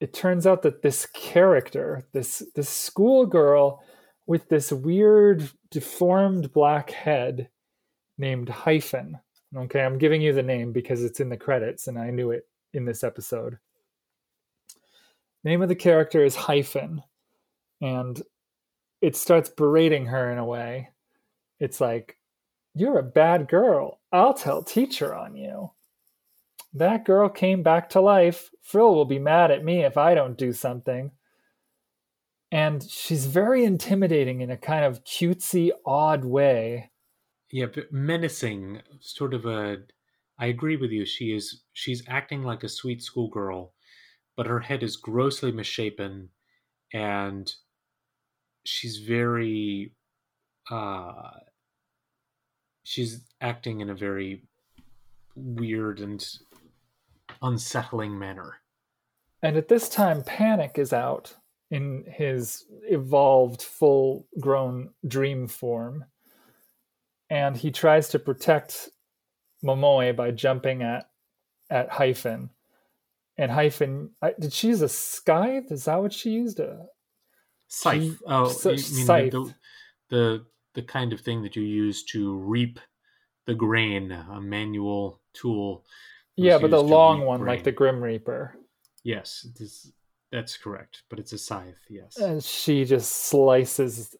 it 0.00 0.14
turns 0.14 0.46
out 0.46 0.62
that 0.62 0.82
this 0.82 1.06
character, 1.06 2.02
this 2.12 2.42
this 2.54 2.68
schoolgirl 2.68 3.82
with 4.26 4.48
this 4.48 4.72
weird 4.72 5.48
deformed 5.70 6.52
black 6.52 6.90
head 6.90 7.48
named 8.16 8.48
Hyphen. 8.48 9.18
Okay, 9.54 9.82
I'm 9.82 9.98
giving 9.98 10.22
you 10.22 10.32
the 10.32 10.42
name 10.42 10.72
because 10.72 11.04
it's 11.04 11.20
in 11.20 11.28
the 11.28 11.36
credits 11.36 11.88
and 11.88 11.98
I 11.98 12.10
knew 12.10 12.30
it 12.30 12.48
in 12.72 12.84
this 12.84 13.02
episode. 13.02 13.58
Name 15.42 15.62
of 15.62 15.68
the 15.68 15.74
character 15.74 16.24
is 16.24 16.36
Hyphen. 16.36 17.02
And 17.80 18.20
it 19.00 19.16
starts 19.16 19.48
berating 19.48 20.06
her 20.06 20.30
in 20.30 20.38
a 20.38 20.44
way. 20.44 20.90
It's 21.58 21.80
like, 21.80 22.18
You're 22.74 22.98
a 22.98 23.02
bad 23.02 23.48
girl. 23.48 24.00
I'll 24.12 24.34
tell 24.34 24.62
teacher 24.62 25.14
on 25.14 25.34
you. 25.34 25.70
That 26.72 27.04
girl 27.04 27.28
came 27.28 27.62
back 27.62 27.88
to 27.90 28.00
life. 28.00 28.50
Frill 28.62 28.94
will 28.94 29.04
be 29.04 29.18
mad 29.18 29.50
at 29.50 29.64
me 29.64 29.84
if 29.84 29.96
I 29.96 30.14
don't 30.14 30.38
do 30.38 30.52
something. 30.52 31.10
And 32.52 32.82
she's 32.88 33.26
very 33.26 33.64
intimidating 33.64 34.40
in 34.40 34.50
a 34.50 34.56
kind 34.56 34.84
of 34.84 35.04
cutesy, 35.04 35.70
odd 35.84 36.24
way. 36.24 36.90
Yeah, 37.50 37.66
but 37.72 37.92
menacing, 37.92 38.82
sort 39.00 39.34
of 39.34 39.46
a. 39.46 39.78
I 40.38 40.46
agree 40.46 40.76
with 40.76 40.90
you. 40.90 41.04
She 41.04 41.32
is. 41.34 41.62
She's 41.72 42.02
acting 42.08 42.42
like 42.42 42.62
a 42.62 42.68
sweet 42.68 43.02
schoolgirl, 43.02 43.72
but 44.36 44.46
her 44.46 44.60
head 44.60 44.82
is 44.82 44.96
grossly 44.96 45.52
misshapen, 45.52 46.30
and 46.92 47.52
she's 48.64 48.98
very. 48.98 49.92
Uh, 50.70 51.30
she's 52.84 53.22
acting 53.40 53.80
in 53.80 53.90
a 53.90 53.94
very 53.94 54.44
weird 55.34 56.00
and 56.00 56.24
unsettling 57.42 58.18
manner. 58.18 58.56
And 59.42 59.56
at 59.56 59.68
this 59.68 59.88
time, 59.88 60.22
Panic 60.22 60.72
is 60.76 60.92
out 60.92 61.34
in 61.70 62.04
his 62.06 62.66
evolved, 62.88 63.62
full 63.62 64.26
grown 64.38 64.90
dream 65.06 65.46
form. 65.46 66.04
And 67.30 67.56
he 67.56 67.70
tries 67.70 68.08
to 68.08 68.18
protect 68.18 68.90
Momoe 69.64 70.14
by 70.14 70.30
jumping 70.32 70.82
at 70.82 71.08
at 71.70 71.88
Hyphen. 71.88 72.50
And 73.38 73.50
Hyphen, 73.50 74.10
did 74.38 74.52
she 74.52 74.68
use 74.68 74.82
a 74.82 74.88
scythe? 74.88 75.70
Is 75.70 75.84
that 75.84 76.02
what 76.02 76.12
she 76.12 76.30
used? 76.30 76.60
A 76.60 76.86
scythe. 77.68 78.02
She, 78.02 78.16
oh, 78.26 78.48
so, 78.48 78.76
scythe. 78.76 79.32
The, 79.32 79.54
the 80.10 80.46
the 80.74 80.82
kind 80.82 81.12
of 81.12 81.20
thing 81.20 81.42
that 81.42 81.56
you 81.56 81.62
use 81.62 82.04
to 82.06 82.36
reap 82.36 82.78
the 83.46 83.54
grain, 83.54 84.12
a 84.12 84.40
manual 84.40 85.20
tool. 85.32 85.84
Yeah, 86.36 86.58
but 86.58 86.70
the 86.70 86.82
long 86.82 87.20
one, 87.26 87.40
grain. 87.40 87.56
like 87.56 87.64
the 87.64 87.72
Grim 87.72 88.02
Reaper. 88.02 88.56
Yes, 89.04 89.46
this, 89.58 89.92
that's 90.32 90.56
correct. 90.56 91.02
But 91.08 91.18
it's 91.18 91.32
a 91.32 91.38
scythe. 91.38 91.84
Yes. 91.88 92.16
And 92.16 92.42
she 92.42 92.84
just 92.84 93.10
slices. 93.26 94.16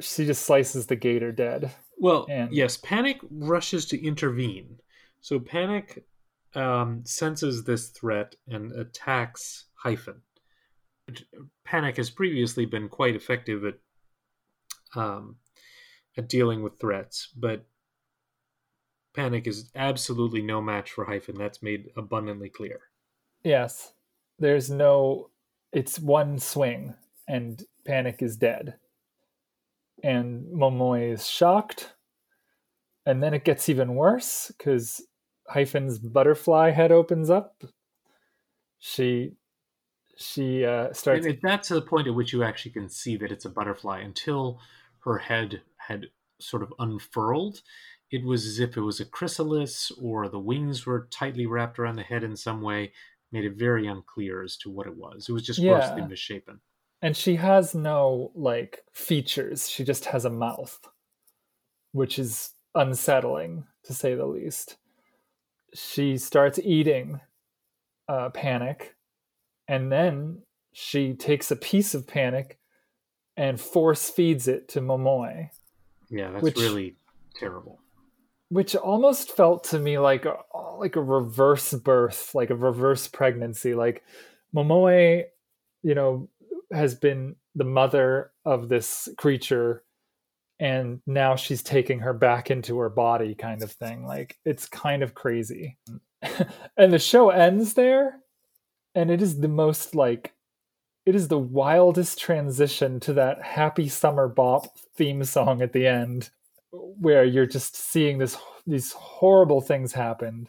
She 0.00 0.26
just 0.26 0.44
slices 0.44 0.86
the 0.86 0.96
gator 0.96 1.32
dead. 1.32 1.72
Well, 1.98 2.26
and... 2.30 2.52
yes. 2.52 2.76
Panic 2.76 3.18
rushes 3.30 3.86
to 3.86 4.04
intervene. 4.04 4.78
So 5.20 5.40
Panic 5.40 6.04
um, 6.54 7.02
senses 7.04 7.64
this 7.64 7.88
threat 7.88 8.34
and 8.48 8.72
attacks 8.72 9.66
Hyphen. 9.74 10.22
Panic 11.64 11.96
has 11.96 12.10
previously 12.10 12.66
been 12.66 12.88
quite 12.88 13.14
effective 13.14 13.64
at 13.64 13.74
um, 14.96 15.36
at 16.16 16.28
dealing 16.28 16.62
with 16.62 16.78
threats, 16.80 17.28
but 17.36 17.64
Panic 19.16 19.46
is 19.46 19.70
absolutely 19.74 20.42
no 20.42 20.60
match 20.60 20.92
for 20.92 21.06
Hyphen. 21.06 21.36
That's 21.36 21.62
made 21.62 21.90
abundantly 21.96 22.50
clear. 22.50 22.80
Yes. 23.42 23.92
There's 24.38 24.70
no 24.70 25.30
it's 25.72 25.98
one 25.98 26.38
swing 26.38 26.94
and 27.26 27.62
Panic 27.86 28.22
is 28.22 28.36
dead. 28.36 28.74
And 30.02 30.46
Momoe 30.52 31.12
is 31.12 31.28
shocked. 31.28 31.94
And 33.06 33.22
then 33.22 33.32
it 33.34 33.44
gets 33.44 33.68
even 33.68 33.94
worse 33.94 34.52
because 34.56 35.00
Hyphen's 35.48 35.98
butterfly 35.98 36.70
head 36.70 36.92
opens 36.92 37.30
up. 37.30 37.64
She 38.78 39.32
she 40.18 40.64
uh, 40.64 40.92
starts. 40.92 41.26
And 41.26 41.38
that's 41.42 41.68
the 41.68 41.82
point 41.82 42.06
at 42.06 42.14
which 42.14 42.32
you 42.32 42.42
actually 42.42 42.72
can 42.72 42.88
see 42.88 43.16
that 43.16 43.32
it's 43.32 43.44
a 43.44 43.50
butterfly. 43.50 44.00
Until 44.00 44.60
her 45.04 45.18
head 45.18 45.62
had 45.76 46.06
sort 46.40 46.62
of 46.62 46.72
unfurled, 46.78 47.62
it 48.10 48.24
was 48.24 48.46
as 48.46 48.60
if 48.60 48.76
it 48.76 48.80
was 48.80 49.00
a 49.00 49.04
chrysalis 49.04 49.90
or 50.00 50.28
the 50.28 50.38
wings 50.38 50.86
were 50.86 51.08
tightly 51.10 51.46
wrapped 51.46 51.78
around 51.78 51.96
the 51.96 52.02
head 52.02 52.22
in 52.22 52.36
some 52.36 52.62
way. 52.62 52.92
Made 53.32 53.44
it 53.44 53.56
very 53.56 53.86
unclear 53.86 54.42
as 54.42 54.56
to 54.58 54.70
what 54.70 54.86
it 54.86 54.96
was. 54.96 55.28
It 55.28 55.32
was 55.32 55.42
just 55.42 55.58
yeah. 55.58 55.72
grossly 55.72 56.06
misshapen. 56.06 56.60
And 57.02 57.16
she 57.16 57.36
has 57.36 57.74
no 57.74 58.30
like 58.34 58.80
features. 58.92 59.68
She 59.68 59.84
just 59.84 60.06
has 60.06 60.24
a 60.24 60.30
mouth, 60.30 60.78
which 61.92 62.18
is 62.18 62.54
unsettling 62.74 63.64
to 63.84 63.92
say 63.92 64.14
the 64.14 64.26
least. 64.26 64.76
She 65.74 66.16
starts 66.16 66.58
eating 66.60 67.20
uh, 68.08 68.30
Panic 68.30 68.96
and 69.68 69.90
then 69.90 70.42
she 70.72 71.14
takes 71.14 71.50
a 71.50 71.56
piece 71.56 71.94
of 71.94 72.06
panic 72.06 72.58
and 73.36 73.60
force 73.60 74.08
feeds 74.08 74.48
it 74.48 74.68
to 74.68 74.80
Momoe. 74.80 75.48
Yeah, 76.08 76.30
that's 76.30 76.42
which, 76.42 76.56
really 76.56 76.96
terrible. 77.34 77.80
Which 78.48 78.76
almost 78.76 79.32
felt 79.32 79.64
to 79.64 79.78
me 79.78 79.98
like 79.98 80.24
a, 80.24 80.36
like 80.78 80.96
a 80.96 81.02
reverse 81.02 81.72
birth, 81.74 82.34
like 82.34 82.50
a 82.50 82.54
reverse 82.54 83.08
pregnancy. 83.08 83.74
Like 83.74 84.04
Momoe, 84.54 85.24
you 85.82 85.94
know, 85.94 86.28
has 86.72 86.94
been 86.94 87.36
the 87.54 87.64
mother 87.64 88.30
of 88.44 88.68
this 88.68 89.08
creature 89.16 89.82
and 90.58 91.00
now 91.06 91.36
she's 91.36 91.62
taking 91.62 91.98
her 92.00 92.14
back 92.14 92.50
into 92.50 92.78
her 92.78 92.88
body 92.88 93.34
kind 93.34 93.62
of 93.62 93.72
thing. 93.72 94.06
Like 94.06 94.36
it's 94.44 94.66
kind 94.66 95.02
of 95.02 95.14
crazy. 95.14 95.76
and 96.76 96.92
the 96.92 96.98
show 96.98 97.30
ends 97.30 97.74
there 97.74 98.20
and 98.94 99.10
it 99.10 99.20
is 99.22 99.40
the 99.40 99.48
most 99.48 99.94
like 99.94 100.32
it 101.04 101.14
is 101.14 101.28
the 101.28 101.38
wildest 101.38 102.18
transition 102.18 102.98
to 102.98 103.12
that 103.12 103.40
happy 103.42 103.88
summer 103.88 104.26
bop 104.26 104.66
theme 104.96 105.22
song 105.22 105.62
at 105.62 105.72
the 105.72 105.86
end 105.86 106.30
where 106.98 107.24
you're 107.24 107.46
just 107.46 107.76
seeing 107.76 108.18
this 108.18 108.36
these 108.66 108.92
horrible 108.92 109.60
things 109.60 109.92
happen 109.92 110.48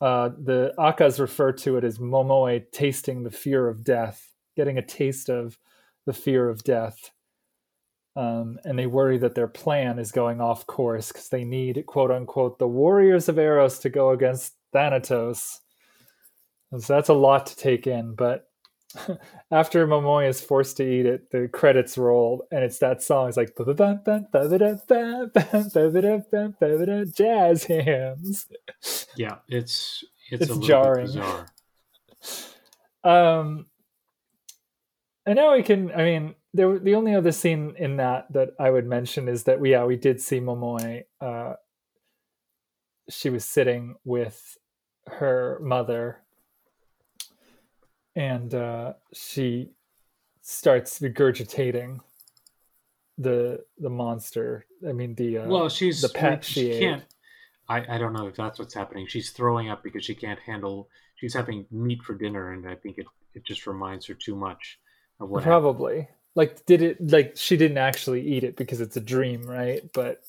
uh, 0.00 0.28
the 0.44 0.74
Accas 0.78 1.18
refer 1.18 1.52
to 1.52 1.78
it 1.78 1.84
as 1.84 1.98
momoe 1.98 2.62
tasting 2.70 3.22
the 3.22 3.30
fear 3.30 3.68
of 3.68 3.84
death 3.84 4.32
getting 4.56 4.78
a 4.78 4.86
taste 4.86 5.28
of 5.28 5.58
the 6.06 6.12
fear 6.12 6.48
of 6.48 6.62
death 6.64 7.10
um, 8.16 8.58
and 8.64 8.78
they 8.78 8.86
worry 8.86 9.18
that 9.18 9.34
their 9.34 9.48
plan 9.48 9.98
is 9.98 10.10
going 10.12 10.40
off 10.40 10.66
course 10.66 11.12
because 11.12 11.28
they 11.28 11.44
need 11.44 11.82
quote 11.86 12.10
unquote 12.10 12.58
the 12.58 12.68
warriors 12.68 13.28
of 13.28 13.38
eros 13.38 13.78
to 13.78 13.90
go 13.90 14.10
against 14.10 14.54
thanatos 14.72 15.60
so 16.72 16.94
that's 16.94 17.08
a 17.08 17.14
lot 17.14 17.46
to 17.46 17.56
take 17.56 17.86
in. 17.86 18.14
But 18.14 18.45
after 19.50 19.86
Momoe 19.86 20.28
is 20.28 20.40
forced 20.40 20.76
to 20.78 20.84
eat 20.84 21.06
it, 21.06 21.30
the 21.30 21.48
credits 21.48 21.96
roll, 21.98 22.46
and 22.50 22.64
it's 22.64 22.78
that 22.78 23.02
song. 23.02 23.28
It's 23.28 23.36
like 23.36 23.54
jazz 27.16 27.64
hands. 27.64 28.46
Yeah, 29.16 29.36
it's 29.48 30.04
it's, 30.30 30.50
it's 30.50 30.58
jarring. 30.58 31.06
bizarre. 31.06 31.46
Um, 33.04 33.66
and 35.26 35.36
now 35.36 35.54
we 35.54 35.62
can. 35.62 35.92
I 35.92 36.02
mean, 36.02 36.34
there. 36.52 36.76
The 36.80 36.96
only 36.96 37.14
other 37.14 37.30
scene 37.30 37.76
in 37.78 37.98
that 37.98 38.26
that 38.32 38.50
I 38.58 38.68
would 38.68 38.84
mention 38.84 39.28
is 39.28 39.44
that 39.44 39.60
we 39.60 39.70
yeah 39.70 39.84
we 39.84 39.96
did 39.96 40.20
see 40.20 40.40
Momoe. 40.40 41.04
Uh, 41.20 41.52
she 43.08 43.30
was 43.30 43.44
sitting 43.44 43.94
with 44.04 44.58
her 45.06 45.60
mother 45.62 46.24
and 48.16 48.52
uh, 48.54 48.94
she 49.12 49.70
starts 50.42 50.98
regurgitating 50.98 52.00
the 53.18 53.64
the 53.78 53.90
monster. 53.90 54.66
I 54.86 54.92
mean 54.92 55.14
the 55.14 55.38
uh, 55.38 55.48
well, 55.48 55.68
she's 55.68 56.00
the 56.00 56.08
pet 56.08 56.44
she, 56.44 56.52
she 56.52 56.70
ate. 56.72 56.80
can't. 56.80 57.04
I, 57.68 57.96
I 57.96 57.98
don't 57.98 58.12
know 58.12 58.28
if 58.28 58.36
that's 58.36 58.58
what's 58.58 58.74
happening. 58.74 59.06
She's 59.08 59.30
throwing 59.30 59.70
up 59.70 59.82
because 59.82 60.04
she 60.04 60.14
can't 60.14 60.38
handle. 60.38 60.88
She's 61.16 61.34
having 61.34 61.66
meat 61.70 62.02
for 62.02 62.14
dinner, 62.14 62.52
and 62.52 62.68
I 62.68 62.76
think 62.76 62.98
it, 62.98 63.06
it 63.34 63.44
just 63.44 63.66
reminds 63.66 64.06
her 64.06 64.14
too 64.14 64.36
much 64.36 64.78
of 65.18 65.28
what 65.28 65.42
happened. 65.42 65.62
probably 65.62 66.08
like 66.34 66.64
did 66.66 66.82
it 66.82 66.96
like 67.00 67.32
she 67.36 67.56
didn't 67.56 67.78
actually 67.78 68.26
eat 68.26 68.44
it 68.44 68.56
because 68.56 68.80
it's 68.80 68.96
a 68.96 69.00
dream, 69.00 69.42
right? 69.46 69.82
But 69.92 70.22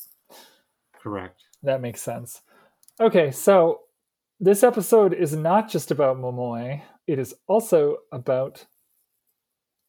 Correct. 1.01 1.41
That 1.63 1.81
makes 1.81 2.01
sense. 2.01 2.41
Okay, 2.99 3.31
so 3.31 3.81
this 4.39 4.63
episode 4.63 5.13
is 5.13 5.35
not 5.35 5.69
just 5.69 5.91
about 5.91 6.17
Momoe, 6.17 6.81
it 7.07 7.17
is 7.17 7.33
also 7.47 7.97
about 8.11 8.65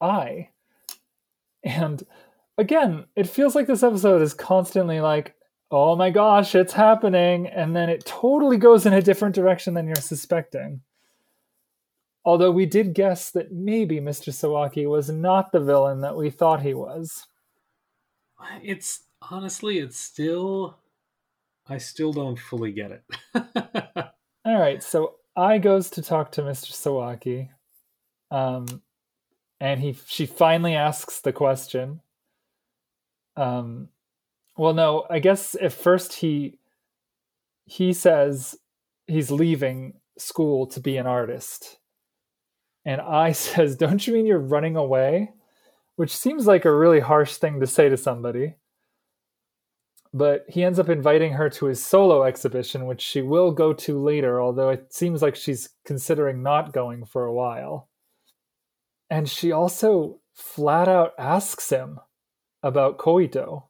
Ai. 0.00 0.50
And 1.64 2.02
again, 2.56 3.06
it 3.16 3.28
feels 3.28 3.54
like 3.54 3.66
this 3.66 3.82
episode 3.82 4.22
is 4.22 4.32
constantly 4.32 5.00
like, 5.00 5.34
oh 5.70 5.96
my 5.96 6.10
gosh, 6.10 6.54
it's 6.54 6.72
happening. 6.72 7.48
And 7.48 7.74
then 7.74 7.88
it 7.88 8.06
totally 8.06 8.56
goes 8.56 8.86
in 8.86 8.92
a 8.92 9.02
different 9.02 9.34
direction 9.34 9.74
than 9.74 9.86
you're 9.86 9.96
suspecting. 9.96 10.80
Although 12.24 12.52
we 12.52 12.66
did 12.66 12.94
guess 12.94 13.30
that 13.30 13.52
maybe 13.52 14.00
Mr. 14.00 14.32
Sawaki 14.32 14.88
was 14.88 15.08
not 15.08 15.50
the 15.50 15.60
villain 15.60 16.00
that 16.02 16.16
we 16.16 16.30
thought 16.30 16.62
he 16.62 16.74
was. 16.74 17.26
It's 18.62 19.00
honestly, 19.22 19.78
it's 19.78 19.98
still. 19.98 20.78
I 21.70 21.78
still 21.78 22.12
don't 22.12 22.38
fully 22.38 22.72
get 22.72 22.92
it. 22.92 23.02
All 24.44 24.58
right, 24.58 24.82
so 24.82 25.16
Ai 25.38 25.58
goes 25.58 25.88
to 25.90 26.02
talk 26.02 26.32
to 26.32 26.42
Mr. 26.42 26.72
Sawaki, 26.72 27.48
um, 28.32 28.82
and 29.60 29.80
he 29.80 29.96
she 30.06 30.26
finally 30.26 30.74
asks 30.74 31.20
the 31.20 31.32
question. 31.32 32.00
Um, 33.36 33.88
well, 34.56 34.74
no, 34.74 35.06
I 35.08 35.20
guess 35.20 35.54
at 35.62 35.72
first 35.72 36.14
he 36.14 36.58
he 37.66 37.92
says 37.92 38.56
he's 39.06 39.30
leaving 39.30 39.94
school 40.18 40.66
to 40.66 40.80
be 40.80 40.96
an 40.96 41.06
artist, 41.06 41.78
and 42.84 43.00
Ai 43.00 43.30
says, 43.46 43.76
"Don't 43.76 44.04
you 44.08 44.14
mean 44.14 44.26
you're 44.26 44.40
running 44.40 44.74
away?" 44.74 45.30
Which 45.94 46.16
seems 46.16 46.48
like 46.48 46.64
a 46.64 46.74
really 46.74 47.00
harsh 47.00 47.36
thing 47.36 47.60
to 47.60 47.66
say 47.68 47.88
to 47.88 47.96
somebody 47.96 48.56
but 50.12 50.44
he 50.48 50.64
ends 50.64 50.78
up 50.78 50.88
inviting 50.88 51.34
her 51.34 51.50
to 51.50 51.66
his 51.66 51.84
solo 51.84 52.24
exhibition, 52.24 52.86
which 52.86 53.02
she 53.02 53.22
will 53.22 53.52
go 53.52 53.72
to 53.72 54.02
later, 54.02 54.40
although 54.40 54.70
it 54.70 54.92
seems 54.92 55.22
like 55.22 55.36
she's 55.36 55.70
considering 55.84 56.42
not 56.42 56.72
going 56.72 57.04
for 57.04 57.24
a 57.24 57.32
while. 57.32 57.88
And 59.10 59.28
she 59.28 59.52
also 59.52 60.20
flat 60.34 60.88
out 60.88 61.12
asks 61.18 61.70
him 61.70 62.00
about 62.62 62.98
Koito. 62.98 63.64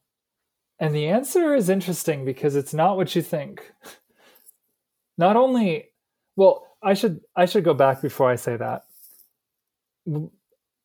And 0.79 0.95
the 0.95 1.09
answer 1.09 1.55
is 1.55 1.69
interesting 1.69 2.25
because 2.25 2.55
it's 2.55 2.75
not 2.75 2.97
what 2.97 3.15
you 3.17 3.23
think. 3.23 3.73
Not 5.19 5.35
only 5.35 5.89
well, 6.37 6.65
I 6.81 6.95
should 6.95 7.21
I 7.35 7.47
should 7.47 7.65
go 7.65 7.75
back 7.75 8.01
before 8.01 8.31
I 8.31 8.37
say 8.37 8.57
that. 8.57 8.83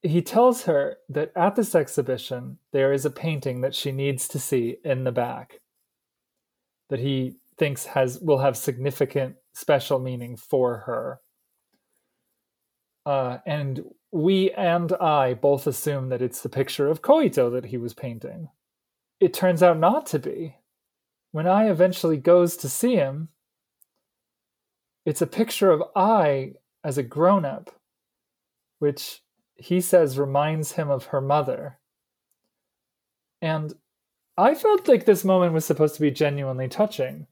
He 0.03 0.21
tells 0.21 0.63
her 0.63 0.97
that 1.09 1.31
at 1.35 1.55
this 1.55 1.73
exhibition 1.73 2.57
there 2.73 2.91
is 2.91 3.05
a 3.05 3.09
painting 3.09 3.61
that 3.61 3.73
she 3.73 3.91
needs 3.91 4.27
to 4.27 4.39
see 4.39 4.77
in 4.83 5.05
the 5.05 5.13
back 5.13 5.61
that 6.89 6.99
he 6.99 7.37
thinks 7.57 7.85
has 7.85 8.19
will 8.19 8.39
have 8.39 8.57
significant 8.57 9.35
special 9.53 9.99
meaning 9.99 10.35
for 10.35 10.79
her. 10.79 11.21
Uh, 13.05 13.37
and 13.45 13.83
we 14.11 14.51
and 14.51 14.93
I 14.93 15.33
both 15.33 15.65
assume 15.65 16.09
that 16.09 16.21
it's 16.21 16.41
the 16.41 16.49
picture 16.49 16.87
of 16.87 17.01
Koito 17.01 17.51
that 17.51 17.65
he 17.65 17.77
was 17.77 17.93
painting. 17.93 18.49
It 19.19 19.33
turns 19.33 19.63
out 19.63 19.79
not 19.79 20.05
to 20.07 20.19
be. 20.19 20.57
When 21.31 21.47
Ai 21.47 21.69
eventually 21.71 22.17
goes 22.17 22.55
to 22.57 22.69
see 22.69 22.95
him, 22.95 23.29
it's 25.05 25.21
a 25.21 25.27
picture 25.27 25.71
of 25.71 25.81
Ai 25.95 26.53
as 26.83 26.99
a 26.99 27.03
grown 27.03 27.43
up, 27.43 27.71
which 28.77 29.22
he 29.55 29.81
says 29.81 30.17
reminds 30.17 30.73
him 30.73 30.89
of 30.89 31.05
her 31.05 31.21
mother. 31.21 31.79
And 33.41 33.73
I 34.37 34.55
felt 34.55 34.87
like 34.87 35.05
this 35.05 35.23
moment 35.23 35.53
was 35.53 35.65
supposed 35.65 35.95
to 35.95 36.01
be 36.01 36.11
genuinely 36.11 36.67
touching. 36.67 37.27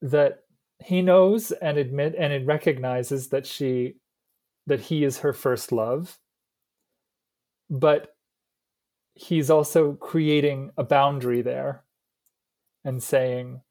That 0.00 0.44
he 0.80 1.02
knows 1.02 1.50
and 1.50 1.76
admit 1.76 2.14
and 2.16 2.32
it 2.32 2.46
recognizes 2.46 3.28
that 3.28 3.46
she 3.46 3.96
that 4.66 4.80
he 4.80 5.02
is 5.02 5.18
her 5.18 5.32
first 5.32 5.72
love. 5.72 6.18
But 7.70 8.14
he's 9.14 9.50
also 9.50 9.94
creating 9.94 10.70
a 10.76 10.84
boundary 10.84 11.42
there 11.42 11.82
and 12.84 13.02
saying, 13.02 13.62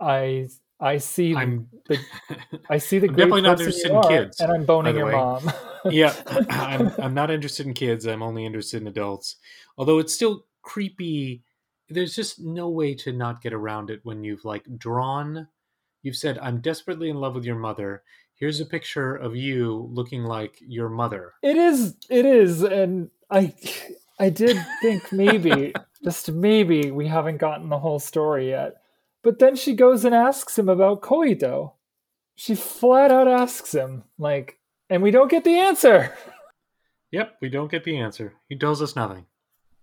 I 0.00 0.48
I 0.80 0.98
see 0.98 1.34
I'm 1.34 1.68
the 1.86 1.98
I 2.70 2.78
see 2.78 2.98
the 2.98 3.08
I'm 3.08 3.14
great 3.14 3.24
definitely 3.24 3.42
not 3.42 3.60
interested 3.60 3.90
in 3.90 3.96
are, 3.96 4.08
kids, 4.08 4.40
and 4.40 4.52
I'm 4.52 4.64
boning 4.64 4.96
your 4.96 5.06
way. 5.06 5.12
mom. 5.12 5.52
yeah, 5.90 6.14
I'm 6.50 6.92
I'm 6.98 7.14
not 7.14 7.30
interested 7.30 7.66
in 7.66 7.74
kids. 7.74 8.06
I'm 8.06 8.22
only 8.22 8.44
interested 8.44 8.82
in 8.82 8.88
adults. 8.88 9.36
Although 9.78 9.98
it's 9.98 10.14
still 10.14 10.46
creepy. 10.62 11.42
There's 11.90 12.16
just 12.16 12.40
no 12.40 12.70
way 12.70 12.94
to 12.94 13.12
not 13.12 13.42
get 13.42 13.52
around 13.52 13.90
it 13.90 14.00
when 14.04 14.24
you've 14.24 14.44
like 14.44 14.64
drawn. 14.78 15.48
You've 16.02 16.16
said, 16.16 16.38
"I'm 16.38 16.60
desperately 16.60 17.10
in 17.10 17.16
love 17.16 17.34
with 17.34 17.44
your 17.44 17.58
mother." 17.58 18.02
Here's 18.36 18.60
a 18.60 18.66
picture 18.66 19.14
of 19.14 19.36
you 19.36 19.88
looking 19.92 20.24
like 20.24 20.58
your 20.60 20.88
mother. 20.88 21.34
It 21.42 21.56
is. 21.56 21.94
It 22.10 22.26
is, 22.26 22.62
and 22.62 23.10
I, 23.30 23.54
I 24.18 24.30
did 24.30 24.56
think 24.82 25.12
maybe, 25.12 25.72
just 26.04 26.32
maybe, 26.32 26.90
we 26.90 27.06
haven't 27.06 27.36
gotten 27.36 27.68
the 27.68 27.78
whole 27.78 28.00
story 28.00 28.50
yet. 28.50 28.74
But 29.24 29.38
then 29.40 29.56
she 29.56 29.74
goes 29.74 30.04
and 30.04 30.14
asks 30.14 30.58
him 30.58 30.68
about 30.68 31.00
Koito. 31.00 31.72
She 32.36 32.54
flat 32.54 33.10
out 33.10 33.26
asks 33.26 33.74
him, 33.74 34.04
like, 34.18 34.58
and 34.90 35.02
we 35.02 35.10
don't 35.10 35.30
get 35.30 35.44
the 35.44 35.58
answer. 35.58 36.14
Yep, 37.10 37.36
we 37.40 37.48
don't 37.48 37.70
get 37.70 37.84
the 37.84 37.96
answer. 37.96 38.34
He 38.48 38.56
tells 38.56 38.82
us 38.82 38.94
nothing. 38.94 39.24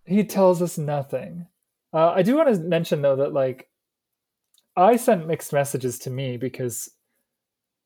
He 0.06 0.24
tells 0.24 0.62
us 0.62 0.78
nothing. 0.78 1.48
Uh, 1.94 2.12
I 2.12 2.22
do 2.22 2.36
want 2.36 2.54
to 2.54 2.62
mention 2.62 3.02
though 3.02 3.16
that 3.18 3.34
like, 3.34 3.68
I 4.76 4.96
sent 4.96 5.28
mixed 5.28 5.54
messages 5.54 6.00
to 6.00 6.10
me 6.10 6.38
because 6.38 6.92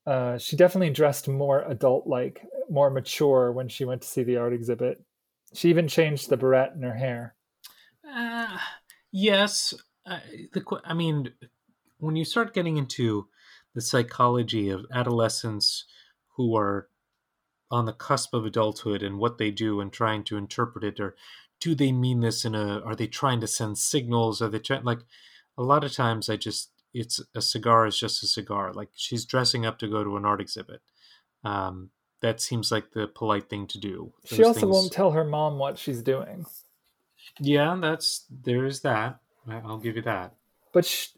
uh, 0.05 0.37
she 0.37 0.55
definitely 0.55 0.91
dressed 0.91 1.27
more 1.27 1.63
adult-like, 1.67 2.45
more 2.69 2.89
mature 2.89 3.51
when 3.51 3.67
she 3.67 3.85
went 3.85 4.01
to 4.01 4.07
see 4.07 4.23
the 4.23 4.37
art 4.37 4.53
exhibit. 4.53 5.01
She 5.53 5.69
even 5.69 5.87
changed 5.87 6.29
the 6.29 6.37
barrette 6.37 6.73
in 6.75 6.83
her 6.83 6.93
hair. 6.93 7.35
Uh, 8.07 8.57
yes, 9.11 9.73
uh, 10.05 10.19
the 10.53 10.63
I 10.83 10.93
mean, 10.93 11.33
when 11.97 12.15
you 12.15 12.25
start 12.25 12.53
getting 12.53 12.77
into 12.77 13.27
the 13.73 13.81
psychology 13.81 14.69
of 14.69 14.85
adolescents 14.93 15.85
who 16.35 16.55
are 16.55 16.89
on 17.71 17.85
the 17.85 17.93
cusp 17.93 18.33
of 18.33 18.45
adulthood 18.45 19.01
and 19.01 19.17
what 19.17 19.37
they 19.37 19.51
do 19.51 19.81
and 19.81 19.91
trying 19.91 20.23
to 20.25 20.37
interpret 20.37 20.83
it, 20.83 20.99
or 20.99 21.15
do 21.59 21.73
they 21.75 21.91
mean 21.91 22.21
this 22.21 22.45
in 22.45 22.55
a? 22.55 22.79
Are 22.81 22.95
they 22.95 23.07
trying 23.07 23.41
to 23.41 23.47
send 23.47 23.77
signals? 23.77 24.41
Are 24.41 24.49
they 24.49 24.59
trying 24.59 24.83
like? 24.83 24.99
A 25.57 25.63
lot 25.63 25.85
of 25.85 25.93
times, 25.93 26.29
I 26.29 26.35
just 26.35 26.71
it's 26.93 27.21
a 27.33 27.41
cigar 27.41 27.85
is 27.85 27.99
just 27.99 28.23
a 28.23 28.27
cigar. 28.27 28.73
Like 28.73 28.89
she's 28.95 29.25
dressing 29.25 29.65
up 29.65 29.79
to 29.79 29.87
go 29.87 30.03
to 30.03 30.17
an 30.17 30.25
art 30.25 30.41
exhibit. 30.41 30.81
Um, 31.43 31.91
that 32.21 32.41
seems 32.41 32.71
like 32.71 32.91
the 32.91 33.07
polite 33.07 33.49
thing 33.49 33.67
to 33.67 33.77
do. 33.77 34.13
She 34.25 34.43
also 34.43 34.61
things- 34.61 34.71
won't 34.71 34.91
tell 34.91 35.11
her 35.11 35.23
mom 35.23 35.57
what 35.59 35.77
she's 35.77 36.01
doing. 36.01 36.45
Yeah, 37.39 37.77
that's 37.79 38.25
there 38.29 38.65
is 38.65 38.81
that. 38.81 39.19
I'll 39.47 39.77
give 39.77 39.95
you 39.95 40.01
that. 40.03 40.33
But 40.73 40.85
sh- 40.85 41.09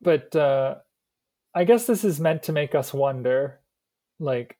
but 0.00 0.34
uh 0.36 0.76
I 1.54 1.64
guess 1.64 1.86
this 1.86 2.04
is 2.04 2.20
meant 2.20 2.42
to 2.44 2.52
make 2.52 2.74
us 2.74 2.92
wonder 2.92 3.60
like 4.18 4.58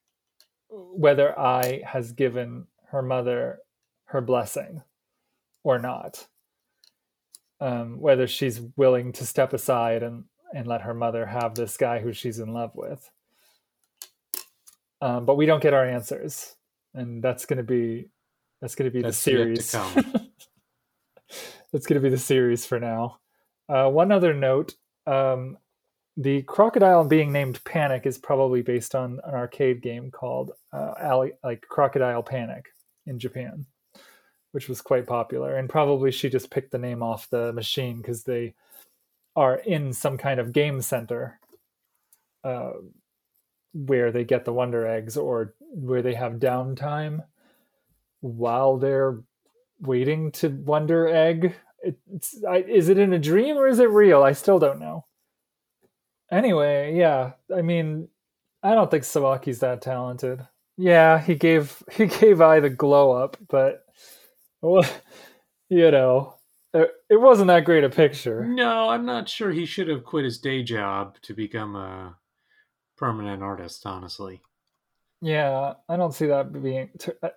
whether 0.71 1.39
Ai 1.39 1.83
has 1.85 2.13
given 2.13 2.67
her 2.91 3.03
mother 3.03 3.61
her 4.07 4.21
blessing 4.21 4.83
or 5.63 5.79
not. 5.79 6.27
Um 7.61 8.01
whether 8.01 8.27
she's 8.27 8.61
willing 8.77 9.13
to 9.13 9.27
step 9.27 9.53
aside 9.53 10.03
and 10.03 10.25
and 10.55 10.67
let 10.67 10.83
her 10.83 10.95
mother 10.95 11.27
have 11.27 11.55
this 11.55 11.77
guy 11.77 11.99
who 11.99 12.13
she's 12.13 12.39
in 12.39 12.53
love 12.53 12.71
with. 12.75 13.11
Um, 15.01 15.27
but 15.27 15.35
we 15.35 15.45
don't 15.45 15.63
get 15.63 15.75
our 15.75 15.85
answers, 15.85 16.55
and 16.95 17.23
that's 17.23 17.45
going 17.45 17.57
to 17.59 17.65
be 17.65 18.09
that's 18.61 18.75
going 18.75 18.91
to 18.91 18.95
be 18.95 19.03
That's 19.03 19.23
the 19.23 19.31
series. 19.33 19.75
that's 21.75 21.87
going 21.87 22.01
to 22.01 22.09
be 22.09 22.15
the 22.15 22.17
series 22.17 22.65
for 22.65 22.79
now. 22.79 23.19
Uh, 23.69 23.91
one 23.91 24.13
other 24.13 24.33
note: 24.33 24.77
um, 25.09 25.59
the 26.17 26.43
crocodile 26.43 27.05
being 27.05 27.33
named 27.33 27.63
Panic 27.65 28.07
is 28.07 28.17
probably 28.17 28.63
based 28.63 28.95
on 28.95 29.19
an 29.25 29.35
arcade 29.35 29.83
game 29.83 30.13
called 30.13 30.53
uh, 30.73 30.95
Alli- 31.01 31.33
like 31.43 31.63
Crocodile 31.63 32.23
Panic 32.23 32.67
in 33.07 33.19
Japan, 33.19 33.67
which 34.53 34.69
was 34.69 34.81
quite 34.81 35.05
popular. 35.05 35.57
And 35.57 35.69
probably 35.69 36.13
she 36.13 36.31
just 36.31 36.49
picked 36.49 36.71
the 36.71 36.79
name 36.79 37.03
off 37.03 37.29
the 37.29 37.53
machine 37.53 37.97
because 37.97 38.23
they 38.23 38.55
are 39.35 39.57
in 39.57 39.93
some 39.93 40.17
kind 40.17 40.39
of 40.39 40.53
game 40.53 40.81
center 40.81 41.41
uh, 42.45 42.75
where 43.73 44.13
they 44.13 44.23
get 44.23 44.45
the 44.45 44.53
Wonder 44.53 44.87
Eggs 44.87 45.17
or 45.17 45.55
where 45.59 46.03
they 46.03 46.15
have 46.15 46.35
downtime 46.35 47.25
while 48.21 48.77
they're 48.77 49.19
waiting 49.81 50.31
to 50.33 50.49
Wonder 50.49 51.09
Egg. 51.09 51.55
It's, 52.13 52.43
I, 52.45 52.59
is 52.59 52.89
it 52.89 52.99
in 52.99 53.13
a 53.13 53.19
dream 53.19 53.57
or 53.57 53.67
is 53.67 53.79
it 53.79 53.91
real? 53.91 54.23
I 54.23 54.33
still 54.33 54.59
don't 54.59 54.81
know. 54.81 55.07
Anyway, 56.31 56.97
yeah, 56.97 57.33
I 57.55 57.63
mean, 57.63 58.09
I 58.63 58.75
don't 58.75 58.91
think 58.91 59.05
Sawaki's 59.05 59.61
that 59.61 59.83
talented. 59.83 60.47
Yeah, 60.77 61.21
he 61.21 61.35
gave 61.35 61.83
he 61.93 62.07
gave 62.07 62.41
Ai 62.41 62.61
the 62.61 62.71
glow 62.71 63.13
up, 63.13 63.37
but 63.49 63.85
well, 64.63 64.85
you 65.69 65.91
know, 65.91 66.37
it, 66.73 66.91
it 67.11 67.21
wasn't 67.21 67.49
that 67.49 67.65
great 67.65 67.85
a 67.85 67.91
picture. 67.91 68.45
No, 68.45 68.89
I'm 68.89 69.05
not 69.05 69.29
sure 69.29 69.51
he 69.53 69.67
should 69.67 69.89
have 69.89 70.05
quit 70.05 70.25
his 70.25 70.39
day 70.39 70.63
job 70.63 71.17
to 71.23 71.35
become 71.35 71.77
a 71.77 72.17
permanent 72.97 73.43
artist. 73.43 73.87
Honestly, 73.87 74.43
Yeah, 75.21 75.75
I 75.89 75.97
don't 75.97 76.15
see 76.15 76.27
that 76.27 76.53
being 76.53 76.91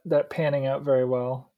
that 0.06 0.30
panning 0.30 0.66
out 0.66 0.84
very 0.84 1.06
well. 1.06 1.52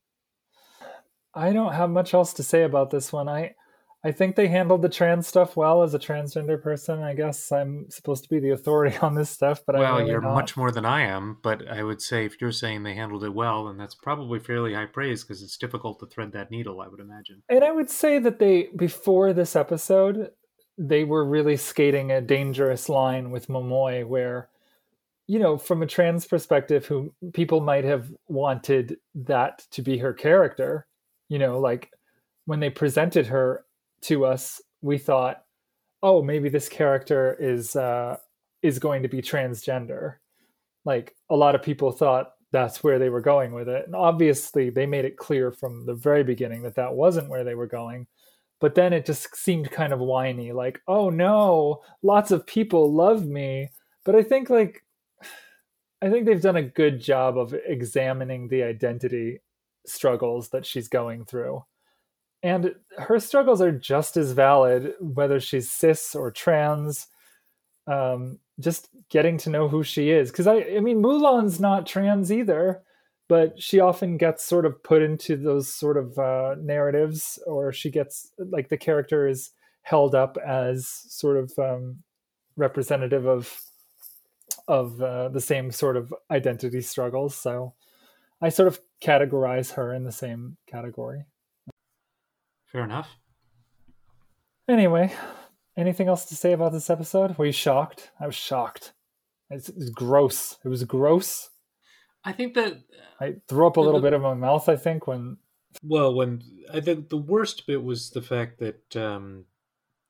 I 1.34 1.54
don't 1.54 1.74
have 1.74 1.90
much 1.90 2.14
else 2.14 2.34
to 2.34 2.44
say 2.44 2.64
about 2.64 2.90
this 2.90 3.14
one. 3.14 3.30
I 3.30 3.56
I 4.02 4.14
think 4.14 4.38
they 4.38 4.48
handled 4.48 4.82
the 4.82 4.88
trans 4.88 5.28
stuff 5.28 5.58
well 5.58 5.84
as 5.84 5.94
a 5.94 6.00
transgender 6.00 6.62
person. 6.62 7.04
I 7.04 7.14
guess 7.14 7.52
I'm 7.52 7.90
supposed 7.90 8.24
to 8.24 8.30
be 8.30 8.40
the 8.40 8.52
authority 8.52 8.96
on 9.02 9.16
this 9.16 9.30
stuff, 9.30 9.62
but 9.66 9.78
well, 9.78 9.98
really 9.98 10.12
you're 10.12 10.22
not. 10.22 10.36
much 10.36 10.56
more 10.56 10.72
than 10.72 10.86
I 10.86 11.02
am. 11.02 11.38
But 11.44 11.68
I 11.68 11.84
would 11.84 12.02
say 12.02 12.26
if 12.26 12.40
you're 12.40 12.54
saying 12.54 12.84
they 12.84 12.94
handled 12.94 13.26
it 13.26 13.34
well, 13.34 13.66
then 13.66 13.78
that's 13.78 13.96
probably 13.96 14.40
fairly 14.40 14.74
high 14.74 14.86
praise 14.86 15.24
because 15.24 15.44
it's 15.44 15.58
difficult 15.58 16.00
to 16.00 16.06
thread 16.06 16.32
that 16.32 16.50
needle. 16.50 16.80
I 16.80 16.88
would 16.88 17.02
imagine. 17.02 17.44
And 17.50 17.64
I 17.64 17.72
would 17.72 17.90
say 17.90 18.20
that 18.20 18.40
they 18.40 18.70
before 18.74 19.34
this 19.34 19.56
episode, 19.56 20.32
they 20.78 21.04
were 21.04 21.26
really 21.26 21.58
skating 21.58 22.10
a 22.10 22.22
dangerous 22.22 22.88
line 22.88 23.32
with 23.32 23.50
Momoe 23.50 24.08
where 24.08 24.50
you 25.28 25.38
know, 25.38 25.60
from 25.60 25.84
a 25.84 25.86
trans 25.86 26.26
perspective 26.26 26.88
who 26.88 27.14
people 27.34 27.62
might 27.62 27.84
have 27.84 28.12
wanted 28.28 28.98
that 29.14 29.64
to 29.70 29.84
be 29.84 30.00
her 30.00 30.12
character, 30.12 30.88
you 31.30 31.40
know, 31.40 31.60
like 31.60 31.92
when 32.46 32.60
they 32.60 32.70
presented 32.70 33.28
her 33.28 33.64
to 34.02 34.26
us, 34.26 34.62
we 34.82 34.98
thought, 34.98 35.44
oh, 36.04 36.22
maybe 36.22 36.50
this 36.50 36.68
character 36.70 37.38
is 37.40 37.76
uh 37.76 38.18
is 38.62 38.80
going 38.80 39.04
to 39.04 39.10
be 39.10 39.22
transgender. 39.22 40.16
Like 40.84 41.16
a 41.30 41.36
lot 41.36 41.56
of 41.56 41.64
people 41.64 41.92
thought 41.92 42.34
that's 42.52 42.84
where 42.84 43.00
they 43.00 43.10
were 43.10 43.22
going 43.22 43.54
with 43.54 43.70
it. 43.70 43.86
And 43.86 43.96
obviously, 43.96 44.70
they 44.70 44.86
made 44.86 45.06
it 45.06 45.18
clear 45.18 45.52
from 45.52 45.86
the 45.86 45.94
very 45.94 46.24
beginning 46.24 46.64
that 46.64 46.76
that 46.76 46.94
wasn't 46.94 47.30
where 47.30 47.44
they 47.44 47.56
were 47.56 47.68
going. 47.68 48.08
But 48.60 48.76
then 48.76 48.92
it 48.92 49.06
just 49.06 49.36
seemed 49.36 49.72
kind 49.72 49.94
of 49.94 50.00
whiny, 50.00 50.52
like, 50.52 50.82
oh 50.88 51.10
no, 51.10 51.82
lots 52.02 52.32
of 52.32 52.46
people 52.46 52.94
love 52.94 53.26
me. 53.26 53.70
But 54.04 54.16
I 54.16 54.24
think, 54.24 54.50
like, 54.50 54.84
I 56.02 56.10
think 56.10 56.26
they've 56.26 56.42
done 56.42 56.58
a 56.58 56.64
good 56.64 57.00
job 57.00 57.38
of 57.38 57.54
examining 57.54 58.48
the 58.48 58.64
identity 58.64 59.42
struggles 59.86 60.50
that 60.50 60.66
she's 60.66 60.88
going 60.88 61.26
through. 61.26 61.64
And 62.42 62.76
her 62.98 63.20
struggles 63.20 63.62
are 63.62 63.72
just 63.72 64.16
as 64.16 64.32
valid, 64.32 64.94
whether 65.00 65.40
she's 65.40 65.72
cis 65.72 66.16
or 66.16 66.32
trans. 66.32 67.08
Um, 67.88 68.40
just 68.60 68.90
getting 69.10 69.38
to 69.40 69.50
know 69.50 69.68
who 69.68 69.84
she 69.84 70.12
is. 70.12 70.32
Because 70.32 70.48
I, 70.48 70.58
I 70.76 70.80
mean, 70.80 71.02
Mulan's 71.02 71.60
not 71.60 71.88
trans 71.88 72.32
either, 72.32 72.82
but 73.28 73.62
she 73.62 73.80
often 73.80 74.18
gets 74.18 74.44
sort 74.44 74.66
of 74.66 74.82
put 74.84 75.02
into 75.02 75.36
those 75.36 75.74
sort 75.74 75.98
of 75.98 76.18
uh, 76.18 76.56
narratives, 76.60 77.40
or 77.46 77.72
she 77.72 77.90
gets 77.90 78.32
like 78.38 78.70
the 78.70 78.78
character 78.78 79.28
is 79.28 79.52
held 79.84 80.14
up 80.14 80.38
as 80.46 80.88
sort 80.88 81.38
of 81.38 81.54
um, 81.58 81.98
representative 82.58 83.26
of 83.26 83.62
of 84.68 85.02
uh, 85.02 85.30
the 85.30 85.42
same 85.42 85.72
sort 85.72 85.98
of 85.98 86.14
identity 86.30 86.82
struggles. 86.82 87.36
So 87.36 87.74
I 88.42 88.50
sort 88.50 88.68
of 88.68 88.80
categorize 89.02 89.74
her 89.74 89.94
in 89.94 90.04
the 90.04 90.12
same 90.12 90.58
category. 90.68 91.26
Fair 92.66 92.84
enough. 92.84 93.10
Anyway, 94.68 95.12
anything 95.76 96.08
else 96.08 96.26
to 96.26 96.36
say 96.36 96.54
about 96.54 96.72
this 96.72 96.90
episode? 96.90 97.38
Were 97.38 97.48
you 97.48 97.52
shocked? 97.52 98.12
I 98.20 98.28
was 98.28 98.36
shocked. 98.36 98.94
It's, 99.50 99.70
it's 99.70 99.90
gross. 99.90 100.58
It 100.64 100.70
was 100.70 100.84
gross. 100.84 101.50
I 102.24 102.34
think 102.34 102.54
that 102.54 102.82
I 103.20 103.36
threw 103.48 103.66
up 103.66 103.78
a 103.78 103.82
little 103.82 104.02
bit 104.02 104.14
of 104.14 104.22
my 104.22 104.34
mouth. 104.34 104.70
I 104.70 104.76
think 104.76 105.08
when 105.08 105.38
well, 105.84 106.14
when 106.14 106.44
I 106.74 106.82
think 106.82 107.10
the 107.10 107.18
worst 107.18 107.66
bit 107.66 107.84
was 107.84 108.10
the 108.10 108.22
fact 108.22 108.60
that 108.60 108.96
um, 108.96 109.46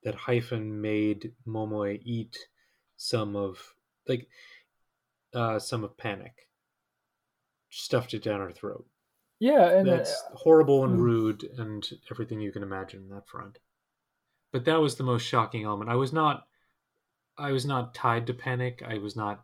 that 0.03 0.15
hyphen 0.15 0.82
made 0.82 1.34
Momoe 1.47 1.99
eat 2.03 2.38
some 2.97 3.36
of 3.36 3.75
like 4.07 4.27
uh, 5.34 5.59
some 5.59 5.84
of 5.84 5.97
panic, 5.97 6.48
stuffed 7.70 8.13
it 8.13 8.24
down 8.24 8.39
her 8.39 8.51
throat. 8.51 8.86
yeah, 9.39 9.70
and 9.70 9.88
uh, 9.88 9.97
That's 9.97 10.24
horrible 10.34 10.84
and 10.86 10.97
mm. 10.97 11.01
rude 11.01 11.49
and 11.57 11.88
everything 12.11 12.41
you 12.41 12.51
can 12.51 12.63
imagine 12.63 13.03
in 13.03 13.09
that 13.15 13.28
front. 13.28 13.59
But 14.51 14.65
that 14.65 14.82
was 14.82 14.95
the 14.95 15.03
most 15.03 15.24
shocking 15.24 15.63
element. 15.63 15.89
I 15.89 15.95
was 15.95 16.11
not, 16.11 16.45
I 17.38 17.51
was 17.51 17.65
not 17.65 17.93
tied 17.93 18.28
to 18.28 18.34
panic. 18.34 18.84
I 18.88 18.97
was 18.97 19.15
not. 19.15 19.41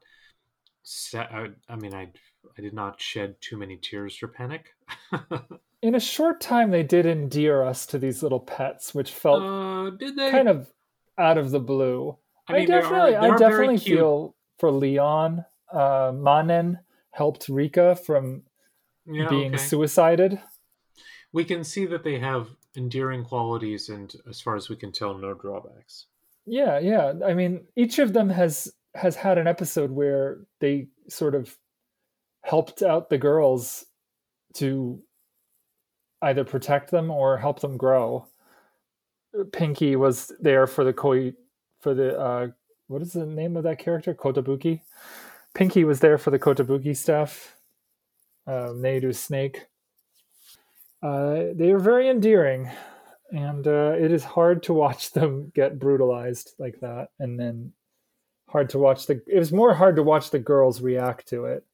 Set, 0.88 1.32
I, 1.32 1.48
I 1.68 1.76
mean, 1.78 1.96
I 1.96 2.12
I 2.58 2.62
did 2.62 2.74
not 2.74 3.02
shed 3.02 3.36
too 3.42 3.58
many 3.58 3.78
tears 3.78 4.16
for 4.16 4.28
panic. 4.28 4.74
in 5.82 5.96
a 5.96 6.00
short 6.00 6.42
time 6.42 6.72
they 6.72 6.84
did 6.84 7.06
endear 7.06 7.64
us 7.64 7.86
to 7.88 8.00
these 8.00 8.24
little 8.24 8.40
pets, 8.40 8.94
which 8.94 9.12
felt 9.12 9.42
uh, 9.42 9.90
did 9.92 10.16
they? 10.16 10.32
kind 10.32 10.48
of 10.48 10.72
out 11.18 11.38
of 11.38 11.52
the 11.52 11.60
blue. 11.60 12.18
I, 12.48 12.54
I 12.54 12.60
mean, 12.60 12.72
are- 12.72 12.82
definitely, 12.82 13.12
they 13.12 13.18
I 13.18 13.38
definitely 13.38 13.78
feel 13.78 14.36
for 14.60 14.72
Leon. 14.72 15.46
Uh, 15.72 16.12
Manen 16.12 16.80
helped 17.16 17.48
Rika 17.50 17.96
from 17.96 18.44
Yeah, 19.06 19.30
being 19.30 19.56
okay. 19.56 19.64
suicided. 19.64 20.40
we 21.32 21.44
can 21.46 21.64
see 21.64 21.86
that 21.86 22.04
they 22.04 22.18
have 22.20 22.48
endearing 22.78 23.24
qualities 23.24 23.90
and, 23.90 24.14
as 24.30 24.40
far 24.42 24.56
as 24.56 24.70
we 24.70 24.76
can 24.76 24.92
tell, 24.92 25.18
no 25.18 25.34
drawbacks. 25.34 26.08
Yeah, 26.46 26.80
yeah. 26.80 27.14
I 27.26 27.34
mean, 27.34 27.66
each 27.76 28.00
of 28.00 28.14
them 28.14 28.30
has 28.30 28.72
has 28.94 29.16
had 29.16 29.38
an 29.38 29.48
episode 29.48 29.92
where 29.92 30.40
they 30.60 30.88
sort 31.10 31.36
of 31.36 31.58
helped 32.44 32.82
out 32.82 33.10
the 33.10 33.18
girls 33.18 33.86
to 34.54 35.02
either 36.22 36.46
protect 36.46 36.92
them 36.92 37.12
or 37.12 37.38
help 37.38 37.60
them 37.60 37.76
grow. 37.78 38.28
Pinky 39.52 39.96
was 39.98 40.32
there 40.40 40.66
for 40.68 40.84
the 40.86 40.94
koi 40.94 41.34
for 41.82 41.94
the 41.94 42.18
uh 42.18 42.48
what 42.88 43.02
is 43.02 43.12
the 43.14 43.26
name 43.26 43.58
of 43.58 43.64
that 43.64 43.80
character? 43.80 44.14
Kotobuki. 44.14 44.82
Pinky 45.56 45.84
was 45.84 46.02
there 46.02 46.18
for 46.20 46.30
the 46.30 46.40
Kotobuki 46.40 46.96
stuff. 46.96 47.56
Uh, 48.46 48.70
Neiru's 48.76 49.20
snake. 49.20 49.66
Uh, 51.02 51.46
they 51.54 51.72
are 51.72 51.80
very 51.80 52.10
endearing 52.10 52.70
and 53.32 53.68
uh, 53.68 53.94
it 53.98 54.12
is 54.12 54.24
hard 54.24 54.64
to 54.64 54.74
watch 54.74 55.12
them 55.12 55.52
get 55.56 55.80
brutalized 55.80 56.54
like 56.60 56.80
that 56.82 57.10
and 57.20 57.40
then 57.40 57.72
hard 58.48 58.70
to 58.70 58.80
watch 58.80 59.08
the 59.08 59.22
it 59.28 59.40
was 59.40 59.52
more 59.52 59.74
hard 59.74 59.96
to 59.96 60.04
watch 60.04 60.30
the 60.30 60.40
girls 60.40 60.82
react 60.82 61.28
to 61.28 61.46
it 61.46 61.66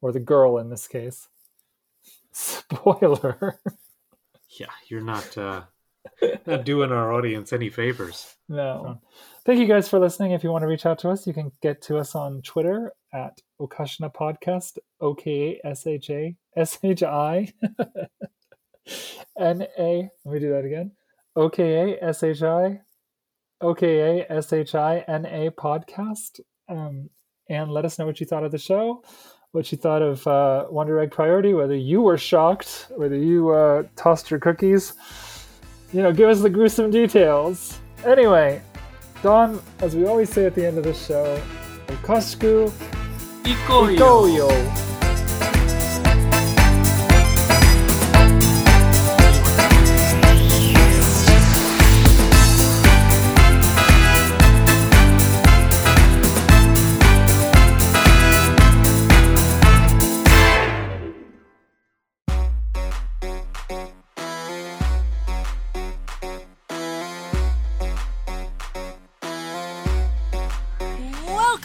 or 0.00 0.12
the 0.12 0.20
girl 0.20 0.58
in 0.58 0.68
this 0.68 0.86
case 0.86 1.28
spoiler 2.32 3.58
Yeah, 4.58 4.66
you're 4.88 5.00
not 5.00 5.36
uh, 5.36 5.62
not 6.46 6.64
doing 6.64 6.92
our 6.92 7.12
audience 7.12 7.52
any 7.52 7.70
favors. 7.70 8.34
no 8.48 9.00
thank 9.44 9.60
you 9.60 9.66
guys 9.66 9.88
for 9.88 9.98
listening. 9.98 10.32
If 10.32 10.42
you 10.42 10.50
want 10.50 10.62
to 10.62 10.68
reach 10.68 10.86
out 10.86 10.98
to 11.00 11.10
us 11.10 11.26
you 11.26 11.34
can 11.34 11.52
get 11.62 11.82
to 11.82 11.98
us 11.98 12.14
on 12.14 12.42
twitter 12.42 12.92
at 13.12 13.40
okashina 13.60 14.12
podcast 14.14 14.78
o-k-a-s-h-a 15.00 16.36
s-h-i 16.56 17.52
n-a 19.38 20.10
let 20.24 20.32
me 20.32 20.38
do 20.40 20.50
that 20.50 20.64
again. 20.64 20.92
O-k-a-s-h-i 21.36 22.80
o-k-a-s-h-i-n-a 23.60 25.50
podcast. 25.50 26.40
Um, 26.68 27.10
and 27.50 27.70
let 27.70 27.84
us 27.84 27.98
know 27.98 28.06
what 28.06 28.20
you 28.20 28.26
thought 28.26 28.44
of 28.44 28.52
the 28.52 28.58
show 28.58 29.02
what 29.52 29.70
you 29.70 29.78
thought 29.78 30.02
of 30.02 30.26
uh, 30.26 30.66
wonder 30.68 30.98
egg 30.98 31.12
priority 31.12 31.54
whether 31.54 31.76
you 31.76 32.00
were 32.00 32.18
shocked 32.18 32.88
whether 32.96 33.16
you 33.16 33.50
uh, 33.50 33.84
tossed 33.96 34.30
your 34.30 34.40
cookies. 34.40 34.94
You 35.92 36.02
know 36.02 36.12
give 36.12 36.28
us 36.28 36.40
the 36.40 36.50
gruesome 36.50 36.90
details. 36.90 37.78
Anyway 38.04 38.62
Don, 39.24 39.58
as 39.80 39.96
we 39.96 40.04
always 40.04 40.28
say 40.28 40.44
at 40.44 40.54
the 40.54 40.66
end 40.66 40.76
of 40.76 40.84
the 40.84 40.92
show, 40.92 41.40
Okashku 41.86 42.70
Ikoyo. 43.44 44.50
Welcome, 44.50 44.93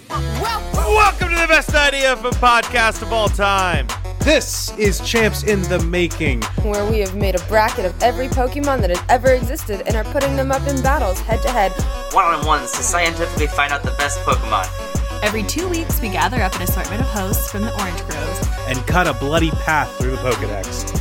welcome 0.08 1.30
to 1.30 1.36
the 1.36 1.48
best 1.48 1.74
idea 1.76 2.12
of 2.12 2.24
a 2.26 2.32
podcast 2.32 3.02
of 3.02 3.12
all 3.12 3.28
time. 3.30 3.88
This 4.22 4.76
is 4.78 5.00
Champs 5.02 5.44
in 5.44 5.62
the 5.64 5.80
Making. 5.80 6.42
where 6.64 6.90
we 6.90 7.00
have 7.00 7.16
made 7.16 7.36
a 7.36 7.44
bracket 7.46 7.86
of 7.86 8.02
every 8.04 8.28
Pokemon 8.28 8.82
that 8.82 8.90
has 8.90 9.02
ever 9.10 9.32
existed 9.32 9.82
and 9.88 9.96
are 9.96 10.04
putting 10.06 10.36
them 10.36 10.52
up 10.52 10.66
in 10.68 10.82
battles 10.82 11.20
head 11.20 11.42
to 11.42 11.50
head. 11.50 11.72
one 12.14 12.26
on 12.26 12.46
ones 12.46 12.72
to 12.74 12.84
scientifically 12.84 13.48
find 13.48 13.72
out 13.74 13.84
the 13.84 13.92
best 13.92 14.20
Pokemon. 14.20 14.68
Every 15.24 15.44
two 15.44 15.68
weeks, 15.68 16.00
we 16.02 16.10
gather 16.10 16.42
up 16.42 16.56
an 16.56 16.62
assortment 16.62 17.02
of 17.02 17.08
hosts 17.08 17.52
from 17.52 17.62
the 17.62 17.74
Orange 17.82 18.02
Groves. 18.08 18.48
and 18.68 18.78
cut 18.88 19.08
a 19.08 19.14
bloody 19.14 19.52
path 19.52 19.94
through 19.98 20.12
the 20.12 20.18
Pokedex. 20.18 20.99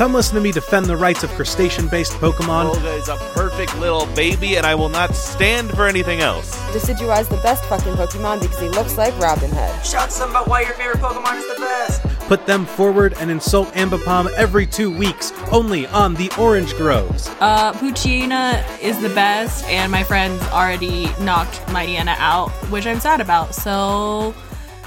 Come 0.00 0.14
listen 0.14 0.34
to 0.36 0.40
me 0.40 0.50
defend 0.50 0.86
the 0.86 0.96
rights 0.96 1.24
of 1.24 1.30
crustacean 1.32 1.86
based 1.86 2.12
Pokemon 2.12 2.74
Olga 2.74 2.94
is 2.94 3.08
a 3.10 3.18
perfect 3.34 3.78
little 3.78 4.06
baby, 4.14 4.56
and 4.56 4.64
I 4.64 4.74
will 4.74 4.88
not 4.88 5.14
stand 5.14 5.70
for 5.72 5.86
anything 5.86 6.20
else. 6.20 6.56
Decidueye 6.72 7.20
is 7.20 7.28
the 7.28 7.36
best 7.42 7.62
fucking 7.66 7.92
Pokemon 7.92 8.40
because 8.40 8.58
he 8.58 8.70
looks 8.70 8.96
like 8.96 9.14
Robin 9.18 9.50
Hood. 9.52 9.84
Shout 9.84 10.10
some 10.10 10.30
about 10.30 10.48
why 10.48 10.62
your 10.62 10.72
favorite 10.72 11.00
Pokemon 11.00 11.36
is 11.36 11.54
the 11.54 11.60
best. 11.60 12.02
put 12.28 12.46
them 12.46 12.64
forward 12.64 13.12
and 13.18 13.30
insult 13.30 13.68
Ambipom 13.74 14.32
every 14.36 14.66
two 14.66 14.90
weeks, 14.90 15.34
only 15.52 15.86
on 15.88 16.14
the 16.14 16.32
Orange 16.38 16.74
Groves. 16.76 17.28
Uh, 17.38 17.74
Puccina 17.74 18.64
is 18.80 18.98
the 19.02 19.10
best, 19.10 19.66
and 19.66 19.92
my 19.92 20.02
friends 20.02 20.42
already 20.44 21.10
knocked 21.20 21.58
Mightyena 21.66 22.16
out, 22.16 22.48
which 22.70 22.86
I'm 22.86 23.00
sad 23.00 23.20
about. 23.20 23.54
So 23.54 24.34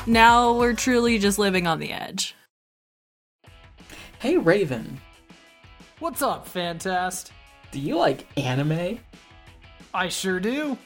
now 0.08 0.54
we're 0.58 0.74
truly 0.74 1.20
just 1.20 1.38
living 1.38 1.68
on 1.68 1.78
the 1.78 1.92
edge. 1.92 2.34
Hey 4.24 4.38
Raven, 4.38 5.02
What's 6.00 6.22
up, 6.22 6.48
Fantast? 6.48 7.32
do 7.72 7.80
you 7.82 7.98
like 7.98 8.26
anime? 8.38 8.98
I 9.94 10.08
sure 10.08 10.40
do. 10.40 10.78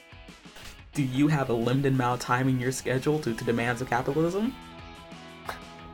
Do 0.92 1.04
you 1.04 1.28
have 1.28 1.48
a 1.48 1.52
limited 1.52 1.92
amount 1.92 2.20
of 2.20 2.26
time 2.26 2.48
in 2.48 2.58
your 2.58 2.72
schedule 2.72 3.20
due 3.20 3.34
to 3.34 3.44
demands 3.44 3.80
of 3.80 3.88
capitalism? 3.88 4.52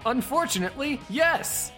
Unfortunately, 0.07 0.99
yes. 1.11 1.71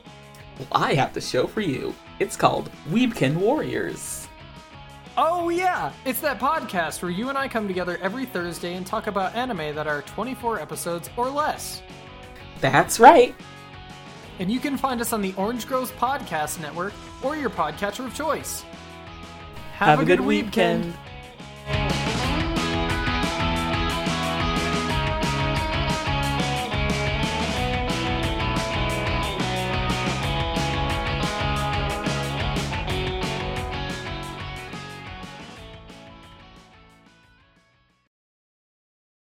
Well, 0.61 0.69
I 0.71 0.95
have 0.95 1.13
the 1.13 1.21
show 1.21 1.49
for 1.49 1.63
you. 1.63 1.93
It's 2.21 2.37
called 2.37 2.71
Weebkin 2.89 3.35
Warriors. 3.35 4.29
Oh, 5.17 5.49
yeah. 5.49 5.91
It's 6.05 6.21
that 6.21 6.39
podcast 6.39 7.03
where 7.03 7.11
you 7.11 7.29
and 7.29 7.37
I 7.37 7.49
come 7.49 7.67
together 7.67 7.99
every 8.01 8.25
Thursday 8.25 8.75
and 8.75 8.87
talk 8.87 9.09
about 9.09 9.35
anime 9.35 9.75
that 9.75 9.89
are 9.89 10.03
24 10.03 10.61
episodes 10.61 11.11
or 11.17 11.29
less. 11.29 11.83
That's 12.61 13.01
right 13.01 13.35
and 14.39 14.51
you 14.51 14.61
can 14.61 14.77
find 14.77 15.01
us 15.01 15.13
on 15.13 15.23
the 15.23 15.35
Orange 15.37 15.67
Groves 15.67 15.93
Podcast 15.93 16.61
Network 16.61 16.93
or 17.23 17.37
your 17.37 17.51
podcatcher 17.51 18.05
of 18.07 18.15
choice. 18.15 18.63
Have, 19.75 19.89
Have 19.89 19.99
a, 20.01 20.03
a, 20.03 20.05
good, 20.05 20.19
good 20.19 20.27
weekend. 20.27 20.95
weekend. 21.67 22.06